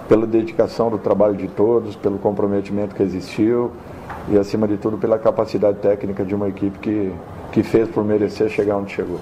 pela 0.08 0.26
dedicação 0.26 0.90
do 0.90 0.98
trabalho 0.98 1.34
de 1.34 1.48
todos, 1.48 1.96
pelo 1.96 2.18
comprometimento 2.18 2.94
que 2.94 3.02
existiu 3.02 3.70
e 4.28 4.36
acima 4.36 4.68
de 4.68 4.76
tudo 4.76 4.98
pela 4.98 5.18
capacidade 5.18 5.78
técnica 5.78 6.24
de 6.24 6.34
uma 6.34 6.48
equipe 6.48 6.78
que, 6.78 7.12
que 7.50 7.62
fez 7.62 7.88
por 7.88 8.04
merecer 8.04 8.50
chegar 8.50 8.76
onde 8.76 8.92
chegou. 8.92 9.18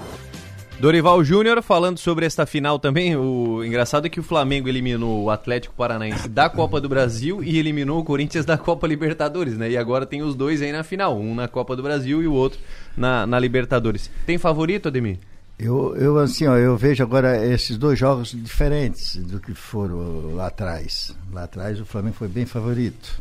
Dorival 0.81 1.23
Júnior 1.23 1.63
falando 1.63 1.99
sobre 1.99 2.25
esta 2.25 2.47
final 2.47 2.79
também. 2.79 3.15
O 3.15 3.63
engraçado 3.63 4.07
é 4.07 4.09
que 4.09 4.19
o 4.19 4.23
Flamengo 4.23 4.67
eliminou 4.67 5.25
o 5.25 5.31
Atlético 5.31 5.75
Paranaense 5.75 6.27
da 6.27 6.49
Copa 6.49 6.81
do 6.81 6.89
Brasil 6.89 7.45
e 7.45 7.59
eliminou 7.59 8.01
o 8.01 8.05
Corinthians 8.05 8.47
da 8.47 8.57
Copa 8.57 8.87
Libertadores, 8.87 9.59
né? 9.59 9.71
E 9.71 9.77
agora 9.77 10.07
tem 10.07 10.23
os 10.23 10.35
dois 10.35 10.63
aí 10.63 10.73
na 10.73 10.83
final, 10.83 11.19
um 11.19 11.35
na 11.35 11.47
Copa 11.47 11.77
do 11.77 11.83
Brasil 11.83 12.23
e 12.23 12.27
o 12.27 12.33
outro 12.33 12.59
na, 12.97 13.27
na 13.27 13.39
Libertadores. 13.39 14.11
Tem 14.25 14.39
favorito, 14.39 14.89
Ademir? 14.89 15.19
Eu, 15.59 15.95
eu 15.97 16.19
assim, 16.19 16.47
ó, 16.47 16.57
eu 16.57 16.75
vejo 16.79 17.03
agora 17.03 17.47
esses 17.47 17.77
dois 17.77 17.99
jogos 17.99 18.31
diferentes 18.33 19.17
do 19.17 19.39
que 19.39 19.53
foram 19.53 20.35
lá 20.35 20.47
atrás. 20.47 21.15
Lá 21.31 21.45
atrás 21.45 21.79
o 21.79 21.85
Flamengo 21.85 22.17
foi 22.17 22.29
bem 22.29 22.47
favorito. 22.47 23.21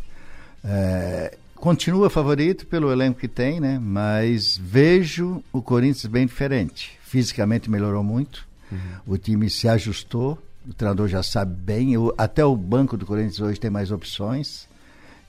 É, 0.63 1.37
continua 1.55 2.09
favorito 2.09 2.65
pelo 2.67 2.89
elenco 2.89 3.19
que 3.19 3.27
tem, 3.27 3.59
né? 3.59 3.77
Mas 3.81 4.57
vejo 4.57 5.43
o 5.51 5.61
Corinthians 5.61 6.05
bem 6.05 6.25
diferente 6.25 6.98
fisicamente 7.09 7.69
melhorou 7.69 8.03
muito. 8.03 8.47
Uhum. 8.71 8.77
O 9.13 9.17
time 9.17 9.49
se 9.49 9.67
ajustou, 9.67 10.37
o 10.67 10.73
treinador 10.73 11.07
já 11.07 11.23
sabe 11.23 11.55
bem. 11.55 11.91
Eu, 11.93 12.13
até 12.17 12.45
o 12.45 12.55
banco 12.55 12.95
do 12.95 13.05
Corinthians 13.05 13.39
hoje 13.39 13.59
tem 13.59 13.71
mais 13.71 13.91
opções. 13.91 14.67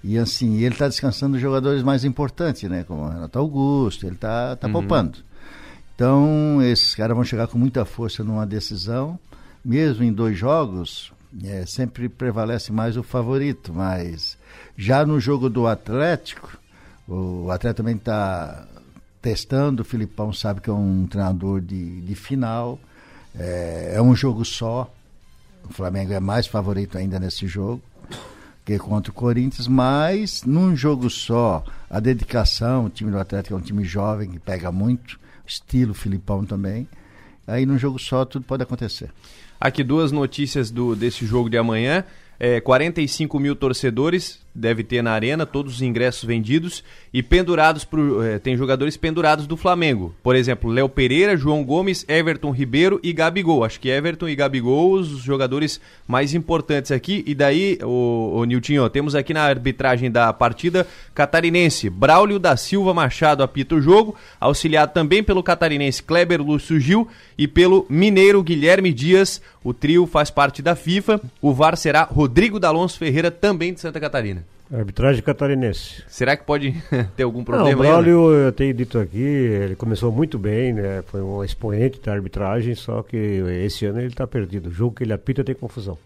E 0.04 0.18
assim, 0.18 0.58
ele 0.58 0.74
está 0.74 0.88
descansando 0.88 1.36
os 1.36 1.42
jogadores 1.42 1.82
mais 1.82 2.04
importantes, 2.04 2.68
né? 2.68 2.84
Como 2.84 3.02
o 3.02 3.08
Renato 3.08 3.38
Augusto, 3.38 4.06
ele 4.06 4.14
está 4.14 4.56
tá 4.56 4.66
uhum. 4.66 4.74
poupando. 4.74 5.18
Então, 5.94 6.62
esses 6.62 6.94
caras 6.94 7.14
vão 7.14 7.24
chegar 7.24 7.46
com 7.46 7.58
muita 7.58 7.84
força 7.84 8.22
numa 8.22 8.46
decisão. 8.46 9.18
Mesmo 9.64 10.04
em 10.04 10.12
dois 10.12 10.36
jogos, 10.36 11.12
é, 11.44 11.64
sempre 11.66 12.08
prevalece 12.08 12.72
mais 12.72 12.96
o 12.96 13.02
favorito. 13.02 13.72
Mas 13.72 14.36
já 14.76 15.04
no 15.04 15.18
jogo 15.18 15.48
do 15.48 15.66
Atlético, 15.66 16.58
o 17.08 17.50
Atlético 17.50 17.76
também 17.78 17.96
está 17.96 18.66
testando. 19.20 19.82
O 19.82 19.84
Filipão 19.84 20.32
sabe 20.32 20.60
que 20.60 20.70
é 20.70 20.72
um 20.72 21.06
treinador 21.06 21.60
de, 21.60 22.00
de 22.00 22.14
final. 22.14 22.78
É, 23.38 23.92
é 23.96 24.02
um 24.02 24.14
jogo 24.14 24.44
só. 24.44 24.92
O 25.68 25.72
Flamengo 25.72 26.12
é 26.12 26.20
mais 26.20 26.46
favorito 26.46 26.98
ainda 26.98 27.18
nesse 27.18 27.46
jogo. 27.46 27.82
que 28.64 28.78
contra 28.78 29.10
o 29.10 29.14
Corinthians, 29.14 29.66
mas 29.66 30.42
num 30.44 30.76
jogo 30.76 31.08
só, 31.10 31.64
a 31.88 31.98
dedicação, 31.98 32.86
o 32.86 32.90
time 32.90 33.10
do 33.10 33.18
Atlético 33.18 33.54
é 33.54 33.58
um 33.58 33.62
time 33.62 33.84
jovem 33.84 34.30
que 34.30 34.38
pega 34.38 34.70
muito, 34.70 35.18
estilo 35.46 35.94
Filipão 35.94 36.44
também. 36.44 36.88
Aí 37.46 37.66
num 37.66 37.78
jogo 37.78 37.98
só 37.98 38.24
tudo 38.24 38.44
pode 38.44 38.62
acontecer. 38.62 39.10
Aqui 39.60 39.84
duas 39.84 40.10
notícias 40.12 40.70
do, 40.70 40.96
desse 40.96 41.26
jogo 41.26 41.50
de 41.50 41.58
amanhã. 41.58 42.04
É, 42.42 42.58
45 42.58 43.38
mil 43.38 43.54
torcedores 43.54 44.40
deve 44.54 44.82
ter 44.82 45.02
na 45.02 45.12
arena, 45.12 45.44
todos 45.44 45.74
os 45.74 45.82
ingressos 45.82 46.24
vendidos 46.24 46.82
e 47.12 47.22
pendurados 47.22 47.84
pro, 47.84 48.22
é, 48.22 48.38
tem 48.38 48.56
jogadores 48.56 48.96
pendurados 48.96 49.46
do 49.46 49.58
Flamengo. 49.58 50.14
Por 50.22 50.34
exemplo, 50.34 50.70
Léo 50.70 50.88
Pereira, 50.88 51.36
João 51.36 51.62
Gomes, 51.62 52.04
Everton 52.08 52.50
Ribeiro 52.50 52.98
e 53.02 53.12
Gabigol. 53.12 53.62
Acho 53.62 53.78
que 53.78 53.90
Everton 53.90 54.26
e 54.26 54.34
Gabigol 54.34 54.92
os 54.92 55.22
jogadores 55.22 55.80
mais 56.08 56.34
importantes 56.34 56.90
aqui. 56.90 57.22
E 57.26 57.34
daí, 57.34 57.78
o, 57.82 58.38
o 58.38 58.44
Niltinho, 58.44 58.88
temos 58.88 59.14
aqui 59.14 59.34
na 59.34 59.42
arbitragem 59.42 60.10
da 60.10 60.32
partida 60.32 60.86
catarinense, 61.14 61.90
Braulio 61.90 62.38
da 62.38 62.56
Silva 62.56 62.94
Machado 62.94 63.42
apita 63.42 63.74
o 63.74 63.82
jogo, 63.82 64.16
auxiliado 64.40 64.92
também 64.94 65.22
pelo 65.22 65.42
catarinense 65.42 66.02
Kleber 66.02 66.40
Lúcio 66.40 66.80
Gil 66.80 67.06
e 67.36 67.46
pelo 67.46 67.86
mineiro 67.88 68.42
Guilherme 68.42 68.92
Dias. 68.92 69.42
O 69.62 69.74
trio 69.74 70.06
faz 70.06 70.30
parte 70.30 70.62
da 70.62 70.74
FIFA. 70.74 71.20
O 71.42 71.52
VAR 71.52 71.76
será 71.76 72.04
Rodrigo 72.04 72.29
D'Alonso 72.58 72.98
Ferreira, 72.98 73.30
também 73.30 73.72
de 73.72 73.80
Santa 73.80 74.00
Catarina. 74.00 74.44
Arbitragem 74.72 75.20
catarinense. 75.20 76.04
Será 76.06 76.36
que 76.36 76.44
pode 76.44 76.72
ter 77.16 77.24
algum 77.24 77.42
problema? 77.42 77.70
Não, 77.70 77.78
o 77.78 77.82
Braulio, 77.82 78.30
né? 78.30 78.46
eu 78.46 78.52
tenho 78.52 78.72
dito 78.72 79.00
aqui, 79.00 79.18
ele 79.18 79.74
começou 79.74 80.12
muito 80.12 80.38
bem, 80.38 80.72
né? 80.72 81.02
Foi 81.08 81.20
um 81.20 81.42
expoente 81.42 82.00
da 82.00 82.12
arbitragem, 82.12 82.76
só 82.76 83.02
que 83.02 83.16
esse 83.16 83.84
ano 83.86 83.98
ele 83.98 84.08
está 84.08 84.28
perdido. 84.28 84.68
O 84.68 84.72
jogo 84.72 84.94
que 84.94 85.02
ele 85.02 85.12
apita 85.12 85.42
tem 85.42 85.56
confusão. 85.56 85.98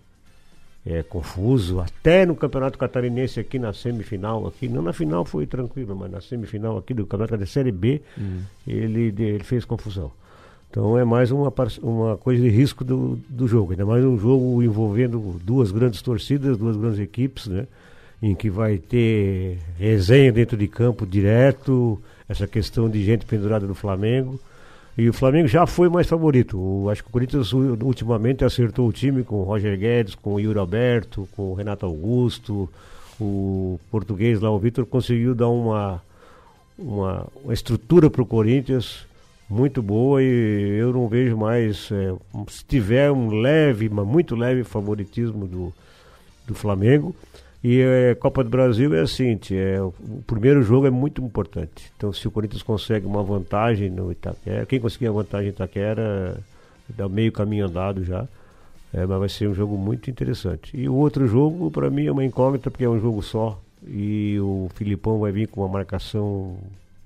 É 0.86 1.02
confuso, 1.02 1.80
até 1.80 2.24
no 2.24 2.34
Campeonato 2.34 2.78
Catarinense 2.78 3.40
aqui 3.40 3.58
na 3.58 3.72
semifinal, 3.72 4.46
aqui, 4.46 4.68
não 4.68 4.82
na 4.82 4.92
final 4.92 5.24
foi 5.24 5.46
tranquilo, 5.46 5.96
mas 5.96 6.10
na 6.10 6.20
semifinal 6.20 6.76
aqui 6.76 6.92
do 6.92 7.06
Campeonato 7.06 7.38
da 7.38 7.46
Série 7.46 7.72
B, 7.72 8.02
hum. 8.18 8.40
ele, 8.66 9.14
ele 9.18 9.44
fez 9.44 9.64
confusão. 9.64 10.10
Então 10.74 10.98
é 10.98 11.04
mais 11.04 11.30
uma, 11.30 11.52
uma 11.84 12.16
coisa 12.16 12.42
de 12.42 12.48
risco 12.48 12.82
do, 12.82 13.16
do 13.28 13.46
jogo, 13.46 13.70
ainda 13.70 13.86
mais 13.86 14.04
um 14.04 14.18
jogo 14.18 14.60
envolvendo 14.60 15.40
duas 15.44 15.70
grandes 15.70 16.02
torcidas, 16.02 16.58
duas 16.58 16.76
grandes 16.76 16.98
equipes, 16.98 17.46
né? 17.46 17.68
em 18.20 18.34
que 18.34 18.50
vai 18.50 18.78
ter 18.78 19.58
resenha 19.78 20.32
dentro 20.32 20.56
de 20.56 20.66
campo 20.66 21.06
direto, 21.06 22.02
essa 22.28 22.48
questão 22.48 22.90
de 22.90 23.04
gente 23.04 23.24
pendurada 23.24 23.68
no 23.68 23.74
Flamengo. 23.76 24.40
E 24.98 25.08
o 25.08 25.12
Flamengo 25.12 25.46
já 25.46 25.64
foi 25.64 25.88
mais 25.88 26.08
favorito. 26.08 26.58
O, 26.58 26.90
acho 26.90 27.04
que 27.04 27.08
o 27.08 27.12
Corinthians 27.12 27.52
ultimamente 27.52 28.44
acertou 28.44 28.88
o 28.88 28.92
time 28.92 29.22
com 29.22 29.36
o 29.36 29.44
Roger 29.44 29.78
Guedes, 29.78 30.16
com 30.16 30.34
o 30.34 30.40
Yuri 30.40 30.58
Alberto, 30.58 31.28
com 31.36 31.52
o 31.52 31.54
Renato 31.54 31.86
Augusto. 31.86 32.68
O 33.20 33.78
português 33.92 34.40
lá, 34.40 34.50
o 34.50 34.58
Vitor, 34.58 34.84
conseguiu 34.84 35.36
dar 35.36 35.50
uma, 35.50 36.02
uma, 36.76 37.28
uma 37.44 37.54
estrutura 37.54 38.10
para 38.10 38.22
o 38.22 38.26
Corinthians 38.26 39.06
muito 39.48 39.82
boa 39.82 40.22
e 40.22 40.78
eu 40.78 40.92
não 40.92 41.08
vejo 41.08 41.36
mais. 41.36 41.90
É, 41.92 42.14
se 42.48 42.64
tiver 42.64 43.10
um 43.10 43.40
leve, 43.40 43.88
mas 43.88 44.06
muito 44.06 44.34
leve 44.34 44.64
favoritismo 44.64 45.46
do, 45.46 45.72
do 46.46 46.54
Flamengo. 46.54 47.14
E 47.62 47.80
é, 47.80 48.14
Copa 48.14 48.44
do 48.44 48.50
Brasil 48.50 48.94
é 48.94 49.00
assim, 49.00 49.38
é, 49.52 49.80
o 49.80 50.22
primeiro 50.26 50.62
jogo 50.62 50.86
é 50.86 50.90
muito 50.90 51.22
importante. 51.22 51.90
Então 51.96 52.12
se 52.12 52.28
o 52.28 52.30
Corinthians 52.30 52.62
consegue 52.62 53.06
uma 53.06 53.22
vantagem 53.22 53.88
no 53.88 54.12
Itaquera, 54.12 54.66
quem 54.66 54.78
conseguir 54.78 55.06
a 55.06 55.12
vantagem 55.12 55.46
no 55.46 55.54
Itaquera 55.54 56.38
dá 56.88 57.08
meio 57.08 57.32
caminho 57.32 57.66
andado 57.66 58.04
já. 58.04 58.26
É, 58.92 59.04
mas 59.06 59.18
vai 59.18 59.28
ser 59.28 59.48
um 59.48 59.54
jogo 59.54 59.76
muito 59.76 60.08
interessante. 60.08 60.76
E 60.76 60.88
o 60.88 60.94
outro 60.94 61.26
jogo, 61.26 61.68
para 61.68 61.90
mim, 61.90 62.06
é 62.06 62.12
uma 62.12 62.24
incógnita, 62.24 62.70
porque 62.70 62.84
é 62.84 62.88
um 62.88 63.00
jogo 63.00 63.22
só. 63.22 63.60
E 63.84 64.38
o 64.38 64.68
Filipão 64.76 65.18
vai 65.18 65.32
vir 65.32 65.48
com 65.48 65.62
uma 65.62 65.68
marcação 65.68 66.56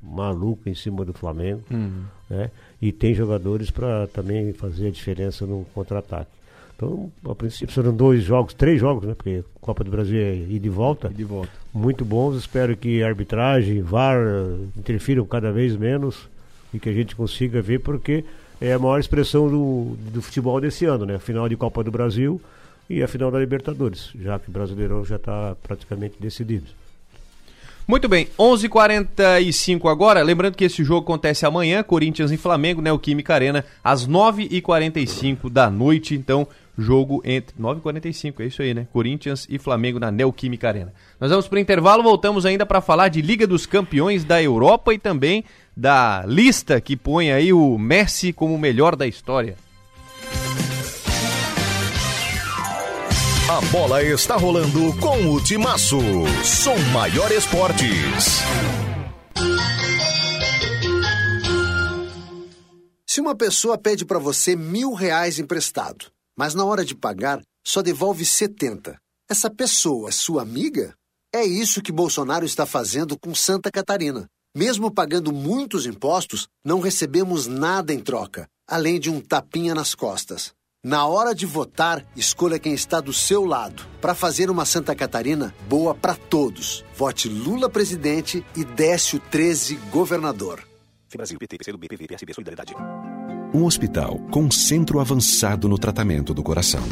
maluca 0.03 0.68
em 0.70 0.74
cima 0.74 1.05
do 1.05 1.12
Flamengo. 1.12 1.62
Uhum. 1.70 2.05
Né? 2.28 2.51
E 2.80 2.92
tem 2.92 3.14
jogadores 3.14 3.70
para 3.70 4.07
também 4.09 4.53
fazer 4.53 4.88
a 4.88 4.90
diferença 4.90 5.46
no 5.46 5.66
contra-ataque. 5.74 6.30
Então, 6.76 7.11
a 7.28 7.34
princípio 7.34 7.74
serão 7.74 7.92
dois 7.92 8.22
jogos, 8.22 8.55
três 8.55 8.78
jogos, 8.78 9.05
né? 9.05 9.12
Porque 9.12 9.42
Copa 9.61 9.82
do 9.82 9.90
Brasil 9.90 10.20
é 10.20 10.34
ir 10.36 10.61
de 10.61 10.68
volta. 10.68 11.09
de 11.09 11.24
volta. 11.24 11.51
Muito 11.74 12.05
bons. 12.05 12.36
Espero 12.36 12.76
que 12.76 13.03
a 13.03 13.09
arbitragem, 13.09 13.82
VAR 13.82 14.18
interfiram 14.76 15.26
cada 15.26 15.51
vez 15.51 15.74
menos 15.74 16.28
e 16.72 16.78
que 16.78 16.88
a 16.88 16.92
gente 16.92 17.16
consiga 17.16 17.61
ver, 17.61 17.80
porque 17.80 18.24
é 18.61 18.72
a 18.72 18.78
maior 18.78 19.01
expressão 19.01 19.49
do, 19.49 19.96
do 20.12 20.22
futebol 20.22 20.61
desse 20.61 20.84
ano, 20.84 21.05
né? 21.05 21.16
A 21.16 21.18
final 21.18 21.49
de 21.49 21.57
Copa 21.57 21.82
do 21.82 21.90
Brasil 21.90 22.40
e 22.88 23.03
a 23.03 23.09
final 23.09 23.32
da 23.32 23.40
Libertadores, 23.40 24.12
já 24.14 24.38
que 24.38 24.49
o 24.49 24.53
Brasileirão 24.53 25.05
já 25.05 25.16
está 25.16 25.57
praticamente 25.61 26.14
decidido. 26.20 26.66
Muito 27.89 28.07
bem, 28.07 28.28
11:45 28.39 28.66
h 28.66 28.68
45 28.68 29.89
agora. 29.89 30.22
Lembrando 30.22 30.57
que 30.57 30.64
esse 30.64 30.84
jogo 30.84 31.05
acontece 31.05 31.47
amanhã, 31.47 31.82
Corinthians 31.82 32.30
e 32.30 32.36
Flamengo, 32.36 32.82
né? 32.82 32.93
O 32.93 32.99
Química 32.99 33.32
Arena, 33.32 33.64
às 33.82 34.07
9h45 34.07 35.49
da 35.49 35.70
noite. 35.70 36.14
Então, 36.14 36.47
jogo 36.76 37.22
entre 37.24 37.57
9h45, 37.59 38.41
é 38.41 38.45
isso 38.45 38.61
aí, 38.61 38.74
né? 38.74 38.86
Corinthians 38.93 39.47
e 39.49 39.59
Flamengo 39.59 39.99
na 39.99 40.12
Neoquímica 40.12 40.68
Arena. 40.68 40.93
Nós 41.18 41.30
vamos 41.30 41.49
para 41.49 41.57
o 41.57 41.61
intervalo, 41.61 42.03
voltamos 42.03 42.45
ainda 42.45 42.66
para 42.66 42.82
falar 42.82 43.09
de 43.09 43.22
Liga 43.22 43.47
dos 43.47 43.64
Campeões 43.64 44.22
da 44.22 44.43
Europa 44.43 44.93
e 44.93 44.99
também 44.99 45.43
da 45.74 46.24
lista 46.26 46.78
que 46.82 46.95
põe 46.95 47.32
aí 47.32 47.55
o 47.55 47.78
Messi 47.78 48.34
como 48.34 48.55
o 48.55 48.59
melhor 48.59 48.97
da 48.97 49.07
história. 49.07 49.57
A 53.49 53.61
bola 53.72 54.03
está 54.03 54.36
rolando 54.36 54.94
com 55.01 55.32
o 55.32 55.42
Timaço. 55.42 55.99
Som 56.44 56.76
Maior 56.92 57.32
Esportes. 57.32 58.40
Se 63.07 63.20
uma 63.20 63.34
pessoa 63.34 63.78
pede 63.78 64.05
para 64.05 64.18
você 64.18 64.55
mil 64.55 64.92
reais 64.92 65.38
emprestado 65.38 66.07
mas 66.38 66.55
na 66.55 66.64
hora 66.64 66.84
de 66.84 66.94
pagar 66.94 67.42
só 67.66 67.82
devolve 67.82 68.24
70. 68.24 68.96
Essa 69.28 69.51
pessoa 69.51 70.09
é 70.09 70.12
sua 70.12 70.42
amiga? 70.42 70.94
É 71.34 71.44
isso 71.44 71.82
que 71.82 71.90
Bolsonaro 71.90 72.46
está 72.46 72.64
fazendo 72.64 73.18
com 73.18 73.34
Santa 73.34 73.72
Catarina. 73.72 74.28
Mesmo 74.57 74.88
pagando 74.88 75.32
muitos 75.32 75.84
impostos, 75.84 76.46
não 76.64 76.78
recebemos 76.80 77.49
nada 77.49 77.92
em 77.92 77.99
troca, 77.99 78.46
além 78.68 79.01
de 79.01 79.11
um 79.11 79.20
tapinha 79.20 79.74
nas 79.74 79.96
costas. 79.96 80.53
Na 80.85 81.07
hora 81.07 81.35
de 81.35 81.45
votar, 81.45 82.05
escolha 82.14 82.59
quem 82.59 82.72
está 82.72 83.01
do 83.01 83.12
seu 83.12 83.45
lado, 83.45 83.83
para 84.01 84.14
fazer 84.14 84.49
uma 84.49 84.64
Santa 84.64 84.95
Catarina 84.95 85.53
boa 85.68 85.93
para 85.95 86.14
todos. 86.14 86.85
Vote 86.97 87.29
Lula 87.29 87.68
presidente 87.68 88.45
e 88.57 88.64
Décio 88.64 89.18
13 89.18 89.74
governador. 89.91 90.62
Brasil, 91.16 91.39
PT, 91.39 91.59
PCdoB, 91.59 91.89
PV, 91.89 92.07
PSB, 92.07 92.35
Solidariedade 92.35 92.74
um 93.53 93.64
hospital 93.64 94.18
com 94.31 94.51
centro 94.51 95.01
avançado 95.01 95.68
no 95.68 95.79
tratamento 95.79 96.35
do 96.35 96.43
coração. 96.43 96.83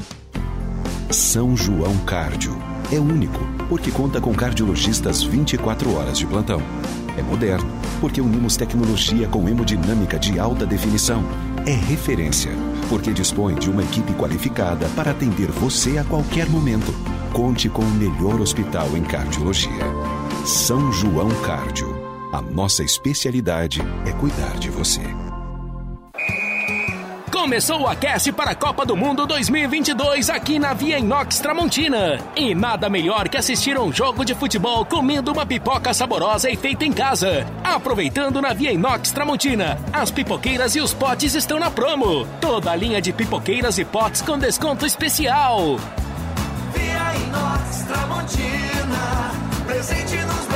São 1.11 1.57
João 1.57 1.97
Cárdio. 1.99 2.57
É 2.91 2.99
único, 2.99 3.41
porque 3.69 3.91
conta 3.91 4.21
com 4.21 4.35
cardiologistas 4.35 5.23
24 5.23 5.95
horas 5.95 6.19
de 6.19 6.27
plantão. 6.27 6.63
É 7.19 7.23
moderno, 7.23 7.69
porque 8.01 8.21
unimos 8.21 8.57
tecnologia 8.57 9.29
com 9.29 9.49
hemodinâmica 9.49 10.19
de 10.19 10.39
alta 10.39 10.65
definição. 10.65 11.23
É 11.67 11.73
referência, 11.73 12.53
porque 12.89 13.13
dispõe 13.13 13.55
de 13.55 13.71
uma 13.71 13.83
equipe 13.83 14.13
qualificada 14.15 14.89
para 14.97 15.11
atender 15.11 15.51
você 15.51 15.99
a 15.99 16.05
qualquer 16.05 16.49
momento. 16.49 16.93
Conte 17.33 17.69
com 17.69 17.83
o 17.83 17.91
melhor 17.91 18.41
hospital 18.41 18.97
em 18.97 19.03
cardiologia. 19.03 19.85
São 20.45 20.93
João 20.93 21.29
Cárdio. 21.43 21.95
A 22.33 22.41
nossa 22.41 22.83
especialidade 22.83 23.81
é 24.05 24.13
cuidar 24.13 24.59
de 24.59 24.71
você. 24.71 25.26
Começou 27.47 27.83
o 27.83 27.87
aquece 27.87 28.33
para 28.33 28.51
a 28.51 28.55
Copa 28.57 28.85
do 28.85 28.97
Mundo 28.97 29.25
2022 29.25 30.31
aqui 30.31 30.59
na 30.59 30.75
Via 30.75 30.99
Inox 30.99 31.39
Tramontina. 31.39 32.19
E 32.35 32.57
nada 32.57 32.89
melhor 32.89 33.29
que 33.29 33.37
assistir 33.37 33.79
um 33.79 33.93
jogo 33.93 34.25
de 34.25 34.35
futebol 34.35 34.85
comendo 34.85 35.31
uma 35.31 35.47
pipoca 35.47 35.95
saborosa 35.95 36.51
e 36.51 36.57
feita 36.57 36.85
em 36.85 36.93
casa. 36.93 37.47
Aproveitando 37.63 38.43
na 38.43 38.53
Via 38.53 38.73
Inox 38.73 39.13
Tramontina, 39.13 39.79
as 39.93 40.11
pipoqueiras 40.11 40.75
e 40.75 40.81
os 40.81 40.93
potes 40.93 41.37
estão 41.37 41.61
na 41.61 41.71
promo. 41.71 42.27
Toda 42.41 42.73
a 42.73 42.77
linha 42.77 43.01
de 43.01 43.13
pipoqueiras 43.13 43.79
e 43.79 43.85
potes 43.85 44.23
com 44.23 44.37
desconto 44.37 44.85
especial. 44.85 45.77
Via 46.75 47.15
Inox 47.27 47.85
Tramontina, 47.85 49.31
presente 49.65 50.17
nos 50.17 50.56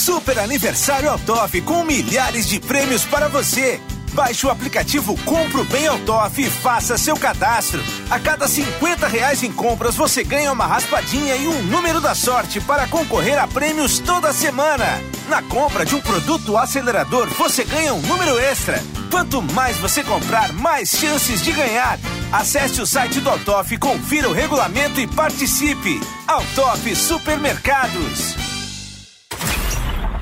Super 0.00 0.38
aniversário 0.38 1.10
Altoff 1.10 1.60
com 1.60 1.84
milhares 1.84 2.48
de 2.48 2.58
prêmios 2.58 3.04
para 3.04 3.28
você. 3.28 3.78
Baixe 4.14 4.46
o 4.46 4.50
aplicativo 4.50 5.14
Compro 5.26 5.62
Bem 5.64 5.86
Altoff 5.88 6.40
e 6.40 6.48
faça 6.48 6.96
seu 6.96 7.14
cadastro. 7.18 7.84
A 8.08 8.18
cada 8.18 8.48
50 8.48 9.06
reais 9.06 9.42
em 9.42 9.52
compras 9.52 9.94
você 9.94 10.24
ganha 10.24 10.52
uma 10.52 10.66
raspadinha 10.66 11.36
e 11.36 11.46
um 11.46 11.62
número 11.64 12.00
da 12.00 12.14
sorte 12.14 12.62
para 12.62 12.86
concorrer 12.86 13.38
a 13.38 13.46
prêmios 13.46 13.98
toda 13.98 14.32
semana. 14.32 14.86
Na 15.28 15.42
compra 15.42 15.84
de 15.84 15.94
um 15.94 16.00
produto 16.00 16.56
acelerador 16.56 17.28
você 17.34 17.62
ganha 17.62 17.92
um 17.92 18.00
número 18.00 18.38
extra. 18.38 18.82
Quanto 19.10 19.42
mais 19.42 19.76
você 19.76 20.02
comprar, 20.02 20.50
mais 20.54 20.88
chances 20.88 21.42
de 21.42 21.52
ganhar. 21.52 21.98
Acesse 22.32 22.80
o 22.80 22.86
site 22.86 23.20
do 23.20 23.28
Altoff, 23.28 23.76
confira 23.76 24.30
o 24.30 24.32
regulamento 24.32 24.98
e 24.98 25.06
participe. 25.06 26.00
Altoff 26.26 26.96
Supermercados. 26.96 28.49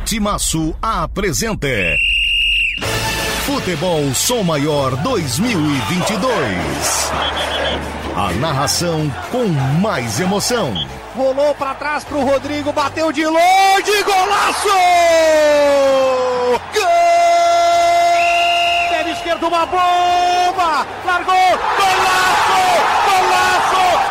Timaço 0.09 0.75
apresenta 0.81 1.69
Futebol 3.45 4.15
Som 4.15 4.43
Maior 4.43 4.97
2022. 5.03 7.13
A 8.17 8.33
narração 8.41 9.13
com 9.31 9.45
mais 9.83 10.19
emoção. 10.19 10.73
Rolou 11.15 11.55
para 11.57 11.75
trás 11.75 12.05
pro 12.05 12.25
Rodrigo, 12.25 12.73
bateu 12.73 13.13
de 13.13 13.27
longe, 13.27 14.03
golaço! 14.03 14.69
Gol! 16.73 16.83
Pé 18.89 19.11
esquerdo, 19.13 19.47
uma 19.47 19.67
bomba! 19.67 20.87
Largou, 21.05 21.59
golaço! 21.77 22.28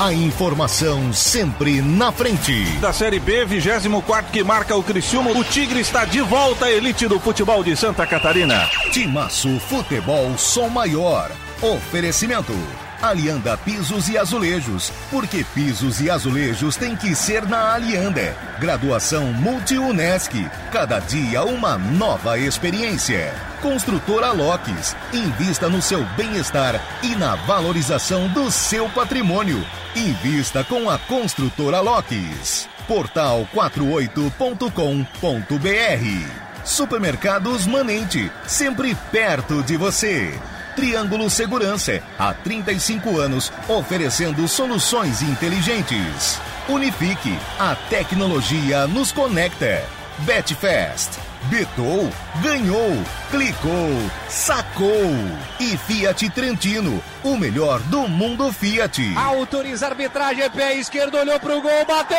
A 0.00 0.14
informação 0.14 1.12
sempre 1.12 1.82
na 1.82 2.10
frente. 2.10 2.64
Da 2.78 2.90
Série 2.90 3.20
B, 3.20 3.44
24 3.44 4.32
que 4.32 4.42
marca 4.42 4.74
o 4.74 4.82
Criciúma, 4.82 5.30
o 5.32 5.44
Tigre 5.44 5.78
está 5.78 6.06
de 6.06 6.22
volta 6.22 6.64
à 6.64 6.72
elite 6.72 7.06
do 7.06 7.20
futebol 7.20 7.62
de 7.62 7.76
Santa 7.76 8.06
Catarina. 8.06 8.66
Timaço 8.92 9.60
Futebol 9.60 10.38
Som 10.38 10.70
Maior. 10.70 11.30
Oferecimento. 11.60 12.54
Alianda 13.02 13.56
Pisos 13.56 14.08
e 14.08 14.18
Azulejos. 14.18 14.92
Porque 15.10 15.44
pisos 15.54 16.00
e 16.00 16.10
azulejos 16.10 16.76
tem 16.76 16.94
que 16.94 17.14
ser 17.14 17.46
na 17.46 17.74
Alianda. 17.74 18.36
Graduação 18.58 19.32
Multi-UNESC. 19.32 20.50
Cada 20.70 20.98
dia 20.98 21.42
uma 21.44 21.78
nova 21.78 22.38
experiência. 22.38 23.34
Construtora 23.62 24.32
Locks. 24.32 24.96
Invista 25.12 25.68
no 25.68 25.80
seu 25.80 26.04
bem-estar 26.16 26.80
e 27.02 27.14
na 27.16 27.36
valorização 27.36 28.28
do 28.28 28.50
seu 28.50 28.88
patrimônio. 28.90 29.64
Invista 29.94 30.62
com 30.64 30.90
a 30.90 30.98
Construtora 30.98 31.80
Locks. 31.80 32.68
Portal 32.86 33.48
48.com.br. 33.54 36.50
Supermercados 36.64 37.66
Manente, 37.66 38.30
sempre 38.46 38.94
perto 39.10 39.62
de 39.62 39.76
você. 39.76 40.38
Triângulo 40.74 41.28
Segurança, 41.28 42.02
há 42.18 42.32
35 42.32 43.18
anos, 43.18 43.52
oferecendo 43.68 44.46
soluções 44.48 45.22
inteligentes. 45.22 46.40
Unifique, 46.68 47.38
a 47.58 47.74
tecnologia 47.88 48.86
nos 48.86 49.12
conecta. 49.12 49.82
Betfest, 50.20 51.18
betou, 51.44 52.10
ganhou, 52.42 52.92
clicou, 53.30 53.90
sacou. 54.28 55.14
E 55.58 55.76
Fiat 55.78 56.28
Trentino, 56.30 57.02
o 57.22 57.36
melhor 57.36 57.80
do 57.80 58.06
mundo 58.08 58.52
Fiat. 58.52 59.14
Autoriza 59.16 59.86
a 59.86 59.90
arbitragem, 59.90 60.50
pé 60.50 60.74
esquerdo, 60.74 61.16
olhou 61.16 61.40
pro 61.40 61.60
gol, 61.60 61.86
bateu! 61.86 62.18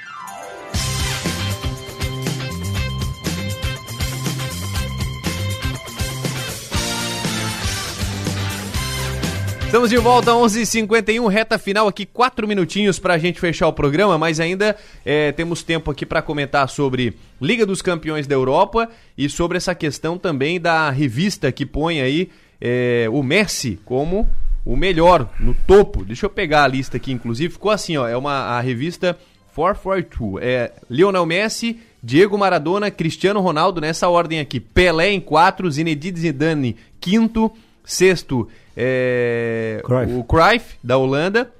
Estamos 9.71 9.89
de 9.89 9.97
volta, 9.99 10.31
11:51 10.33 10.59
h 10.59 10.65
51 10.65 11.27
reta 11.27 11.57
final 11.57 11.87
aqui, 11.87 12.05
quatro 12.05 12.45
minutinhos 12.45 12.99
para 12.99 13.13
a 13.13 13.17
gente 13.17 13.39
fechar 13.39 13.69
o 13.69 13.73
programa, 13.73 14.17
mas 14.17 14.37
ainda 14.37 14.75
é, 15.05 15.31
temos 15.31 15.63
tempo 15.63 15.89
aqui 15.89 16.05
para 16.05 16.21
comentar 16.21 16.67
sobre 16.67 17.15
Liga 17.39 17.65
dos 17.65 17.81
Campeões 17.81 18.27
da 18.27 18.35
Europa 18.35 18.89
e 19.17 19.29
sobre 19.29 19.55
essa 19.55 19.73
questão 19.73 20.17
também 20.17 20.59
da 20.59 20.89
revista 20.89 21.49
que 21.53 21.65
põe 21.65 22.01
aí 22.01 22.29
é, 22.59 23.07
o 23.09 23.23
Messi 23.23 23.79
como 23.85 24.27
o 24.65 24.75
melhor, 24.75 25.29
no 25.39 25.53
topo. 25.53 26.03
Deixa 26.03 26.25
eu 26.25 26.29
pegar 26.29 26.65
a 26.65 26.67
lista 26.67 26.97
aqui, 26.97 27.13
inclusive, 27.13 27.53
ficou 27.53 27.71
assim, 27.71 27.95
ó, 27.95 28.05
é 28.05 28.17
uma 28.17 28.57
a 28.57 28.59
revista 28.59 29.17
442, 29.55 30.43
é 30.45 30.73
Lionel 30.89 31.25
Messi, 31.25 31.79
Diego 32.03 32.37
Maradona, 32.37 32.91
Cristiano 32.91 33.39
Ronaldo, 33.39 33.79
nessa 33.79 34.09
ordem 34.09 34.41
aqui, 34.41 34.59
Pelé 34.59 35.11
em 35.11 35.21
quatro, 35.21 35.71
Zinedine 35.71 36.19
Zidane 36.19 36.75
quinto, 36.99 37.49
sexto 37.83 38.47
é, 38.75 39.81
Cruyff. 39.83 40.13
o 40.13 40.23
Cruyff, 40.23 40.75
da 40.83 40.97
Holanda. 40.97 41.51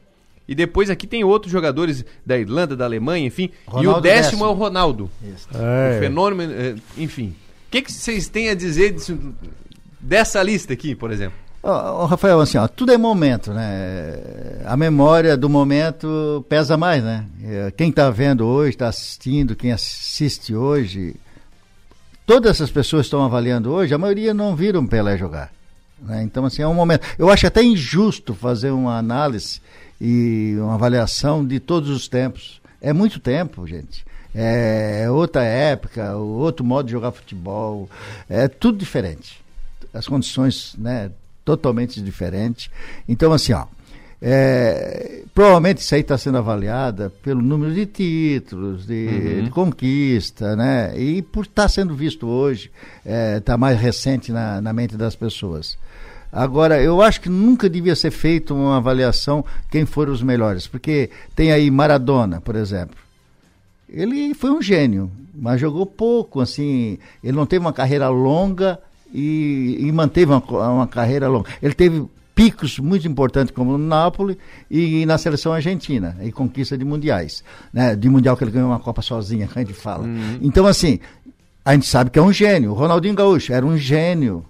E 0.48 0.56
depois 0.56 0.90
aqui 0.90 1.08
tem 1.08 1.24
outros 1.24 1.52
jogadores 1.52 2.04
da 2.26 2.38
Irlanda, 2.38 2.76
da 2.76 2.84
Alemanha, 2.84 3.26
enfim. 3.26 3.52
e 3.68 3.70
o 3.70 3.72
Ronaldo 3.72 4.02
décimo, 4.02 4.24
décimo. 4.24 4.46
é 4.46 4.48
o 4.50 4.54
Ronaldo. 4.54 5.12
É. 5.54 5.98
O 5.98 6.00
fenômeno, 6.02 6.54
é, 6.54 6.76
enfim. 6.98 7.36
O 7.68 7.72
que 7.72 7.82
que 7.84 7.92
vocês 7.92 8.28
têm 8.28 8.50
a 8.50 8.54
dizer 8.56 8.92
disso- 8.94 9.18
dessa 10.00 10.44
lista 10.44 10.74
aqui, 10.74 10.94
por 10.94 11.10
exemplo? 11.12 11.38
Ó, 11.64 12.06
Rafael, 12.06 12.42
assim, 12.42 12.58
ó, 12.58 12.68
tudo 12.68 12.92
é 12.92 12.98
momento, 12.98 13.54
né? 13.54 14.16
A 14.66 14.76
memória 14.76 15.38
do 15.38 15.48
momento 15.48 16.44
pesa 16.50 16.76
mais, 16.76 17.02
né? 17.04 17.24
É, 17.46 17.72
Quem 17.72 17.90
está 17.90 18.10
vendo 18.10 18.46
hoje, 18.46 18.72
está 18.72 18.88
assistindo, 18.90 19.56
quem 19.56 19.72
assiste 19.72 20.54
hoje, 20.56 21.16
todas 22.26 22.52
essas 22.56 22.72
pessoas 22.72 23.04
que 23.04 23.08
estão 23.08 23.24
avaliando 23.24 23.72
hoje, 23.72 23.94
a 23.94 23.98
maioria 23.98 24.34
não 24.34 24.56
viram 24.56 24.86
Pelé 24.88 25.18
jogar. 25.18 25.52
Né? 26.02 26.24
Então, 26.24 26.46
assim, 26.46 26.62
é 26.62 26.68
um 26.68 26.74
momento. 26.74 27.06
Eu 27.18 27.30
acho 27.30 27.46
até 27.48 27.64
injusto 27.64 28.34
fazer 28.34 28.72
uma 28.72 28.98
análise 28.98 29.62
e 30.00 30.56
uma 30.60 30.74
avaliação 30.74 31.46
de 31.46 31.60
todos 31.60 31.90
os 31.90 32.08
tempos. 32.08 32.62
É 32.82 32.92
muito 32.92 33.20
tempo, 33.20 33.66
gente. 33.68 34.04
É 34.34 35.08
outra 35.10 35.44
época, 35.44 36.16
outro 36.16 36.66
modo 36.66 36.86
de 36.86 36.94
jogar 36.94 37.12
futebol, 37.12 37.90
é 38.30 38.48
tudo 38.48 38.78
diferente. 38.78 39.42
as 39.94 40.08
condições 40.08 40.74
né, 40.78 41.12
totalmente 41.44 42.02
diferentes. 42.02 42.70
Então, 43.08 43.34
assim, 43.34 43.52
ó, 43.54 43.66
é, 44.22 45.24
provavelmente 45.34 45.80
isso 45.80 45.96
aí 45.96 46.02
está 46.02 46.16
sendo 46.16 46.38
avaliada 46.38 47.10
pelo 47.24 47.42
número 47.42 47.74
de 47.74 47.88
títulos, 47.88 48.86
de, 48.86 49.08
uhum. 49.08 49.44
de 49.46 49.50
conquista, 49.50 50.56
né? 50.56 50.94
E 50.96 51.24
por 51.24 51.46
estar 51.46 51.64
tá 51.64 51.70
sendo 51.70 51.96
visto 51.96 52.28
hoje, 52.28 52.70
está 53.00 53.12
é, 53.12 53.40
tá 53.40 53.58
mais 53.58 53.80
recente 53.80 54.32
na, 54.32 54.62
na 54.62 54.72
mente 54.72 54.96
das 54.96 55.16
pessoas. 55.16 55.76
Agora, 56.32 56.82
eu 56.82 57.02
acho 57.02 57.20
que 57.20 57.30
nunca 57.30 57.70
devia 57.70 57.96
ser 57.96 58.12
feita 58.12 58.54
uma 58.54 58.78
avaliação 58.78 59.44
quem 59.70 59.86
foram 59.86 60.14
os 60.14 60.22
melhores, 60.22 60.68
porque 60.68 61.10
tem 61.36 61.52
aí 61.52 61.70
Maradona, 61.72 62.40
por 62.40 62.56
exemplo. 62.56 62.96
Ele 63.90 64.34
foi 64.34 64.52
um 64.52 64.62
gênio, 64.62 65.12
mas 65.34 65.60
jogou 65.60 65.86
pouco, 65.86 66.40
assim, 66.40 66.98
ele 67.22 67.36
não 67.36 67.46
teve 67.46 67.66
uma 67.66 67.74
carreira 67.74 68.08
longa 68.08 68.80
e, 69.14 69.78
e 69.80 69.92
manteve 69.92 70.32
uma, 70.32 70.70
uma 70.70 70.88
carreira 70.88 71.28
longa. 71.28 71.50
Ele 71.62 71.74
teve 71.74 72.08
picos 72.42 72.80
muito 72.80 73.08
importantes 73.08 73.54
como 73.54 73.78
no 73.78 73.86
Nápoles 73.86 74.36
e, 74.70 75.06
na 75.06 75.20
seleção 75.20 75.54
argentina, 75.54 76.18
e 76.24 76.32
conquista 76.32 76.76
de 76.76 76.84
mundiais. 76.84 77.44
Né? 77.72 77.96
De 77.96 78.10
mundial 78.10 78.36
que 78.36 78.44
ele 78.44 78.50
ganhou 78.50 78.70
uma 78.70 78.80
Copa 78.80 79.04
sozinha, 79.04 79.48
a 79.56 79.60
gente 79.60 79.74
fala. 79.74 80.06
Uhum. 80.06 80.40
Então, 80.42 80.66
assim, 80.66 81.00
a 81.64 81.74
gente 81.74 81.86
sabe 81.86 82.10
que 82.10 82.18
é 82.18 82.22
um 82.22 82.34
gênio. 82.34 82.72
O 82.72 82.74
Ronaldinho 82.74 83.14
Gaúcho 83.14 83.54
era 83.54 83.64
um 83.64 83.78
gênio. 83.78 84.44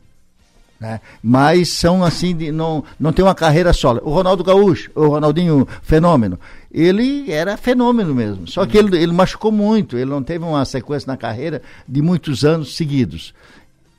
Né? 0.80 1.02
Mas 1.22 1.68
são 1.68 2.02
assim, 2.02 2.34
de, 2.34 2.50
não, 2.50 2.82
não 2.98 3.12
tem 3.12 3.26
uma 3.26 3.36
carreira 3.36 3.74
sólida. 3.74 4.06
O 4.06 4.10
Ronaldo 4.10 4.42
Gaúcho, 4.42 4.90
o 4.96 5.08
Ronaldinho 5.08 5.68
Fenômeno, 5.82 6.40
ele 6.72 7.30
era 7.30 7.58
fenômeno 7.58 8.16
mesmo. 8.16 8.48
Só 8.48 8.66
que 8.66 8.78
ele, 8.78 8.98
ele 8.98 9.12
machucou 9.12 9.52
muito, 9.52 9.98
ele 9.98 10.10
não 10.10 10.24
teve 10.24 10.46
uma 10.46 10.64
sequência 10.64 11.08
na 11.12 11.18
carreira 11.18 11.62
de 11.86 12.02
muitos 12.02 12.46
anos 12.46 12.78
seguidos. 12.78 13.34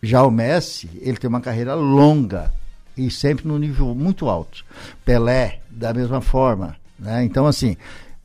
Já 0.02 0.22
o 0.22 0.30
Messi, 0.30 0.88
ele 1.02 1.18
tem 1.18 1.28
uma 1.28 1.42
carreira 1.42 1.74
longa 1.74 2.50
e 2.96 3.10
sempre 3.10 3.46
num 3.46 3.58
nível 3.58 3.94
muito 3.94 4.28
alto. 4.28 4.64
Pelé, 5.04 5.60
da 5.70 5.92
mesma 5.92 6.20
forma. 6.20 6.76
Né? 6.98 7.24
Então, 7.24 7.46
assim, 7.46 7.76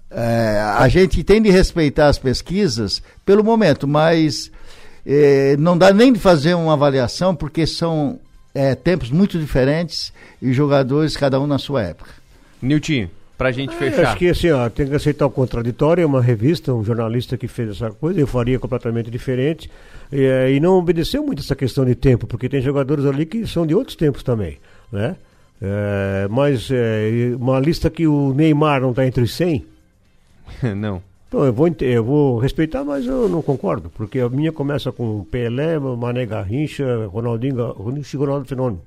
é, 0.10 0.60
a 0.78 0.88
gente 0.88 1.24
tem 1.24 1.42
de 1.42 1.50
respeitar 1.50 2.08
as 2.08 2.18
pesquisas 2.18 3.02
pelo 3.26 3.44
momento, 3.44 3.88
mas 3.88 4.52
é, 5.06 5.56
não 5.58 5.78
dá 5.78 5.92
nem 5.94 6.12
de 6.12 6.20
fazer 6.20 6.54
uma 6.54 6.74
avaliação, 6.74 7.36
porque 7.36 7.66
são 7.66 8.20
é, 8.54 8.76
tempos 8.76 9.10
muito 9.10 9.40
diferentes 9.40 10.12
e 10.42 10.52
jogadores, 10.54 11.16
cada 11.16 11.40
um 11.40 11.48
na 11.48 11.58
sua 11.58 11.84
época. 11.84 12.12
Nilton, 12.62 13.08
pra 13.38 13.52
gente 13.52 13.74
é, 13.76 13.78
fechar. 13.78 14.08
Acho 14.08 14.18
que 14.18 14.30
assim, 14.30 14.52
ó, 14.52 14.70
tem 14.70 14.88
que 14.88 14.96
aceitar 14.96 15.26
o 15.26 15.30
contraditório, 15.30 16.02
é 16.02 16.06
uma 16.06 16.22
revista, 16.22 16.74
um 16.74 16.84
jornalista 16.84 17.38
que 17.38 17.48
fez 17.48 17.70
essa 17.70 17.92
coisa, 17.92 18.20
eu 18.20 18.28
faria 18.28 18.58
completamente 18.58 19.12
diferente. 19.12 19.70
E, 20.12 20.22
é, 20.22 20.52
e 20.52 20.60
não 20.60 20.78
obedeceu 20.78 21.24
muito 21.24 21.42
essa 21.42 21.56
questão 21.56 21.86
de 21.86 21.94
tempo, 21.94 22.26
porque 22.26 22.50
tem 22.50 22.62
jogadores 22.62 23.06
ali 23.06 23.26
que 23.26 23.46
são 23.46 23.68
de 23.68 23.76
outros 23.76 23.96
tempos 23.96 24.24
também, 24.24 24.58
né? 24.92 25.16
É, 25.62 26.28
mas 26.30 26.70
é, 26.72 27.36
uma 27.40 27.60
lista 27.60 27.90
que 27.90 28.08
o 28.08 28.34
Neymar 28.34 28.82
não 28.82 28.92
está 28.92 29.06
entre 29.06 29.24
os 29.24 29.34
100? 29.36 29.66
não. 30.76 31.02
Então, 31.28 31.44
eu 31.44 31.52
vou, 31.52 31.68
eu 31.82 32.04
vou 32.04 32.40
respeitar, 32.40 32.86
mas 32.86 33.06
eu 33.06 33.28
não 33.28 33.42
concordo, 33.42 33.90
porque 33.90 34.20
a 34.20 34.30
minha 34.30 34.52
começa 34.52 34.94
com 34.94 35.26
Pelé, 35.26 35.78
Mané 35.78 36.26
Garrincha, 36.26 37.06
Ronaldinho, 37.08 37.72
Ronaldinho 37.74 38.20
Ronaldo 38.20 38.48
Fenômeno. 38.48 38.82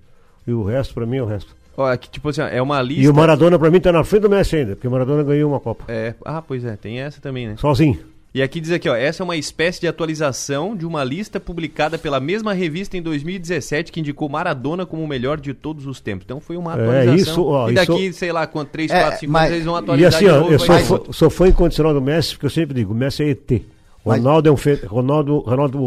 E 0.46 0.52
o 0.52 0.64
resto, 0.64 0.94
pra 0.94 1.04
mim, 1.04 1.18
é 1.18 1.22
o 1.22 1.26
resto. 1.26 1.54
Olha, 1.76 1.96
que 1.96 2.10
tipo 2.10 2.28
assim, 2.28 2.42
é 2.42 2.60
uma 2.60 2.80
lista. 2.82 3.02
E 3.02 3.08
o 3.08 3.14
Maradona, 3.14 3.58
pra 3.58 3.70
mim, 3.70 3.80
tá 3.80 3.92
na 3.92 4.04
frente 4.04 4.22
do 4.22 4.30
Messi 4.30 4.56
ainda, 4.56 4.74
porque 4.76 4.88
o 4.88 4.90
Maradona 4.90 5.22
ganhou 5.22 5.50
uma 5.50 5.60
Copa. 5.60 5.84
É, 5.88 6.14
ah, 6.24 6.42
pois 6.42 6.64
é, 6.64 6.76
tem 6.76 7.00
essa 7.00 7.20
também, 7.20 7.48
né? 7.48 7.56
Sozinho. 7.56 7.98
E 8.32 8.40
aqui 8.40 8.60
diz 8.60 8.70
aqui, 8.70 8.88
ó, 8.88 8.94
essa 8.94 9.22
é 9.22 9.24
uma 9.24 9.36
espécie 9.36 9.80
de 9.80 9.88
atualização 9.88 10.76
de 10.76 10.86
uma 10.86 11.02
lista 11.02 11.40
publicada 11.40 11.98
pela 11.98 12.20
mesma 12.20 12.52
revista 12.52 12.96
em 12.96 13.02
2017 13.02 13.90
que 13.90 13.98
indicou 13.98 14.28
Maradona 14.28 14.86
como 14.86 15.02
o 15.02 15.08
melhor 15.08 15.40
de 15.40 15.52
todos 15.52 15.84
os 15.84 16.00
tempos. 16.00 16.26
Então 16.26 16.38
foi 16.40 16.56
uma 16.56 16.74
atualização. 16.74 17.12
É, 17.12 17.16
isso, 17.16 17.44
ó, 17.44 17.70
e 17.70 17.74
daqui, 17.74 18.06
isso... 18.06 18.20
sei 18.20 18.30
lá, 18.30 18.46
quanto 18.46 18.68
3, 18.68 18.88
4, 18.88 19.20
5 19.20 19.36
anos 19.36 19.50
eles 19.50 19.64
vão 19.64 19.74
atualizar 19.74 20.12
E 20.12 20.14
assim, 20.14 20.28
ó, 20.28 20.40
novo, 20.40 20.52
eu 20.52 20.58
sou, 20.60 20.78
fã, 20.78 21.12
sou 21.12 21.30
fã 21.30 21.48
incondicional 21.48 21.92
do 21.92 22.00
Messi, 22.00 22.34
porque 22.34 22.46
eu 22.46 22.50
sempre 22.50 22.72
digo, 22.72 22.92
o 22.92 22.96
Messi 22.96 23.24
é 23.24 23.30
ET. 23.30 23.62
Ronaldo 24.04 24.48
é 24.48 24.52
um 24.52 24.56
fe... 24.56 24.74
Ronaldo, 24.86 25.38
Ronaldo, 25.40 25.78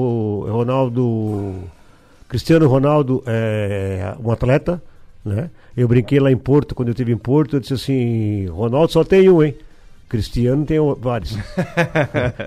Ronaldo, 0.42 1.54
Cristiano 2.28 2.68
Ronaldo 2.68 3.24
é 3.26 4.16
um 4.22 4.30
atleta, 4.32 4.84
né? 5.24 5.50
Eu 5.76 5.88
brinquei 5.88 6.20
lá 6.20 6.32
em 6.32 6.38
Porto, 6.38 6.76
quando 6.76 6.90
eu 6.90 6.94
estive 6.94 7.12
em 7.12 7.18
Porto, 7.18 7.56
eu 7.56 7.60
disse 7.60 7.74
assim, 7.74 8.46
Ronaldo 8.48 8.92
só 8.92 9.04
tem 9.04 9.30
um, 9.30 9.42
hein? 9.42 9.56
Cristiano 10.14 10.64
tem 10.64 10.78
vários. 11.00 11.36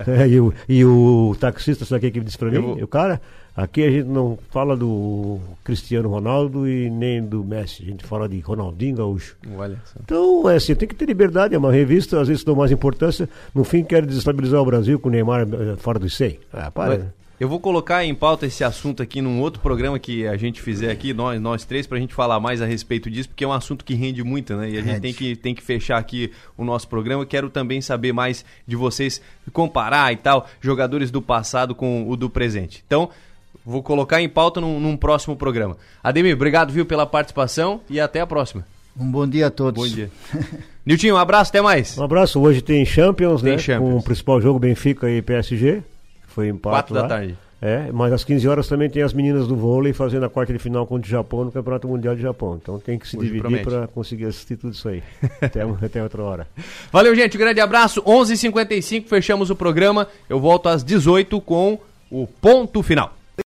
é, 0.07 0.27
e, 0.29 0.39
o, 0.39 0.53
e 0.69 0.85
o 0.85 1.35
taxista, 1.37 1.83
sabe 1.83 2.07
o 2.07 2.11
que 2.11 2.17
ele 2.17 2.25
disse 2.25 2.37
pra 2.37 2.49
mim? 2.49 2.61
Vou... 2.61 2.81
O 2.81 2.87
cara, 2.87 3.21
aqui 3.53 3.83
a 3.83 3.91
gente 3.91 4.07
não 4.07 4.39
fala 4.51 4.77
do 4.77 5.39
Cristiano 5.65 6.07
Ronaldo 6.07 6.65
e 6.65 6.89
nem 6.89 7.21
do 7.21 7.43
Messi, 7.43 7.83
a 7.83 7.85
gente 7.87 8.05
fala 8.05 8.29
de 8.29 8.39
Ronaldinho 8.39 8.95
Gaúcho. 8.95 9.35
Olha 9.57 9.77
Então, 10.01 10.49
é 10.49 10.55
assim, 10.55 10.75
tem 10.75 10.87
que 10.87 10.95
ter 10.95 11.05
liberdade, 11.05 11.55
é 11.55 11.57
uma 11.57 11.71
revista, 11.71 12.21
às 12.21 12.29
vezes 12.29 12.43
dão 12.45 12.55
mais 12.55 12.71
importância, 12.71 13.27
no 13.53 13.65
fim 13.65 13.83
quer 13.83 14.05
desestabilizar 14.05 14.61
o 14.61 14.65
Brasil 14.65 14.97
com 14.97 15.09
o 15.09 15.11
Neymar 15.11 15.41
eh, 15.41 15.75
fora 15.77 15.99
dos 15.99 16.15
100. 16.15 16.39
Ah, 16.53 16.71
para. 16.71 16.99
Mas... 16.99 17.26
Eu 17.39 17.47
vou 17.47 17.59
colocar 17.59 18.03
em 18.03 18.15
pauta 18.15 18.47
esse 18.47 18.63
assunto 18.63 19.03
aqui 19.03 19.21
num 19.21 19.39
outro 19.39 19.61
programa 19.61 19.99
que 19.99 20.25
a 20.25 20.35
gente 20.35 20.59
fizer 20.59 20.89
aqui, 20.89 21.13
nós, 21.13 21.39
nós 21.39 21.65
três, 21.65 21.85
para 21.85 21.99
a 21.99 22.01
gente 22.01 22.11
falar 22.11 22.39
mais 22.39 22.63
a 22.63 22.65
respeito 22.65 23.11
disso, 23.11 23.29
porque 23.29 23.43
é 23.43 23.47
um 23.47 23.53
assunto 23.53 23.85
que 23.85 23.93
rende 23.93 24.23
muito, 24.23 24.55
né? 24.55 24.71
E 24.71 24.77
a 24.77 24.81
gente 24.81 24.99
tem 24.99 25.13
que, 25.13 25.35
tem 25.35 25.53
que 25.53 25.61
fechar 25.61 25.99
aqui 25.99 26.31
o 26.57 26.65
nosso 26.65 26.87
programa. 26.87 27.27
Quero 27.27 27.51
também 27.51 27.79
saber 27.79 28.11
mais 28.11 28.43
de 28.65 28.75
vocês, 28.75 29.21
comparar 29.53 30.11
e 30.11 30.17
tal, 30.17 30.47
jogadores 30.59 31.11
do 31.11 31.21
passado 31.21 31.75
com 31.75 32.09
o 32.09 32.17
do 32.17 32.27
presente. 32.27 32.83
Então, 32.87 33.11
vou 33.63 33.83
colocar 33.83 34.19
em 34.19 34.27
pauta 34.27 34.59
num, 34.59 34.79
num 34.79 34.97
próximo 34.97 35.35
programa. 35.35 35.77
Ademir, 36.03 36.33
obrigado, 36.33 36.73
viu, 36.73 36.87
pela 36.87 37.05
participação 37.05 37.81
e 37.87 37.99
até 37.99 38.19
a 38.19 38.25
próxima. 38.25 38.65
Um 38.99 39.11
bom 39.11 39.27
dia 39.27 39.45
a 39.45 39.51
todos. 39.51 39.87
Bom 39.87 39.95
dia. 39.95 40.09
Niltinho, 40.83 41.13
um 41.13 41.19
abraço, 41.19 41.49
até 41.49 41.61
mais. 41.61 41.95
Um 41.99 42.03
abraço. 42.03 42.41
Hoje 42.41 42.63
tem 42.63 42.83
Champions, 42.83 43.43
tem 43.43 43.51
né? 43.51 43.57
Champions. 43.59 43.91
Com 43.91 43.97
o 43.97 44.01
principal 44.01 44.41
jogo 44.41 44.57
Benfica 44.57 45.07
e 45.07 45.21
PSG. 45.21 45.83
Foi 46.37 46.49
empate 46.49 46.93
4 46.93 46.93
da 46.93 47.07
tarde. 47.07 47.35
É, 47.59 47.91
mas 47.91 48.13
às 48.13 48.23
15 48.23 48.47
horas 48.47 48.67
também 48.67 48.87
tem 48.87 49.01
as 49.01 49.11
meninas 49.11 49.47
do 49.47 49.55
vôlei 49.55 49.91
fazendo 49.91 50.23
a 50.23 50.29
quarta 50.29 50.53
de 50.53 50.59
final 50.59 50.85
contra 50.85 51.07
o 51.07 51.09
Japão 51.09 51.43
no 51.43 51.51
Campeonato 51.51 51.87
Mundial 51.87 52.15
de 52.15 52.21
Japão. 52.21 52.59
Então 52.61 52.77
tem 52.79 52.99
que 52.99 53.07
se 53.07 53.17
Hoje 53.17 53.31
dividir 53.31 53.63
para 53.63 53.87
conseguir 53.87 54.25
assistir 54.25 54.55
tudo 54.55 54.73
isso 54.73 54.87
aí. 54.87 55.01
até, 55.41 55.63
até 55.83 56.03
outra 56.03 56.21
hora. 56.21 56.47
Valeu, 56.91 57.15
gente. 57.15 57.35
Um 57.35 57.39
grande 57.39 57.59
abraço. 57.59 58.03
11h55, 58.03 59.07
fechamos 59.07 59.49
o 59.49 59.55
programa. 59.55 60.07
Eu 60.29 60.39
volto 60.39 60.69
às 60.69 60.83
18 60.83 61.41
com 61.41 61.79
o 62.11 62.27
ponto 62.27 62.83
final. 62.83 63.16